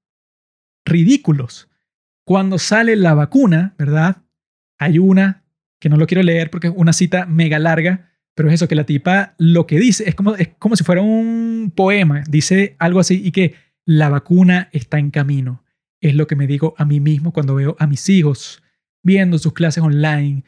[0.83, 1.69] ridículos.
[2.25, 4.23] Cuando sale la vacuna, ¿verdad?
[4.77, 5.45] Hay una
[5.79, 8.75] que no lo quiero leer porque es una cita mega larga, pero es eso, que
[8.75, 12.21] la tipa lo que dice es como, es como si fuera un poema.
[12.27, 13.55] Dice algo así y que
[13.85, 15.63] la vacuna está en camino.
[16.01, 18.61] Es lo que me digo a mí mismo cuando veo a mis hijos
[19.01, 20.43] viendo sus clases online,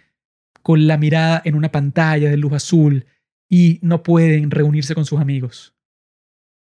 [0.62, 3.06] con la mirada en una pantalla de luz azul,
[3.52, 5.76] y no pueden reunirse con sus amigos.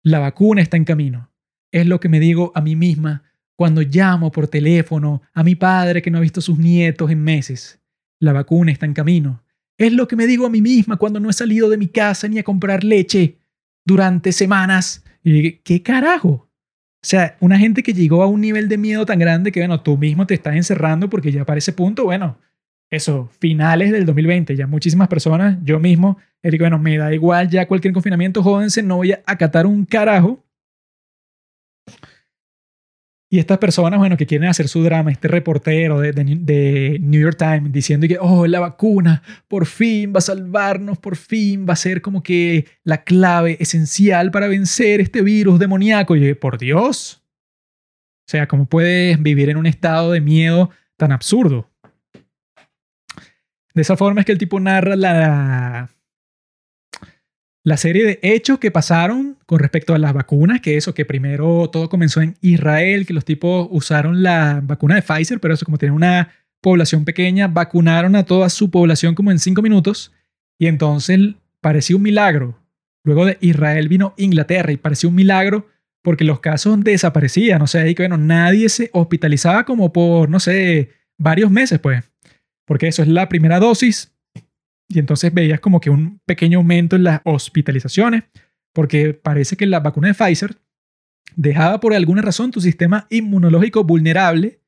[0.02, 1.31] La vacuna está en camino.
[1.73, 3.23] Es lo que me digo a mí misma
[3.56, 7.24] cuando llamo por teléfono a mi padre que no ha visto a sus nietos en
[7.24, 7.81] meses.
[8.20, 9.43] La vacuna está en camino.
[9.78, 12.28] Es lo que me digo a mí misma cuando no he salido de mi casa
[12.28, 13.39] ni a comprar leche
[13.86, 15.02] durante semanas.
[15.23, 16.28] Y ¿qué carajo?
[16.28, 16.51] O
[17.06, 19.97] sea, una gente que llegó a un nivel de miedo tan grande que, bueno, tú
[19.97, 22.39] mismo te estás encerrando porque ya para ese punto, bueno,
[22.90, 27.66] eso, finales del 2020, ya muchísimas personas, yo mismo, digo, bueno, me da igual ya
[27.66, 30.44] cualquier confinamiento, jódense, no voy a acatar un carajo.
[33.31, 37.36] Y estas personas, bueno, que quieren hacer su drama, este reportero de, de, New York
[37.36, 41.77] Times diciendo que, oh, la vacuna por fin va a salvarnos, por fin va a
[41.77, 46.15] ser como que la clave esencial para vencer este virus demoníaco.
[46.15, 47.24] Y por Dios.
[48.20, 51.74] O sea, ¿cómo puedes vivir en un estado de miedo tan absurdo?
[53.75, 55.91] De esa forma es que el tipo narra la,
[57.65, 61.69] la serie de hechos que pasaron con respecto a las vacunas, que eso, que primero
[61.71, 65.79] todo comenzó en Israel, que los tipos usaron la vacuna de Pfizer, pero eso como
[65.79, 66.31] tiene una
[66.61, 70.13] población pequeña, vacunaron a toda su población como en cinco minutos,
[70.59, 72.59] y entonces parecía un milagro.
[73.03, 75.67] Luego de Israel vino Inglaterra y parecía un milagro
[76.03, 80.39] porque los casos desaparecían, o sea, ahí que bueno, nadie se hospitalizaba como por, no
[80.39, 82.05] sé, varios meses, pues
[82.66, 84.15] porque eso es la primera dosis
[84.89, 88.24] y entonces veías como que un pequeño aumento en las hospitalizaciones,
[88.73, 90.57] porque parece que la vacuna de Pfizer
[91.36, 94.61] dejaba por alguna razón tu sistema inmunológico vulnerable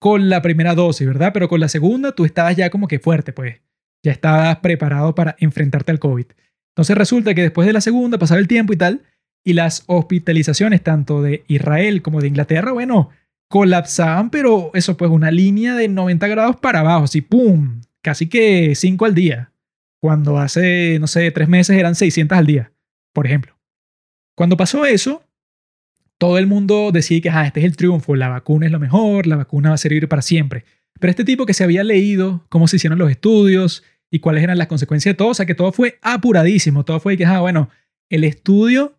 [0.00, 1.32] con la primera dosis, ¿verdad?
[1.32, 3.60] Pero con la segunda tú estabas ya como que fuerte, pues
[4.02, 6.26] ya estabas preparado para enfrentarte al COVID.
[6.72, 9.02] Entonces resulta que después de la segunda pasaba el tiempo y tal,
[9.44, 13.10] y las hospitalizaciones tanto de Israel como de Inglaterra, bueno,
[13.54, 17.82] colapsaban, pero eso pues una línea de 90 grados para abajo, así ¡pum!
[18.02, 19.52] Casi que 5 al día.
[20.00, 22.72] Cuando hace, no sé, 3 meses eran 600 al día,
[23.12, 23.56] por ejemplo.
[24.34, 25.22] Cuando pasó eso,
[26.18, 29.28] todo el mundo decía que ah, este es el triunfo, la vacuna es lo mejor,
[29.28, 30.64] la vacuna va a servir para siempre.
[30.98, 34.58] Pero este tipo que se había leído cómo se hicieron los estudios y cuáles eran
[34.58, 37.70] las consecuencias de todo, o sea que todo fue apuradísimo, todo fue que, ah, bueno,
[38.10, 38.98] el estudio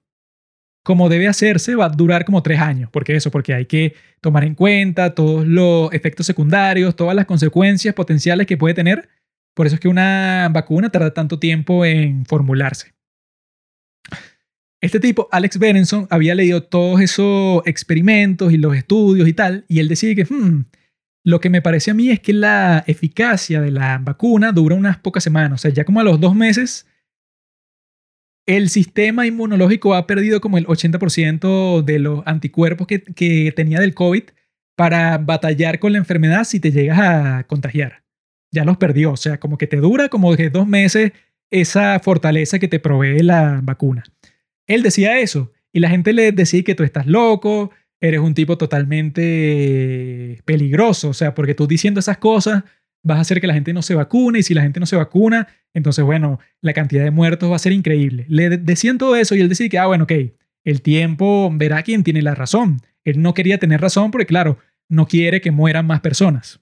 [0.86, 2.92] como debe hacerse, va a durar como tres años.
[2.92, 3.32] porque eso?
[3.32, 8.56] Porque hay que tomar en cuenta todos los efectos secundarios, todas las consecuencias potenciales que
[8.56, 9.10] puede tener.
[9.56, 12.94] Por eso es que una vacuna tarda tanto tiempo en formularse.
[14.80, 19.80] Este tipo, Alex Berenson, había leído todos esos experimentos y los estudios y tal, y
[19.80, 20.66] él decía que hmm,
[21.24, 25.00] lo que me parece a mí es que la eficacia de la vacuna dura unas
[25.00, 25.62] pocas semanas.
[25.62, 26.86] O sea, ya como a los dos meses
[28.46, 33.94] el sistema inmunológico ha perdido como el 80% de los anticuerpos que, que, tenía del
[33.94, 34.24] COVID
[34.76, 38.04] para batallar con la enfermedad si te llegas a contagiar.
[38.52, 41.12] Ya los perdió, o sea, como que te dura como de dos meses
[41.52, 44.04] esa fortaleza que te provee la vacuna.
[44.68, 48.58] Él decía eso y la gente le decía que tú estás loco, eres un tipo
[48.58, 52.64] totalmente peligroso, o sea, porque tú diciendo esas cosas
[53.06, 54.96] vas a hacer que la gente no se vacune y si la gente no se
[54.96, 58.26] vacuna, entonces, bueno, la cantidad de muertos va a ser increíble.
[58.28, 60.14] Le decían todo eso y él decía que, ah, bueno, ok,
[60.64, 62.82] el tiempo verá quién tiene la razón.
[63.04, 64.58] Él no quería tener razón porque, claro,
[64.90, 66.60] no quiere que mueran más personas.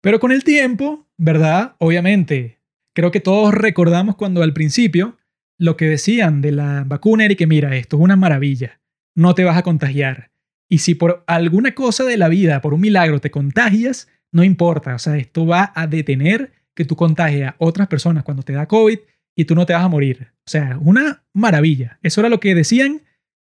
[0.00, 1.74] Pero con el tiempo, ¿verdad?
[1.78, 2.60] Obviamente,
[2.94, 5.18] creo que todos recordamos cuando al principio
[5.58, 8.80] lo que decían de la vacuna era que mira, esto es una maravilla,
[9.16, 10.30] no te vas a contagiar.
[10.68, 14.96] Y si por alguna cosa de la vida, por un milagro, te contagias, no importa,
[14.96, 18.66] o sea, esto va a detener que tú contagies a otras personas cuando te da
[18.66, 18.98] COVID
[19.36, 20.28] y tú no te vas a morir.
[20.46, 21.98] O sea, una maravilla.
[22.02, 23.02] Eso era lo que decían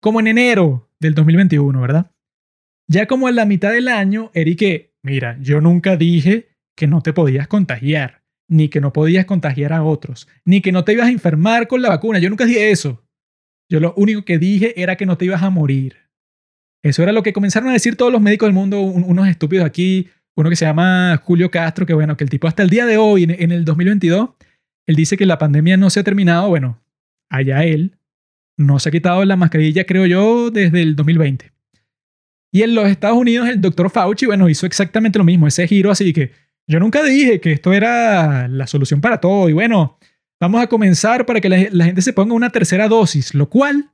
[0.00, 2.12] como en enero del 2021, ¿verdad?
[2.88, 7.12] Ya como en la mitad del año, Eric, mira, yo nunca dije que no te
[7.12, 11.12] podías contagiar, ni que no podías contagiar a otros, ni que no te ibas a
[11.12, 12.20] enfermar con la vacuna.
[12.20, 13.04] Yo nunca dije eso.
[13.68, 15.96] Yo lo único que dije era que no te ibas a morir.
[16.84, 20.08] Eso era lo que comenzaron a decir todos los médicos del mundo, unos estúpidos aquí,
[20.38, 22.96] uno que se llama Julio Castro, que bueno, que el tipo hasta el día de
[22.96, 24.30] hoy, en, el 2022,
[24.86, 26.80] él dice que la pandemia no se ha terminado, bueno,
[27.28, 27.98] allá él,
[28.56, 31.52] no se ha quitado la mascarilla, creo yo, desde el 2020.
[32.52, 35.90] Y en los Estados Unidos el doctor Fauci, bueno, hizo exactamente lo mismo, ese giro
[35.90, 36.30] así que
[36.68, 39.98] yo nunca dije que esto era la solución para todo y bueno,
[40.40, 43.90] vamos a comenzar para que la, la gente se ponga una tercera dosis, lo cual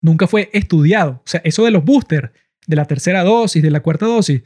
[0.00, 1.20] nunca fue estudiado.
[1.24, 2.30] O sea, eso de los boosters,
[2.64, 4.42] de la tercera dosis, de la cuarta dosis,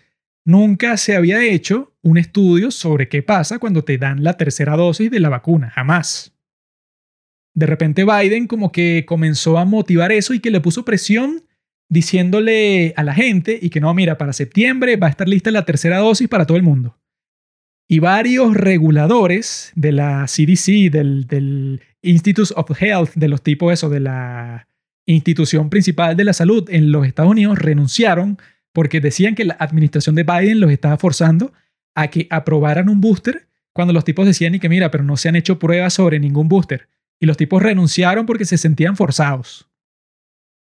[0.47, 5.11] Nunca se había hecho un estudio sobre qué pasa cuando te dan la tercera dosis
[5.11, 6.37] de la vacuna, jamás.
[7.53, 11.43] De repente Biden como que comenzó a motivar eso y que le puso presión
[11.89, 15.65] diciéndole a la gente y que no, mira, para septiembre va a estar lista la
[15.65, 16.97] tercera dosis para todo el mundo.
[17.89, 23.89] Y varios reguladores de la CDC, del, del Institute of Health, de los tipos eso,
[23.91, 24.69] de la
[25.07, 28.39] institución principal de la salud en los Estados Unidos, renunciaron
[28.77, 31.55] porque decían que la administración de Biden los estaba forzando
[31.95, 35.31] a que aprobaran un booster cuando los tipos decían y que mira, pero no se
[35.31, 36.87] han hecho pruebas sobre ningún booster.
[37.19, 39.71] Y los tipos renunciaron porque se sentían forzados.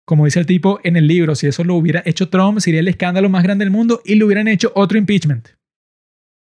[0.04, 2.86] Como dice el tipo en el libro, si eso lo hubiera hecho Trump, sería el
[2.86, 5.48] escándalo más grande del mundo y le hubieran hecho otro impeachment.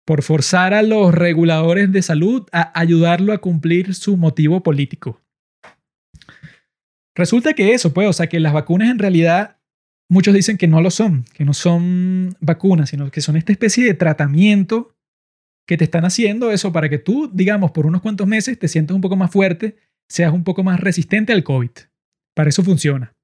[0.03, 5.21] Por forzar a los reguladores de salud a ayudarlo a cumplir su motivo político.
[7.13, 9.57] Resulta que eso, pues, o sea, que las vacunas en realidad
[10.07, 13.85] Muchos dicen que no lo son, que no son vacunas, sino que son esta especie
[13.85, 14.95] de tratamiento
[15.67, 18.93] que te están haciendo eso para que tú, digamos, por unos cuantos meses te sientas
[18.93, 19.77] un poco más fuerte,
[20.07, 21.71] seas un poco más resistente al COVID.
[22.35, 23.15] Para eso funciona.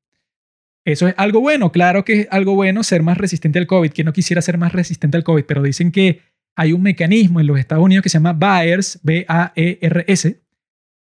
[0.84, 4.04] Eso es algo bueno, claro que es algo bueno ser más resistente al COVID, que
[4.04, 6.22] no quisiera ser más resistente al COVID, pero dicen que
[6.56, 10.42] hay un mecanismo en los Estados Unidos que se llama BAERS, B-A-E-R-S,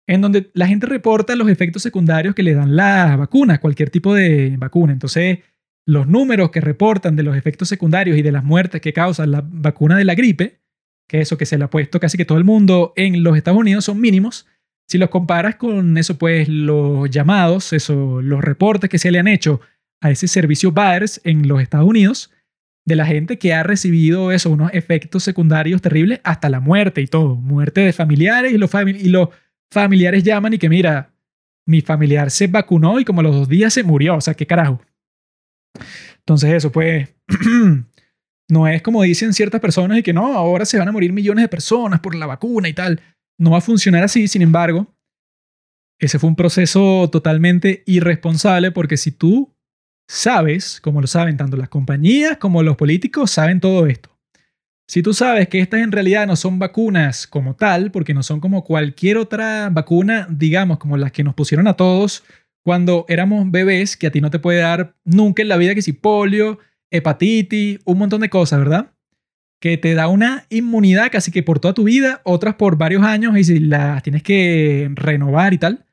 [0.07, 4.15] en donde la gente reporta los efectos secundarios que le dan las vacunas, cualquier tipo
[4.15, 4.93] de vacuna.
[4.93, 5.41] Entonces,
[5.87, 9.43] los números que reportan de los efectos secundarios y de las muertes que causa la
[9.47, 10.61] vacuna de la gripe,
[11.09, 13.61] que eso que se le ha puesto casi que todo el mundo en los Estados
[13.61, 14.47] Unidos son mínimos,
[14.89, 19.29] si los comparas con eso, pues los llamados, eso, los reportes que se le han
[19.29, 19.61] hecho
[20.01, 22.33] a ese servicio VAERS en los Estados Unidos,
[22.85, 27.07] de la gente que ha recibido eso, unos efectos secundarios terribles hasta la muerte y
[27.09, 29.31] todo, muerte de familiares y los, y los
[29.73, 31.13] familiares llaman y que mira,
[31.67, 34.47] mi familiar se vacunó y como a los dos días se murió, o sea, qué
[34.47, 34.81] carajo.
[36.19, 37.09] Entonces eso pues
[38.49, 41.43] no es como dicen ciertas personas y que no, ahora se van a morir millones
[41.43, 43.01] de personas por la vacuna y tal.
[43.39, 44.95] No va a funcionar así, sin embargo,
[45.99, 49.55] ese fue un proceso totalmente irresponsable porque si tú
[50.09, 54.17] sabes, como lo saben tanto las compañías como los políticos, saben todo esto.
[54.89, 58.39] Si tú sabes que estas en realidad no son vacunas como tal, porque no son
[58.39, 62.23] como cualquier otra vacuna, digamos, como las que nos pusieron a todos
[62.67, 65.83] cuando éramos bebés, que a ti no te puede dar nunca en la vida que
[65.83, 66.59] si polio,
[66.91, 68.93] hepatitis, un montón de cosas, ¿verdad?
[69.61, 73.39] Que te da una inmunidad casi que por toda tu vida, otras por varios años
[73.39, 75.87] y si las tienes que renovar y tal.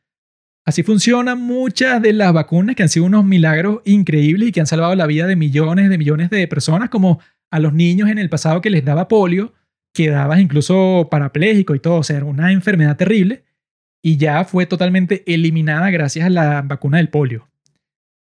[0.66, 4.66] Así funcionan muchas de las vacunas que han sido unos milagros increíbles y que han
[4.66, 7.20] salvado la vida de millones de millones de personas, como
[7.52, 9.54] a los niños en el pasado que les daba polio,
[9.94, 13.44] quedabas incluso parapléjico y todo, o sea, una enfermedad terrible
[14.04, 17.50] y ya fue totalmente eliminada gracias a la vacuna del polio.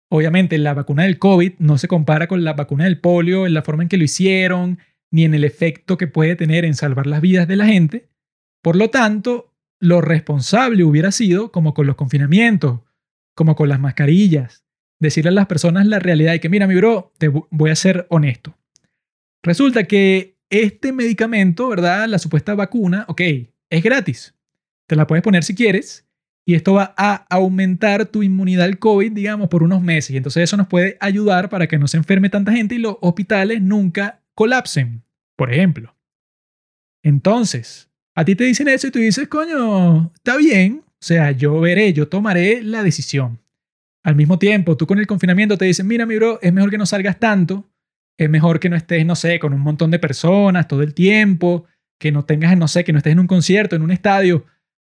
[0.10, 3.62] Obviamente la vacuna del COVID no se compara con la vacuna del polio en la
[3.62, 4.80] forma en que lo hicieron,
[5.10, 8.10] ni en el efecto que puede tener en salvar las vidas de la gente.
[8.62, 12.82] Por lo tanto, lo responsable hubiera sido, como con los confinamientos,
[13.34, 14.66] como con las mascarillas,
[15.00, 18.08] decirle a las personas la realidad y que, mira, mi bro, te voy a ser
[18.10, 18.58] honesto.
[19.42, 22.08] Resulta que este medicamento, ¿verdad?
[22.10, 23.22] La supuesta vacuna, ok,
[23.70, 24.36] es gratis.
[24.92, 26.06] Te la puedes poner si quieres
[26.46, 30.12] y esto va a aumentar tu inmunidad al COVID, digamos, por unos meses.
[30.12, 32.98] Y entonces eso nos puede ayudar para que no se enferme tanta gente y los
[33.00, 35.02] hospitales nunca colapsen,
[35.38, 35.96] por ejemplo.
[37.06, 40.84] Entonces, a ti te dicen eso y tú dices, coño, está bien.
[40.86, 43.40] O sea, yo veré, yo tomaré la decisión.
[44.04, 46.78] Al mismo tiempo, tú con el confinamiento te dicen, mira, mi bro, es mejor que
[46.78, 47.72] no salgas tanto.
[48.20, 51.66] Es mejor que no estés, no sé, con un montón de personas todo el tiempo.
[51.98, 54.48] Que no tengas, no sé, que no estés en un concierto, en un estadio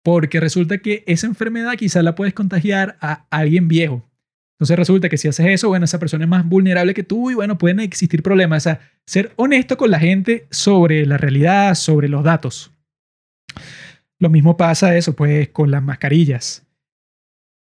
[0.09, 4.09] porque resulta que esa enfermedad quizá la puedes contagiar a alguien viejo.
[4.55, 7.35] Entonces resulta que si haces eso, bueno, esa persona es más vulnerable que tú y
[7.35, 8.65] bueno, pueden existir problemas.
[8.65, 12.71] O ser honesto con la gente sobre la realidad, sobre los datos.
[14.17, 16.65] Lo mismo pasa eso, pues, con las mascarillas.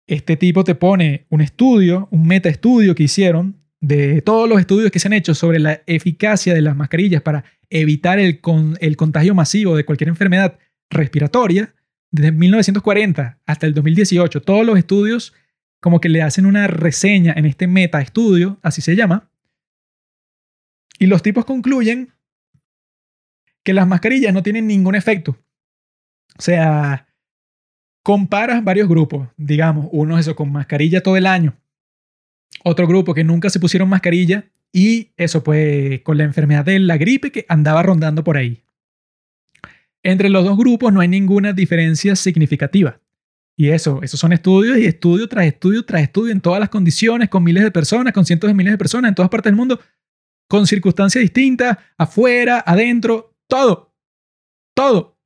[0.08, 4.90] Este tipo te pone un estudio, un meta estudio que hicieron de todos los estudios
[4.90, 8.42] que se han hecho sobre la eficacia de las mascarillas para evitar el,
[8.80, 10.58] el contagio masivo de cualquier enfermedad
[10.90, 11.76] respiratoria,
[12.12, 15.34] desde 1940 hasta el 2018, todos los estudios
[15.80, 19.32] como que le hacen una reseña en este meta estudio, así se llama,
[21.00, 22.14] y los tipos concluyen
[23.64, 25.40] que las mascarillas no tienen ningún efecto.
[26.38, 27.08] O sea,
[28.04, 31.58] comparas varios grupos, digamos, uno eso con mascarilla todo el año,
[32.64, 36.98] otro grupo que nunca se pusieron mascarilla y eso pues con la enfermedad de la
[36.98, 38.64] gripe que andaba rondando por ahí.
[40.03, 42.99] Entre los dos grupos no hay ninguna diferencia significativa.
[43.57, 47.30] Y eso, esos son estudios y estudio tras estudio tras estudio en todas las condiciones,
[47.30, 49.80] con miles de personas, con cientos de miles de personas en todas partes del mundo,
[50.49, 53.94] con circunstancias distintas, afuera, adentro, todo.
[54.76, 55.19] Todo.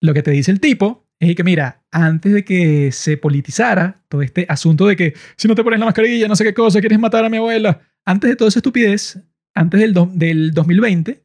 [0.00, 4.22] Lo que te dice el tipo es que, mira, antes de que se politizara todo
[4.22, 6.98] este asunto de que si no te pones la mascarilla, no sé qué cosa, quieres
[6.98, 9.20] matar a mi abuela, antes de toda esa estupidez,
[9.54, 11.24] antes del, del 2020,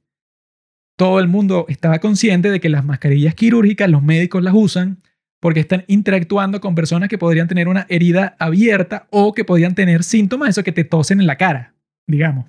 [0.95, 5.01] todo el mundo estaba consciente de que las mascarillas quirúrgicas los médicos las usan
[5.39, 10.03] porque están interactuando con personas que podrían tener una herida abierta o que podrían tener
[10.03, 11.75] síntomas, eso que te tosen en la cara,
[12.07, 12.45] digamos.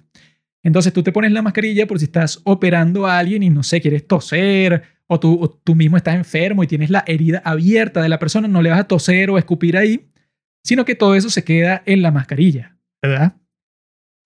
[0.63, 3.81] Entonces tú te pones la mascarilla por si estás operando a alguien y no sé,
[3.81, 8.19] quieres toser o tú, tú mismo estás enfermo y tienes la herida abierta de la
[8.19, 10.09] persona, no le vas a toser o escupir ahí,
[10.63, 13.37] sino que todo eso se queda en la mascarilla, ¿verdad?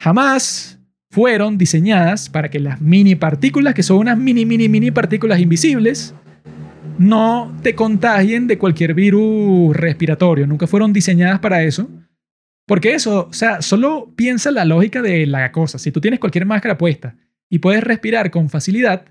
[0.01, 0.78] Jamás
[1.11, 6.15] fueron diseñadas para que las mini partículas, que son unas mini, mini, mini partículas invisibles,
[6.99, 10.47] no te contagien de cualquier virus respiratorio.
[10.47, 11.89] Nunca fueron diseñadas para eso.
[12.67, 15.79] Porque eso, o sea, solo piensa la lógica de la cosa.
[15.79, 17.17] Si tú tienes cualquier máscara puesta
[17.49, 19.07] y puedes respirar con facilidad,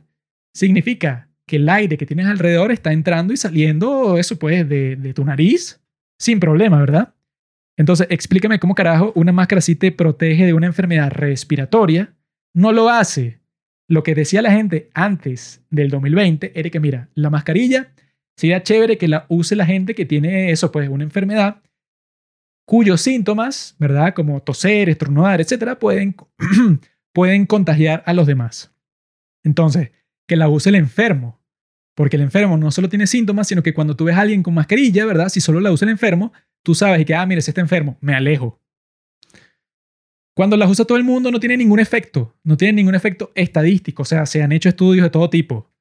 [0.54, 5.14] significa que el aire que tienes alrededor está entrando y saliendo, eso pues, de, de
[5.14, 5.82] tu nariz
[6.20, 7.16] sin problema, ¿verdad?
[7.78, 12.16] Entonces, explícame cómo carajo una máscara sí te protege de una enfermedad respiratoria.
[12.54, 13.40] No lo hace.
[13.88, 17.94] Lo que decía la gente antes del 2020 era que, mira, la mascarilla
[18.36, 21.62] sería chévere que la use la gente que tiene eso, pues una enfermedad
[22.68, 24.14] cuyos síntomas, ¿verdad?
[24.14, 26.16] Como toser, estornudar, etcétera, pueden,
[27.14, 28.76] pueden contagiar a los demás.
[29.44, 29.92] Entonces,
[30.28, 31.40] que la use el enfermo.
[31.96, 34.54] Porque el enfermo no solo tiene síntomas, sino que cuando tú ves a alguien con
[34.54, 35.30] mascarilla, ¿verdad?
[35.30, 36.34] Si solo la usa el enfermo,
[36.68, 38.62] tú sabes que, ah, mire, si está enfermo, me alejo.
[40.36, 44.02] Cuando las usa todo el mundo no tiene ningún efecto, no tiene ningún efecto estadístico,
[44.02, 45.72] o sea, se han hecho estudios de todo tipo.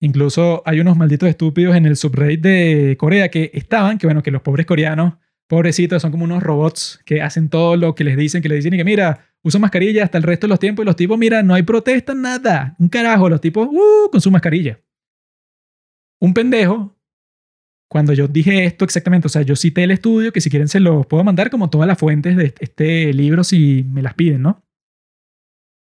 [0.00, 4.30] Incluso hay unos malditos estúpidos en el subreddit de Corea que estaban, que bueno, que
[4.30, 5.14] los pobres coreanos,
[5.48, 8.74] pobrecitos, son como unos robots que hacen todo lo que les dicen, que les dicen
[8.74, 11.42] y que mira, usa mascarilla hasta el resto de los tiempos y los tipos, mira,
[11.42, 14.78] no hay protesta, nada, un carajo, los tipos, uh, con su mascarilla.
[16.20, 16.96] Un pendejo
[17.90, 20.78] cuando yo dije esto exactamente, o sea, yo cité el estudio, que si quieren se
[20.78, 24.62] los puedo mandar como todas las fuentes de este libro si me las piden, ¿no?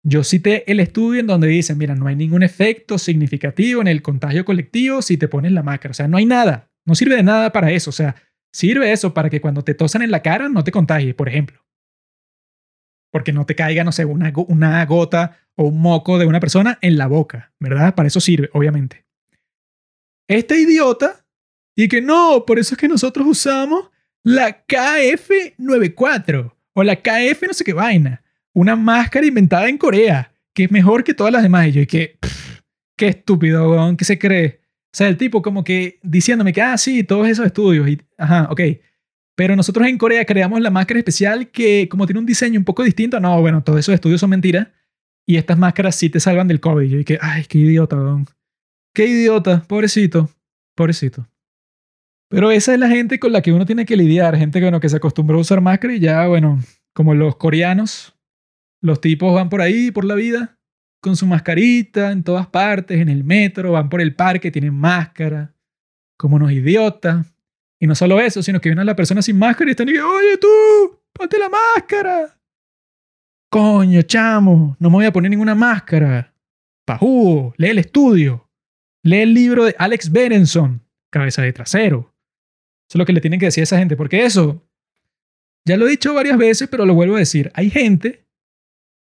[0.08, 4.04] Yo cité el estudio en donde dicen, mira, no hay ningún efecto significativo en el
[4.04, 7.24] contagio colectivo si te pones la máscara, o sea, no hay nada, no sirve de
[7.24, 8.16] nada para eso, o sea,
[8.54, 11.66] sirve eso para que cuando te tosan en la cara no te contagie, por ejemplo.
[13.12, 16.98] Porque no te caiga, no sé, una gota o un moco de una persona en
[16.98, 17.96] la boca, ¿verdad?
[17.96, 19.06] Para eso sirve, obviamente.
[20.28, 21.25] Este idiota
[21.76, 23.90] y que no, por eso es que nosotros usamos
[24.24, 28.24] la KF94 o la KF no sé qué vaina.
[28.54, 31.68] Una máscara inventada en Corea, que es mejor que todas las demás.
[31.68, 32.18] Y yo, y que,
[32.98, 34.62] qué estúpido, ¿qué se cree?
[34.86, 37.88] O sea, el tipo como que diciéndome que, ah, sí, todos esos estudios.
[37.90, 38.62] Y, ajá, ok.
[39.36, 42.84] Pero nosotros en Corea creamos la máscara especial que como tiene un diseño un poco
[42.84, 44.70] distinto, no, bueno, todos esos estudios son mentiras.
[45.28, 46.86] Y estas máscaras sí te salvan del COVID.
[46.86, 47.98] Y yo dije, ay, qué idiota,
[48.94, 50.30] Qué idiota, pobrecito,
[50.74, 51.28] pobrecito.
[52.30, 54.80] Pero esa es la gente con la que uno tiene que lidiar, gente que, bueno,
[54.80, 56.60] que se acostumbró a usar máscara y ya, bueno,
[56.94, 58.16] como los coreanos,
[58.82, 60.58] los tipos van por ahí, por la vida,
[61.02, 65.54] con su mascarita en todas partes, en el metro, van por el parque, tienen máscara,
[66.18, 67.28] como unos idiotas.
[67.80, 70.38] Y no solo eso, sino que viene la persona sin máscara y están que, oye
[70.38, 72.40] tú, ponte la máscara.
[73.52, 76.34] Coño, chamo, no me voy a poner ninguna máscara.
[76.86, 78.50] Pajú, lee el estudio.
[79.04, 80.82] Lee el libro de Alex Berenson,
[81.12, 82.15] Cabeza de Trasero.
[82.88, 84.68] Eso es lo que le tienen que decir a esa gente, porque eso,
[85.66, 88.26] ya lo he dicho varias veces, pero lo vuelvo a decir, hay gente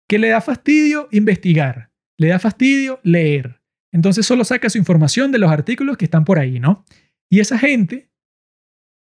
[0.08, 3.60] que le da fastidio investigar, le da fastidio leer.
[3.92, 6.84] Entonces solo saca su información de los artículos que están por ahí, ¿no?
[7.30, 8.10] Y esa gente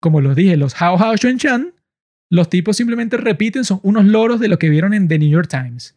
[0.04, 1.74] como los dije, los Hao Hao Xuan Chan,
[2.30, 5.48] los tipos simplemente repiten, son unos loros de lo que vieron en The New York
[5.50, 5.96] Times.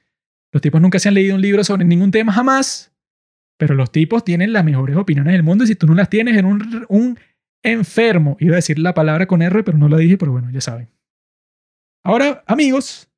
[0.52, 2.94] Los tipos nunca se han leído un libro sobre ningún tema jamás,
[3.58, 6.36] pero los tipos tienen las mejores opiniones del mundo y si tú no las tienes,
[6.36, 7.18] en un
[7.66, 8.36] enfermo.
[8.40, 10.88] Iba a decir la palabra con R, pero no la dije, pero bueno, ya saben.
[12.04, 13.10] Ahora, amigos,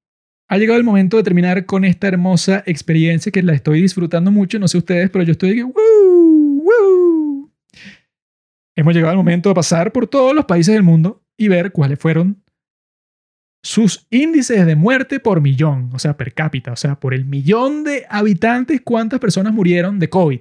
[0.48, 4.58] ha llegado el momento de terminar con esta hermosa experiencia que la estoy disfrutando mucho.
[4.58, 5.72] No sé ustedes, pero yo estoy aquí.
[8.74, 11.98] Hemos llegado al momento de pasar por todos los países del mundo y ver cuáles
[11.98, 12.42] fueron
[13.62, 17.84] sus índices de muerte por millón, o sea, per cápita, o sea, por el millón
[17.84, 20.40] de habitantes, cuántas personas murieron de COVID,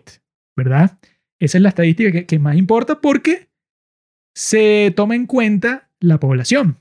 [0.56, 1.00] ¿verdad?
[1.40, 3.50] Esa es la estadística que más importa porque
[4.38, 6.78] se toma en cuenta la población.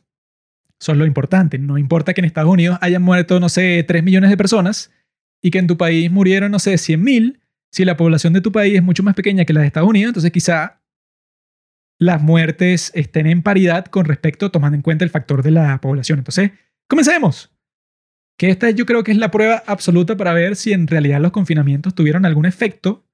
[0.78, 1.58] Eso es lo importante.
[1.58, 4.92] No importa que en Estados Unidos hayan muerto, no sé, 3 millones de personas
[5.40, 7.40] y que en tu país murieron, no sé, 100 mil.
[7.72, 10.10] Si la población de tu país es mucho más pequeña que la de Estados Unidos,
[10.10, 10.82] entonces quizá
[11.98, 16.18] las muertes estén en paridad con respecto tomando en cuenta el factor de la población.
[16.18, 16.50] Entonces,
[16.86, 17.56] comencemos.
[18.36, 21.32] Que esta yo creo que es la prueba absoluta para ver si en realidad los
[21.32, 23.08] confinamientos tuvieron algún efecto.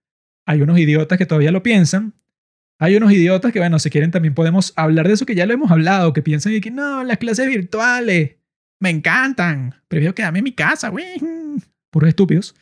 [0.46, 2.14] Hay unos idiotas que todavía lo piensan,
[2.78, 5.54] hay unos idiotas que, bueno, si quieren también podemos hablar de eso que ya lo
[5.54, 8.36] hemos hablado, que piensan que no, las clases virtuales
[8.80, 9.76] me encantan.
[9.86, 11.04] Prefiero quedarme en mi casa, güey.
[11.90, 12.54] Puros estúpidos.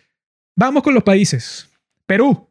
[0.55, 1.70] Vamos con los países.
[2.05, 2.51] Perú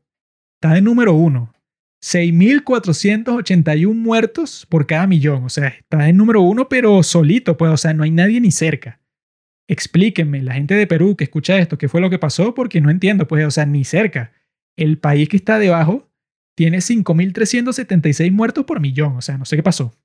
[0.56, 1.54] está de número uno.
[2.02, 5.44] 6.481 muertos por cada millón.
[5.44, 7.72] O sea, está en número uno, pero solito, pues.
[7.72, 9.00] O sea, no hay nadie ni cerca.
[9.68, 12.90] Explíquenme, la gente de Perú que escucha esto, qué fue lo que pasó, porque no
[12.90, 13.46] entiendo, pues.
[13.46, 14.32] O sea, ni cerca.
[14.76, 16.09] El país que está debajo
[16.60, 19.16] tiene 5.376 muertos por millón.
[19.16, 19.96] O sea, no sé qué pasó.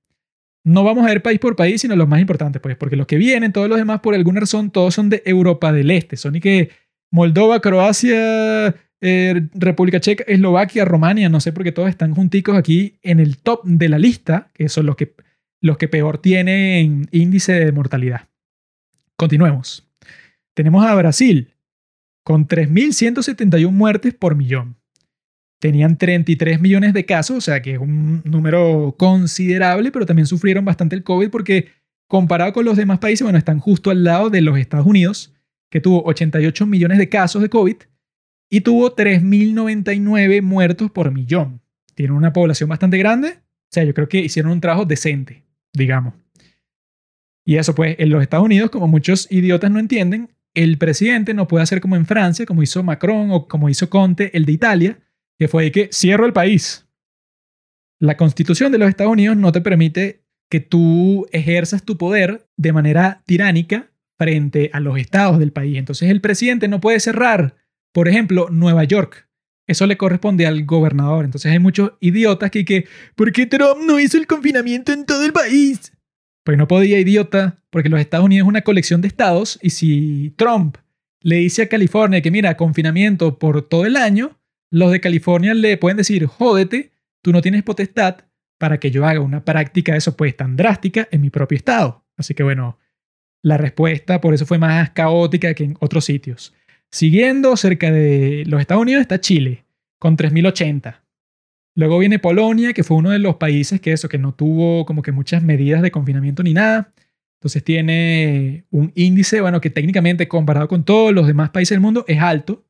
[0.62, 3.16] No vamos a ver país por país, sino los más importantes, pues, porque los que
[3.16, 6.16] vienen, todos los demás, por alguna razón, todos son de Europa del Este.
[6.16, 6.70] Son y que
[7.10, 13.18] Moldova, Croacia, eh, República Checa, Eslovaquia, Romania, no sé, porque todos están junticos aquí en
[13.18, 15.12] el top de la lista, que son los que,
[15.60, 18.28] los que peor tienen índice de mortalidad.
[19.16, 19.90] Continuemos.
[20.54, 21.52] Tenemos a Brasil,
[22.22, 24.76] con 3.171 muertes por millón
[25.64, 30.62] tenían 33 millones de casos, o sea que es un número considerable, pero también sufrieron
[30.62, 31.68] bastante el COVID porque
[32.06, 35.32] comparado con los demás países, bueno, están justo al lado de los Estados Unidos,
[35.70, 37.76] que tuvo 88 millones de casos de COVID
[38.50, 41.62] y tuvo 3.099 muertos por millón.
[41.94, 46.12] Tiene una población bastante grande, o sea, yo creo que hicieron un trabajo decente, digamos.
[47.46, 51.48] Y eso pues, en los Estados Unidos, como muchos idiotas no entienden, el presidente no
[51.48, 54.98] puede hacer como en Francia, como hizo Macron o como hizo Conte, el de Italia,
[55.38, 56.86] que fue que cierro el país.
[58.00, 62.72] La constitución de los Estados Unidos no te permite que tú ejerzas tu poder de
[62.72, 65.78] manera tiránica frente a los estados del país.
[65.78, 67.56] Entonces el presidente no puede cerrar,
[67.92, 69.28] por ejemplo, Nueva York.
[69.66, 71.24] Eso le corresponde al gobernador.
[71.24, 75.24] Entonces hay muchos idiotas que, que ¿por qué Trump no hizo el confinamiento en todo
[75.24, 75.92] el país?
[76.44, 80.34] Pues no podía, idiota, porque los Estados Unidos es una colección de estados y si
[80.36, 80.76] Trump
[81.22, 84.38] le dice a California que mira, confinamiento por todo el año,
[84.74, 86.90] los de California le pueden decir, jódete,
[87.22, 88.24] tú no tienes potestad
[88.58, 92.04] para que yo haga una práctica de eso pues tan drástica en mi propio estado.
[92.16, 92.80] Así que bueno,
[93.40, 96.54] la respuesta por eso fue más caótica que en otros sitios.
[96.90, 99.64] Siguiendo cerca de los Estados Unidos está Chile,
[100.00, 101.02] con 3.080.
[101.76, 105.02] Luego viene Polonia, que fue uno de los países que eso, que no tuvo como
[105.02, 106.92] que muchas medidas de confinamiento ni nada.
[107.38, 112.04] Entonces tiene un índice, bueno, que técnicamente comparado con todos los demás países del mundo
[112.08, 112.64] es alto,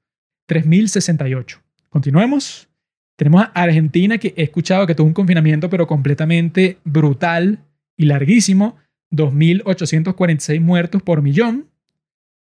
[0.51, 1.64] 3.068.
[1.95, 2.69] Continuemos.
[3.16, 7.61] Tenemos a Argentina, que he escuchado que tuvo un confinamiento, pero completamente brutal
[7.97, 8.79] y larguísimo.
[9.12, 11.71] 2.846 muertos por millón.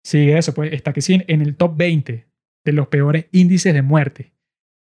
[0.05, 2.27] Sigue eso, pues está que sí en el top 20
[2.67, 4.35] de los peores índices de muerte.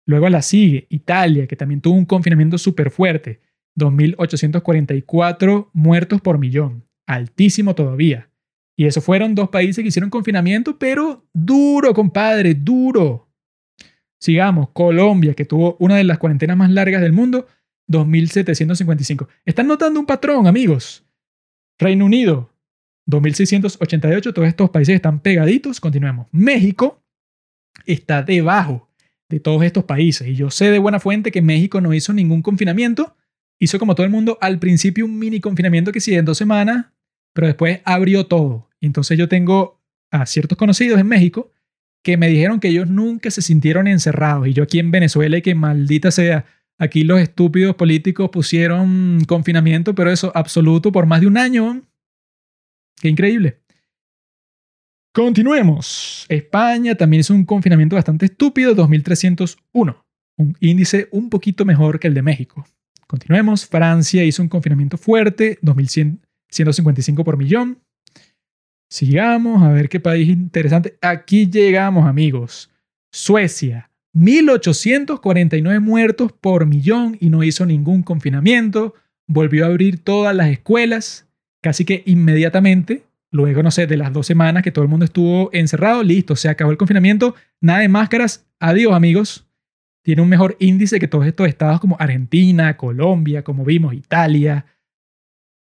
[0.06, 3.42] Luego la sigue Italia, que también tuvo un confinamiento súper fuerte.
[3.76, 6.86] 2.844 muertos por millón.
[7.08, 8.30] Altísimo todavía.
[8.78, 13.33] Y eso fueron dos países que hicieron confinamiento, pero duro, compadre, duro.
[14.24, 17.46] Sigamos, Colombia, que tuvo una de las cuarentenas más largas del mundo,
[17.90, 19.28] 2.755.
[19.44, 21.04] Están notando un patrón, amigos.
[21.78, 22.50] Reino Unido,
[23.06, 24.34] 2.688.
[24.34, 25.82] Todos estos países están pegaditos.
[25.82, 26.28] Continuemos.
[26.32, 27.04] México
[27.86, 28.90] está debajo
[29.28, 30.26] de todos estos países.
[30.26, 33.18] Y yo sé de buena fuente que México no hizo ningún confinamiento.
[33.60, 36.86] Hizo como todo el mundo al principio un mini confinamiento que sí en dos semanas,
[37.34, 38.70] pero después abrió todo.
[38.80, 39.82] Entonces yo tengo
[40.12, 41.52] a ciertos conocidos en México
[42.04, 44.48] que me dijeron que ellos nunca se sintieron encerrados.
[44.48, 46.46] Y yo aquí en Venezuela, y que maldita sea,
[46.78, 51.82] aquí los estúpidos políticos pusieron confinamiento, pero eso absoluto por más de un año.
[53.02, 53.62] Qué increíble.
[55.14, 56.26] Continuemos.
[56.28, 60.06] España también hizo un confinamiento bastante estúpido, 2301.
[60.38, 62.66] Un índice un poquito mejor que el de México.
[63.08, 63.68] continuemos.
[63.68, 67.80] Francia hizo un confinamiento fuerte, 2.155 por millón.
[68.94, 71.00] Sigamos, a ver qué país interesante.
[71.02, 72.70] Aquí llegamos, amigos.
[73.12, 78.94] Suecia, 1.849 muertos por millón y no hizo ningún confinamiento.
[79.26, 81.28] Volvió a abrir todas las escuelas
[81.60, 83.02] casi que inmediatamente.
[83.32, 86.50] Luego, no sé, de las dos semanas que todo el mundo estuvo encerrado, listo, se
[86.50, 87.34] acabó el confinamiento.
[87.62, 88.46] Nada de máscaras.
[88.60, 89.48] Adiós, amigos.
[90.04, 94.68] Tiene un mejor índice que todos estos estados como Argentina, Colombia, como vimos, Italia.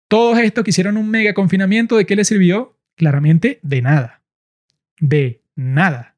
[0.06, 2.76] Todos estos que hicieron un mega confinamiento, ¿de qué les sirvió?
[2.97, 4.23] Claramente de nada.
[4.98, 6.16] De nada.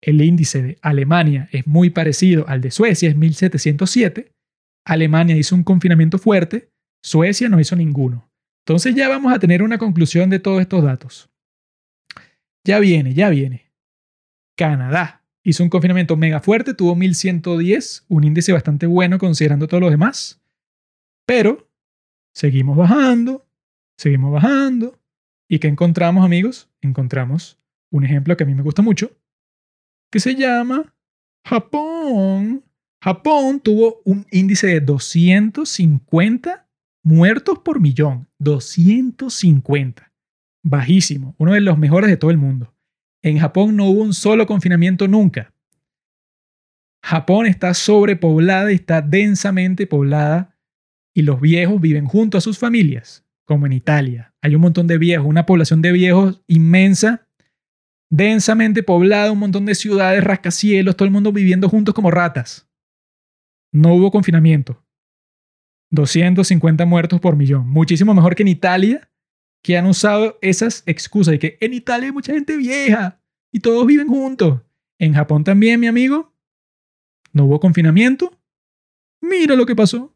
[0.00, 4.32] El índice de Alemania es muy parecido al de Suecia, es 1707.
[4.84, 6.70] Alemania hizo un confinamiento fuerte,
[7.02, 8.30] Suecia no hizo ninguno.
[8.64, 11.30] Entonces ya vamos a tener una conclusión de todos estos datos.
[12.64, 13.70] Ya viene, ya viene.
[14.56, 19.90] Canadá hizo un confinamiento mega fuerte, tuvo 1110, un índice bastante bueno considerando todos los
[19.90, 20.42] demás.
[21.26, 21.70] Pero
[22.34, 23.46] seguimos bajando,
[23.96, 24.99] seguimos bajando,
[25.52, 26.70] ¿Y qué encontramos, amigos?
[26.80, 27.58] Encontramos
[27.90, 29.10] un ejemplo que a mí me gusta mucho,
[30.12, 30.94] que se llama
[31.44, 32.62] Japón.
[33.02, 36.68] Japón tuvo un índice de 250
[37.02, 38.28] muertos por millón.
[38.38, 40.12] 250.
[40.62, 41.34] Bajísimo.
[41.36, 42.72] Uno de los mejores de todo el mundo.
[43.20, 45.52] En Japón no hubo un solo confinamiento nunca.
[47.02, 50.56] Japón está sobrepoblada, está densamente poblada
[51.12, 54.29] y los viejos viven junto a sus familias como en Italia.
[54.42, 57.26] Hay un montón de viejos, una población de viejos inmensa,
[58.10, 62.68] densamente poblada, un montón de ciudades, rascacielos, todo el mundo viviendo juntos como ratas.
[63.72, 64.82] No hubo confinamiento.
[65.90, 67.68] 250 muertos por millón.
[67.68, 69.10] Muchísimo mejor que en Italia,
[69.62, 73.20] que han usado esas excusas de que en Italia hay mucha gente vieja
[73.52, 74.60] y todos viven juntos.
[74.98, 76.32] En Japón también, mi amigo.
[77.32, 78.38] No hubo confinamiento.
[79.20, 80.14] Mira lo que pasó.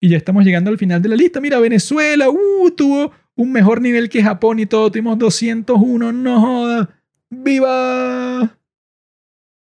[0.00, 1.40] Y ya estamos llegando al final de la lista.
[1.40, 4.90] Mira, Venezuela, uh, tuvo un mejor nivel que Japón y todo.
[4.90, 7.02] Tuvimos 201, no joda.
[7.30, 8.58] ¡Viva!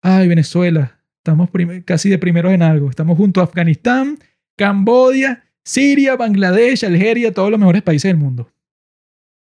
[0.02, 1.00] Ay, Venezuela.
[1.18, 1.50] Estamos
[1.84, 2.90] casi de primeros en algo.
[2.90, 4.18] Estamos junto a Afganistán,
[4.56, 8.52] Cambodia, Siria, Bangladesh, Algeria, todos los mejores países del mundo.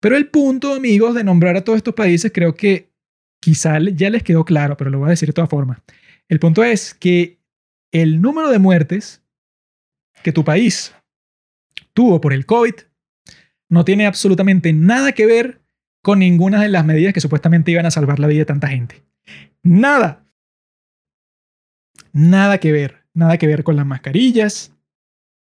[0.00, 2.90] Pero el punto, amigos, de nombrar a todos estos países creo que
[3.40, 5.80] quizá ya les quedó claro, pero lo voy a decir de todas formas.
[6.28, 7.38] El punto es que
[7.92, 9.22] el número de muertes
[10.22, 10.94] que tu país
[11.92, 12.74] tuvo por el COVID
[13.68, 15.60] no tiene absolutamente nada que ver
[16.02, 19.04] con ninguna de las medidas que supuestamente iban a salvar la vida de tanta gente.
[19.62, 20.26] Nada.
[22.12, 23.04] Nada que ver.
[23.12, 24.72] Nada que ver con las mascarillas.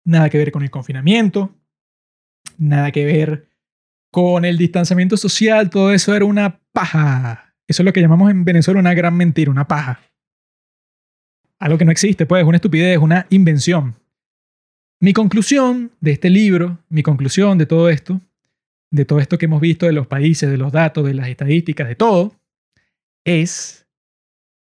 [0.04, 1.56] Nada que ver con el confinamiento
[2.60, 3.49] nada que ver
[4.12, 7.54] con el distanciamiento social, todo eso era una paja.
[7.68, 10.02] Eso es lo que llamamos en Venezuela una gran mentira, una paja.
[11.60, 13.96] Algo que no existe, pues, una estupidez, una invención.
[15.00, 18.22] Mi conclusión de este libro, mi conclusión de todo esto,
[18.92, 21.88] de todo esto que hemos visto de los países, de los datos, de las estadísticas,
[21.88, 22.36] de todo,
[23.24, 23.88] es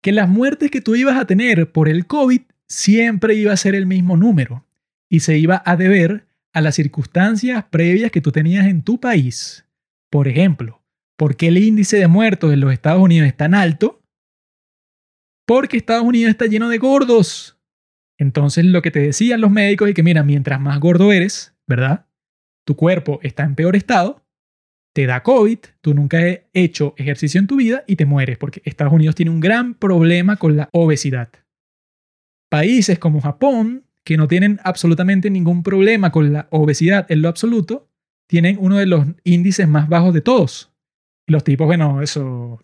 [0.01, 3.75] que las muertes que tú ibas a tener por el COVID siempre iba a ser
[3.75, 4.65] el mismo número
[5.09, 9.65] y se iba a deber a las circunstancias previas que tú tenías en tu país.
[10.09, 10.83] Por ejemplo,
[11.17, 14.01] ¿por qué el índice de muertos en los Estados Unidos es tan alto?
[15.47, 17.57] Porque Estados Unidos está lleno de gordos.
[18.17, 22.05] Entonces lo que te decían los médicos es que, mira, mientras más gordo eres, ¿verdad?
[22.65, 24.23] Tu cuerpo está en peor estado,
[24.93, 28.61] te da COVID, tú nunca has hecho ejercicio en tu vida y te mueres, porque
[28.65, 31.29] Estados Unidos tiene un gran problema con la obesidad.
[32.49, 37.89] Países como Japón que no tienen absolutamente ningún problema con la obesidad en lo absoluto,
[38.27, 40.71] tienen uno de los índices más bajos de todos.
[41.27, 42.59] Los tipos, bueno, eso,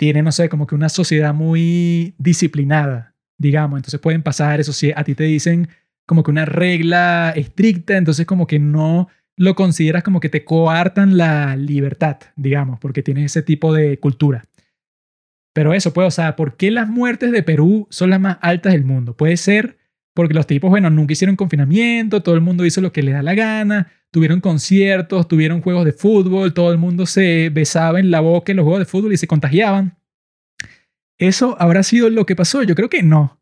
[0.00, 3.78] tienen, no sé, como que una sociedad muy disciplinada, digamos.
[3.78, 5.68] Entonces pueden pasar eso, si a ti te dicen
[6.06, 11.16] como que una regla estricta, entonces como que no lo consideras como que te coartan
[11.16, 14.44] la libertad, digamos, porque tienes ese tipo de cultura.
[15.52, 18.72] Pero eso, pues, o sea, ¿por qué las muertes de Perú son las más altas
[18.72, 19.16] del mundo?
[19.16, 19.79] Puede ser
[20.20, 23.22] porque los tipos, bueno, nunca hicieron confinamiento, todo el mundo hizo lo que le da
[23.22, 28.20] la gana, tuvieron conciertos, tuvieron juegos de fútbol, todo el mundo se besaba en la
[28.20, 29.96] boca en los juegos de fútbol y se contagiaban.
[31.18, 32.62] ¿Eso habrá sido lo que pasó?
[32.62, 33.40] Yo creo que no.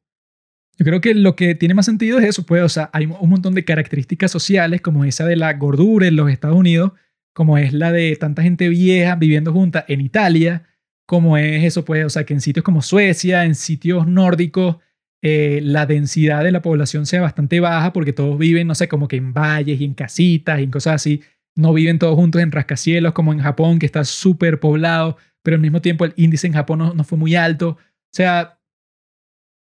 [0.79, 3.29] Yo creo que lo que tiene más sentido es eso, pues, o sea, hay un
[3.29, 6.93] montón de características sociales como esa de la gordura en los Estados Unidos,
[7.33, 10.69] como es la de tanta gente vieja viviendo junta en Italia,
[11.07, 14.77] como es eso, pues, o sea, que en sitios como Suecia, en sitios nórdicos,
[15.23, 19.09] eh, la densidad de la población sea bastante baja porque todos viven, no sé, como
[19.09, 21.23] que en valles y en casitas y en cosas así.
[21.57, 25.61] No viven todos juntos en rascacielos como en Japón, que está súper poblado, pero al
[25.61, 27.71] mismo tiempo el índice en Japón no, no fue muy alto.
[27.71, 28.59] O sea,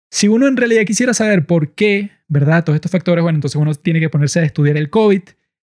[0.09, 2.63] si uno en realidad quisiera saber por qué, ¿verdad?
[2.63, 5.21] Todos estos factores, bueno, entonces uno tiene que ponerse a estudiar el COVID,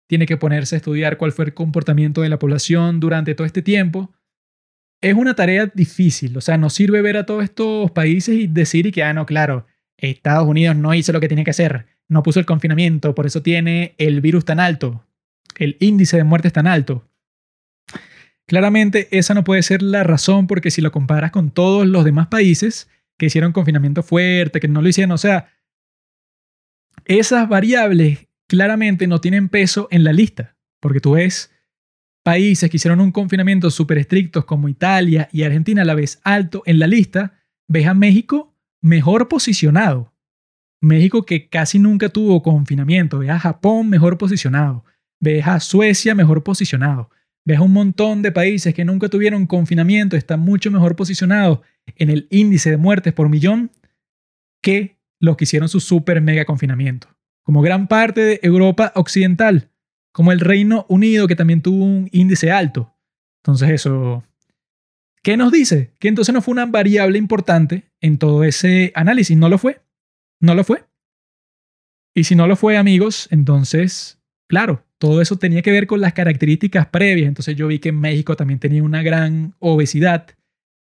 [0.07, 3.61] tiene que ponerse a estudiar cuál fue el comportamiento de la población durante todo este
[3.61, 4.13] tiempo.
[5.01, 8.87] Es una tarea difícil, o sea, no sirve ver a todos estos países y decir
[8.87, 9.65] y que, ah, no, claro,
[9.97, 13.41] Estados Unidos no hizo lo que tenía que hacer, no puso el confinamiento, por eso
[13.41, 15.03] tiene el virus tan alto,
[15.57, 17.07] el índice de muertes tan alto.
[18.47, 22.27] Claramente esa no puede ser la razón porque si lo comparas con todos los demás
[22.27, 25.11] países, que hicieron confinamiento fuerte, que no lo hicieron.
[25.11, 25.49] O sea,
[27.05, 31.51] esas variables claramente no tienen peso en la lista, porque tú ves
[32.23, 36.79] países que hicieron un confinamiento súper estricto como Italia y Argentina la vez alto en
[36.79, 38.56] la lista, ves a México
[38.87, 40.13] mejor posicionado.
[40.81, 44.85] México que casi nunca tuvo confinamiento, ves a Japón mejor posicionado,
[45.19, 47.09] ves a Suecia mejor posicionado,
[47.45, 51.59] ves a un montón de países que nunca tuvieron confinamiento, están mucho mejor posicionados
[51.95, 53.71] en el índice de muertes por millón
[54.61, 57.07] que los que hicieron su super mega confinamiento.
[57.43, 59.71] Como gran parte de Europa Occidental,
[60.11, 62.93] como el Reino Unido que también tuvo un índice alto.
[63.41, 64.23] Entonces eso,
[65.23, 65.93] ¿qué nos dice?
[65.99, 69.37] Que entonces no fue una variable importante en todo ese análisis.
[69.37, 69.81] No lo fue.
[70.39, 70.83] No lo fue.
[72.15, 76.13] Y si no lo fue, amigos, entonces, claro, todo eso tenía que ver con las
[76.13, 77.27] características previas.
[77.27, 80.27] Entonces yo vi que en México también tenía una gran obesidad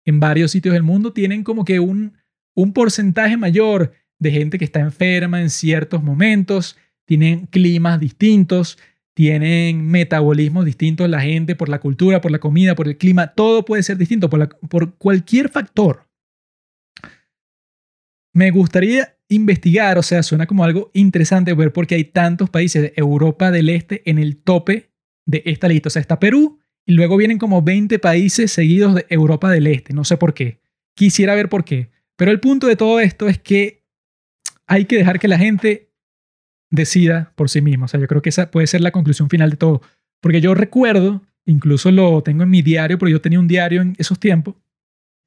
[0.05, 2.13] en varios sitios del mundo tienen como que un,
[2.53, 8.77] un porcentaje mayor de gente que está enferma en ciertos momentos, tienen climas distintos,
[9.15, 13.63] tienen metabolismos distintos la gente por la cultura, por la comida, por el clima, todo
[13.63, 16.07] puede ser distinto por, cualquier factor.
[18.33, 22.81] Me gustaría investigar, o sea, suena como algo interesante ver por qué hay tantos países
[22.81, 24.91] de Europa del Este en el tope
[25.25, 25.87] de esta lista.
[25.87, 29.93] O sea, está Perú, y luego vienen como 20 países seguidos de Europa del Este.
[29.93, 30.59] No sé por qué.
[30.93, 31.89] Quisiera ver por qué.
[32.17, 33.85] Pero el punto de todo esto es que
[34.67, 35.84] hay que dejar que la gente
[36.69, 37.85] decida por sí misma.
[37.85, 39.81] O sea, yo creo que esa puede ser la conclusión final de todo.
[40.21, 43.95] Porque yo recuerdo, incluso lo tengo en mi diario, porque yo tenía un diario en
[43.97, 44.55] esos tiempos.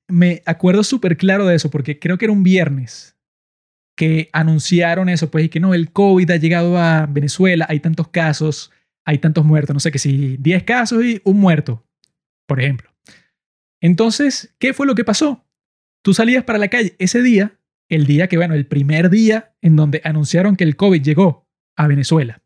[0.09, 3.16] Me acuerdo súper claro de eso, porque creo que era un viernes
[3.98, 8.09] que anunciaron eso, pues, y que no, el COVID ha llegado a Venezuela, hay tantos
[8.09, 8.70] casos,
[9.05, 11.85] hay tantos muertos, no sé qué si 10 casos y un muerto,
[12.47, 12.90] por ejemplo.
[13.81, 15.44] Entonces, ¿qué fue lo que pasó?
[16.02, 17.57] Tú salías para la calle ese día,
[17.89, 21.86] el día que, bueno, el primer día en donde anunciaron que el COVID llegó a
[21.86, 22.43] Venezuela.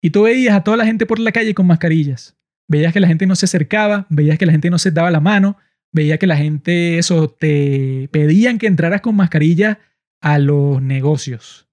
[0.00, 2.36] Y tú veías a toda la gente por la calle con mascarillas.
[2.68, 5.20] Veías que la gente no se acercaba, veías que la gente no se daba la
[5.20, 5.56] mano,
[5.92, 9.80] veías que la gente, eso, te pedían que entraras con mascarilla
[10.20, 11.68] a los negocios.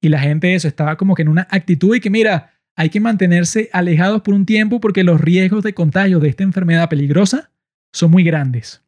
[0.00, 3.00] Y la gente, eso, estaba como que en una actitud y que, mira, hay que
[3.00, 7.50] mantenerse alejados por un tiempo porque los riesgos de contagio de esta enfermedad peligrosa
[7.92, 8.82] son muy grandes.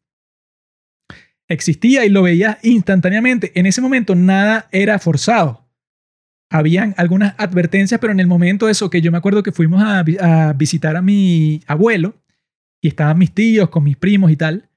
[1.51, 3.51] Existía y lo veía instantáneamente.
[3.55, 5.67] En ese momento nada era forzado.
[6.49, 9.99] Habían algunas advertencias, pero en el momento eso que yo me acuerdo que fuimos a,
[9.99, 12.15] a visitar a mi abuelo
[12.81, 14.69] y estaban mis tíos con mis primos y tal.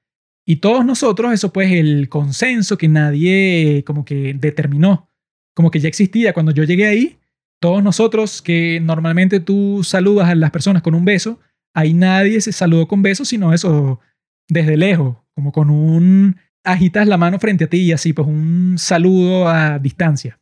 [0.45, 5.09] Y todos nosotros, eso pues el consenso que nadie como que determinó,
[5.55, 6.33] como que ya existía.
[6.33, 7.19] Cuando yo llegué ahí,
[7.59, 11.39] todos nosotros que normalmente tú saludas a las personas con un beso,
[11.73, 13.99] ahí nadie se saludó con besos, sino eso
[14.47, 18.75] desde lejos, como con un agitas la mano frente a ti y así, pues un
[18.77, 20.39] saludo a distancia.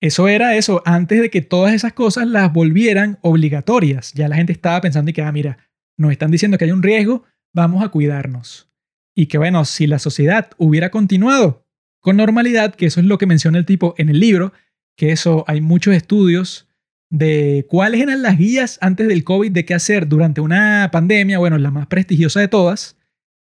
[0.00, 4.12] Eso era eso, antes de que todas esas cosas las volvieran obligatorias.
[4.14, 5.58] Ya la gente estaba pensando y que, ah, mira,
[5.96, 8.70] nos están diciendo que hay un riesgo, vamos a cuidarnos.
[9.16, 11.66] Y que bueno, si la sociedad hubiera continuado
[12.00, 14.52] con normalidad, que eso es lo que menciona el tipo en el libro,
[14.96, 16.68] que eso hay muchos estudios
[17.10, 21.58] de cuáles eran las guías antes del COVID de qué hacer durante una pandemia, bueno,
[21.58, 22.97] la más prestigiosa de todas,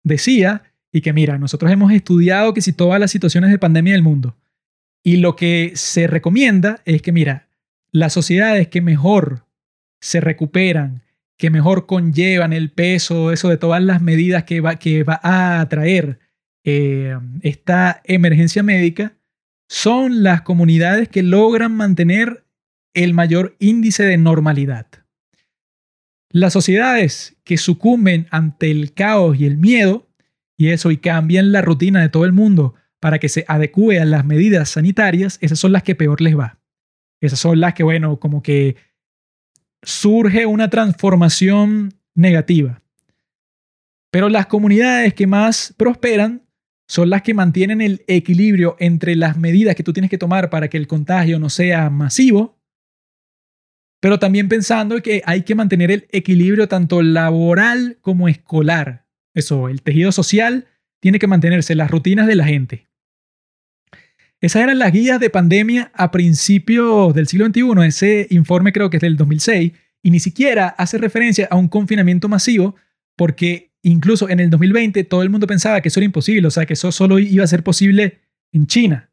[0.04, 4.04] decía, y que mira, nosotros hemos estudiado que si todas las situaciones de pandemia del
[4.04, 4.36] mundo,
[5.04, 7.48] y lo que se recomienda es que, mira,
[7.92, 9.46] las sociedades que mejor
[10.00, 11.02] se recuperan,
[11.38, 15.68] que mejor conllevan el peso, eso de todas las medidas que va, que va a
[15.68, 16.20] traer
[16.64, 19.14] eh, esta emergencia médica,
[19.68, 22.46] son las comunidades que logran mantener
[22.94, 24.88] el mayor índice de normalidad.
[26.34, 30.10] Las sociedades que sucumben ante el caos y el miedo,
[30.58, 34.06] y eso, y cambian la rutina de todo el mundo para que se adecue a
[34.06, 36.60] las medidas sanitarias, esas son las que peor les va.
[37.22, 38.78] Esas son las que, bueno, como que
[39.84, 42.82] surge una transformación negativa.
[44.10, 46.42] Pero las comunidades que más prosperan
[46.88, 50.68] son las que mantienen el equilibrio entre las medidas que tú tienes que tomar para
[50.68, 52.58] que el contagio no sea masivo,
[54.04, 59.06] pero también pensando que hay que mantener el equilibrio tanto laboral como escolar.
[59.34, 60.68] Eso, el tejido social
[61.00, 62.90] tiene que mantenerse, las rutinas de la gente.
[64.42, 67.88] Esas eran las guías de pandemia a principios del siglo XXI.
[67.88, 69.72] Ese informe creo que es del 2006
[70.02, 72.76] y ni siquiera hace referencia a un confinamiento masivo
[73.16, 76.66] porque incluso en el 2020 todo el mundo pensaba que eso era imposible, o sea,
[76.66, 78.20] que eso solo iba a ser posible
[78.52, 79.12] en China.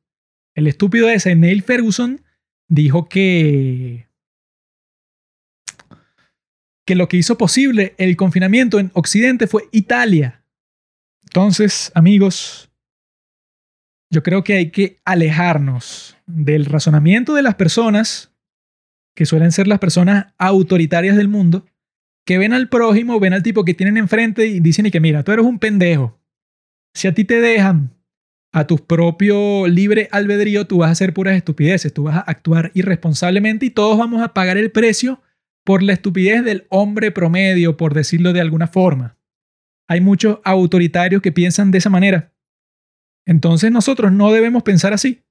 [0.56, 2.22] El estúpido ese, Neil Ferguson,
[2.66, 4.09] dijo que
[6.86, 10.44] que lo que hizo posible el confinamiento en Occidente fue Italia.
[11.22, 12.70] Entonces, amigos,
[14.10, 18.32] yo creo que hay que alejarnos del razonamiento de las personas,
[19.14, 21.66] que suelen ser las personas autoritarias del mundo,
[22.26, 25.22] que ven al prójimo, ven al tipo que tienen enfrente y dicen y que mira,
[25.22, 26.18] tú eres un pendejo.
[26.94, 27.94] Si a ti te dejan
[28.52, 32.72] a tu propio libre albedrío, tú vas a hacer puras estupideces, tú vas a actuar
[32.74, 35.22] irresponsablemente y todos vamos a pagar el precio
[35.64, 39.18] por la estupidez del hombre promedio, por decirlo de alguna forma.
[39.88, 42.32] Hay muchos autoritarios que piensan de esa manera.
[43.26, 45.22] Entonces nosotros no debemos pensar así.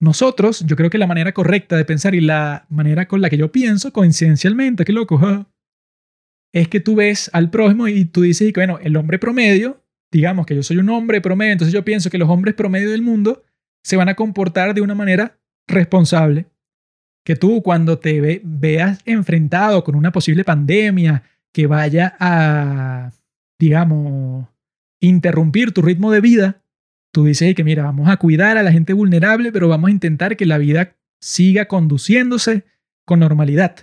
[0.00, 3.36] Nosotros, yo creo que la manera correcta de pensar y la manera con la que
[3.36, 5.20] yo pienso, coincidencialmente, qué loco,
[6.52, 10.56] es que tú ves al prójimo y tú dices, bueno, el hombre promedio, digamos que
[10.56, 13.44] yo soy un hombre promedio, entonces yo pienso que los hombres promedio del mundo
[13.84, 16.46] se van a comportar de una manera responsable.
[17.24, 21.22] Que tú cuando te veas enfrentado con una posible pandemia
[21.52, 23.12] que vaya a,
[23.58, 24.48] digamos,
[25.00, 26.62] interrumpir tu ritmo de vida,
[27.12, 30.36] tú dices que mira, vamos a cuidar a la gente vulnerable, pero vamos a intentar
[30.36, 32.64] que la vida siga conduciéndose
[33.04, 33.76] con normalidad.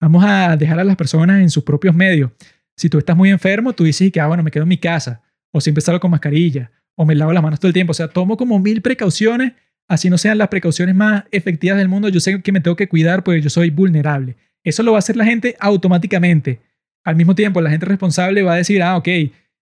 [0.00, 2.30] Vamos a dejar a las personas en sus propios medios.
[2.76, 5.22] Si tú estás muy enfermo, tú dices que, ah, bueno, me quedo en mi casa,
[5.52, 7.90] o siempre salgo con mascarilla, o me lavo las manos todo el tiempo.
[7.90, 9.52] O sea, tomo como mil precauciones,
[9.90, 12.08] así no sean las precauciones más efectivas del mundo.
[12.08, 14.36] Yo sé que me tengo que cuidar porque yo soy vulnerable.
[14.62, 16.60] Eso lo va a hacer la gente automáticamente.
[17.02, 19.08] Al mismo tiempo, la gente responsable va a decir, ah, ok,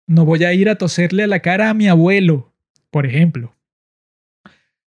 [0.07, 2.53] no voy a ir a toserle a la cara a mi abuelo,
[2.91, 3.57] por ejemplo.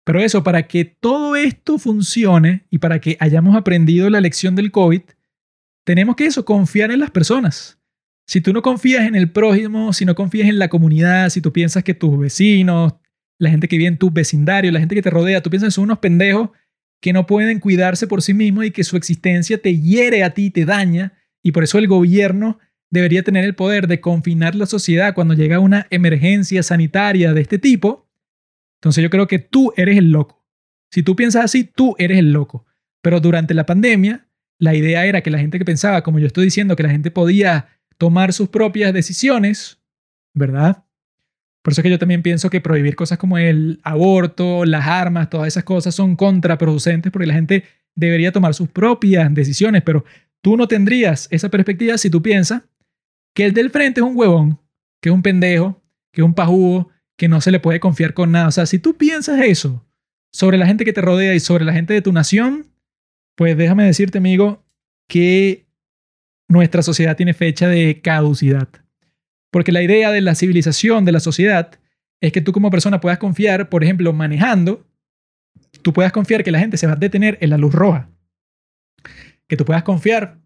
[0.04, 4.72] Pero eso, para que todo esto funcione y para que hayamos aprendido la lección del
[4.72, 5.02] COVID,
[5.86, 7.80] tenemos que eso, confiar en las personas.
[8.26, 11.54] Si tú no confías en el prójimo, si no confías en la comunidad, si tú
[11.54, 12.96] piensas que tus vecinos,
[13.40, 15.76] la gente que vive en tu vecindario, la gente que te rodea, tú piensas que
[15.76, 16.50] son unos pendejos
[17.02, 20.52] que no pueden cuidarse por sí mismos y que su existencia te hiere a ti,
[20.52, 22.60] te daña, y por eso el gobierno
[22.92, 27.58] debería tener el poder de confinar la sociedad cuando llega una emergencia sanitaria de este
[27.58, 28.10] tipo,
[28.80, 30.46] entonces yo creo que tú eres el loco.
[30.92, 32.66] Si tú piensas así, tú eres el loco.
[33.02, 36.46] Pero durante la pandemia, la idea era que la gente que pensaba, como yo estoy
[36.46, 37.68] diciendo, que la gente podía
[37.98, 39.82] tomar sus propias decisiones,
[40.34, 40.86] ¿verdad?
[41.62, 45.30] Por eso es que yo también pienso que prohibir cosas como el aborto, las armas,
[45.30, 47.66] todas esas cosas son contraproducentes porque la gente
[47.96, 50.06] debería tomar sus propias decisiones, pero
[50.42, 52.64] tú no tendrías esa perspectiva si tú piensas
[53.36, 54.60] que el del frente es un huevón,
[55.02, 55.82] que es un pendejo,
[56.14, 58.48] que es un pajugo, que no se le puede confiar con nada.
[58.48, 59.86] O sea, si tú piensas eso
[60.32, 62.68] sobre la gente que te rodea y sobre la gente de tu nación,
[63.36, 64.64] pues déjame decirte, amigo,
[65.10, 65.68] que
[66.48, 68.70] nuestra sociedad tiene fecha de caducidad.
[69.52, 71.72] Porque la idea de la civilización, de la sociedad,
[72.22, 74.88] es que tú como persona puedas confiar, por ejemplo, manejando,
[75.82, 78.10] tú puedas confiar que la gente se va a detener en la luz roja.
[79.48, 80.40] Que tú puedas confiar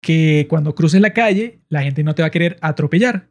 [0.00, 3.28] que cuando cruces la calle, la gente no te va a querer atropellar.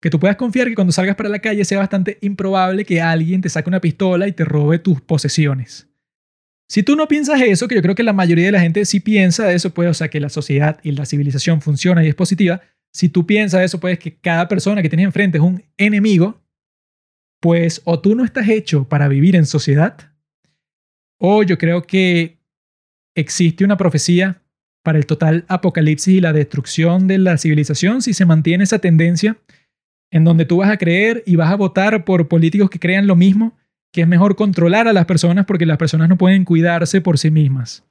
[0.00, 3.40] Que tú puedas confiar que cuando salgas para la calle sea bastante improbable que alguien
[3.40, 5.88] te saque una pistola y te robe tus posesiones.
[6.68, 9.00] Si tú no piensas eso, que yo creo que la mayoría de la gente sí
[9.00, 12.60] piensa eso, pues, o sea, que la sociedad y la civilización funciona y es positiva,
[12.92, 16.40] si tú piensas eso, pues, que cada persona que tienes enfrente es un enemigo,
[17.40, 20.12] pues, o tú no estás hecho para vivir en sociedad,
[21.20, 22.38] o yo creo que
[23.14, 24.42] existe una profecía
[24.82, 29.36] para el total apocalipsis y la destrucción de la civilización si se mantiene esa tendencia
[30.10, 33.16] en donde tú vas a creer y vas a votar por políticos que crean lo
[33.16, 33.58] mismo,
[33.92, 37.30] que es mejor controlar a las personas porque las personas no pueden cuidarse por sí
[37.30, 37.84] mismas.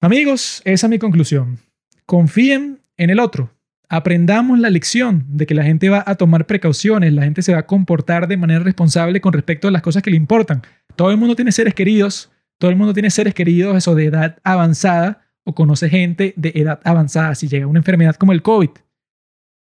[0.00, 1.58] Amigos, esa es mi conclusión.
[2.06, 3.52] Confíen en el otro.
[3.88, 7.58] Aprendamos la lección de que la gente va a tomar precauciones, la gente se va
[7.58, 10.62] a comportar de manera responsable con respecto a las cosas que le importan.
[10.96, 14.38] Todo el mundo tiene seres queridos, todo el mundo tiene seres queridos eso de edad
[14.44, 17.34] avanzada o conoce gente de edad avanzada.
[17.34, 18.70] Si llega una enfermedad como el COVID,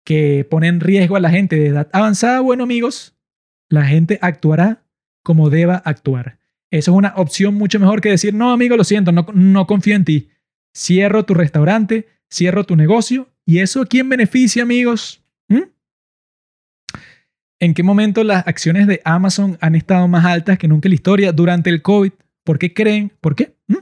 [0.05, 3.17] que pone en riesgo a la gente de edad avanzada, bueno amigos,
[3.69, 4.83] la gente actuará
[5.23, 6.39] como deba actuar.
[6.71, 9.95] Eso es una opción mucho mejor que decir, no amigo, lo siento, no, no confío
[9.95, 10.31] en ti.
[10.75, 13.29] Cierro tu restaurante, cierro tu negocio.
[13.45, 15.23] ¿Y eso a quién beneficia, amigos?
[15.49, 15.63] ¿Mm?
[17.61, 20.97] ¿En qué momento las acciones de Amazon han estado más altas que nunca en la
[20.97, 22.13] historia durante el COVID?
[22.45, 23.13] ¿Por qué creen?
[23.21, 23.57] ¿Por qué?
[23.69, 23.77] ¿Mm?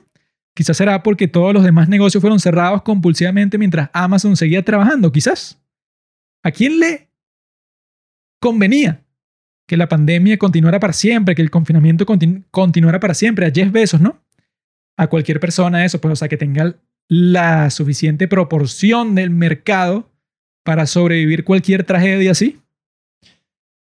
[0.54, 5.60] Quizás será porque todos los demás negocios fueron cerrados compulsivamente mientras Amazon seguía trabajando, quizás.
[6.44, 7.08] ¿A quién le
[8.40, 9.02] convenía
[9.66, 12.06] que la pandemia continuara para siempre, que el confinamiento
[12.50, 13.46] continuara para siempre?
[13.46, 14.22] A Jeff Bezos, ¿no?
[14.96, 16.76] A cualquier persona eso, pues, o sea, que tenga
[17.08, 20.10] la suficiente proporción del mercado
[20.64, 22.60] para sobrevivir cualquier tragedia así.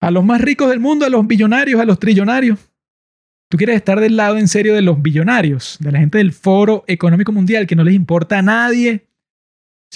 [0.01, 2.59] A los más ricos del mundo, a los billonarios, a los trillonarios.
[3.49, 6.83] Tú quieres estar del lado en serio de los billonarios, de la gente del Foro
[6.87, 9.07] Económico Mundial, que no les importa a nadie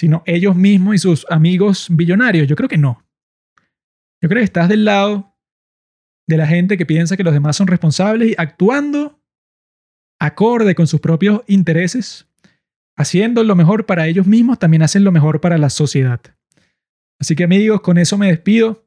[0.00, 2.48] sino ellos mismos y sus amigos billonarios.
[2.48, 3.04] Yo creo que no.
[4.22, 5.36] Yo creo que estás del lado
[6.26, 9.20] de la gente que piensa que los demás son responsables y actuando
[10.18, 12.26] acorde con sus propios intereses,
[12.96, 16.20] haciendo lo mejor para ellos mismos, también hacen lo mejor para la sociedad.
[17.20, 18.86] Así que amigos, con eso me despido.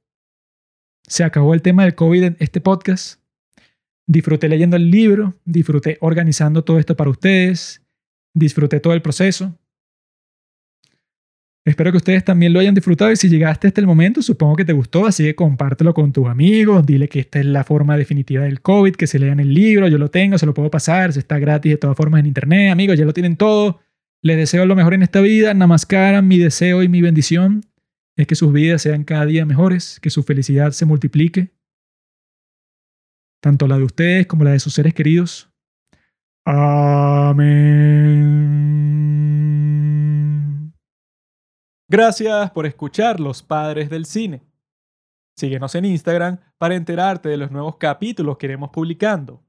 [1.07, 3.19] Se acabó el tema del COVID en este podcast.
[4.07, 7.81] Disfruté leyendo el libro, disfruté organizando todo esto para ustedes,
[8.33, 9.57] disfruté todo el proceso.
[11.65, 14.65] Espero que ustedes también lo hayan disfrutado y si llegaste hasta el momento, supongo que
[14.65, 18.43] te gustó, así que compártelo con tus amigos, dile que esta es la forma definitiva
[18.43, 21.19] del COVID, que se lean el libro, yo lo tengo, se lo puedo pasar, se
[21.19, 23.79] está gratis de todas formas en internet, amigos, ya lo tienen todo.
[24.23, 27.65] Les deseo lo mejor en esta vida, namaskara, mi deseo y mi bendición
[28.15, 31.51] es que sus vidas sean cada día mejores, que su felicidad se multiplique,
[33.41, 35.51] tanto la de ustedes como la de sus seres queridos.
[36.45, 37.43] Amén.
[41.89, 44.41] Gracias por escuchar Los Padres del Cine.
[45.35, 49.43] Síguenos en Instagram para enterarte de los nuevos capítulos que iremos publicando.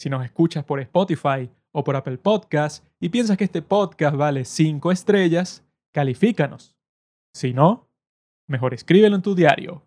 [0.00, 4.46] Si nos escuchas por Spotify o por Apple Podcasts y piensas que este podcast vale
[4.46, 5.62] 5 estrellas,
[5.92, 6.74] califícanos.
[7.34, 7.90] Si no,
[8.48, 9.82] mejor escríbelo en tu diario.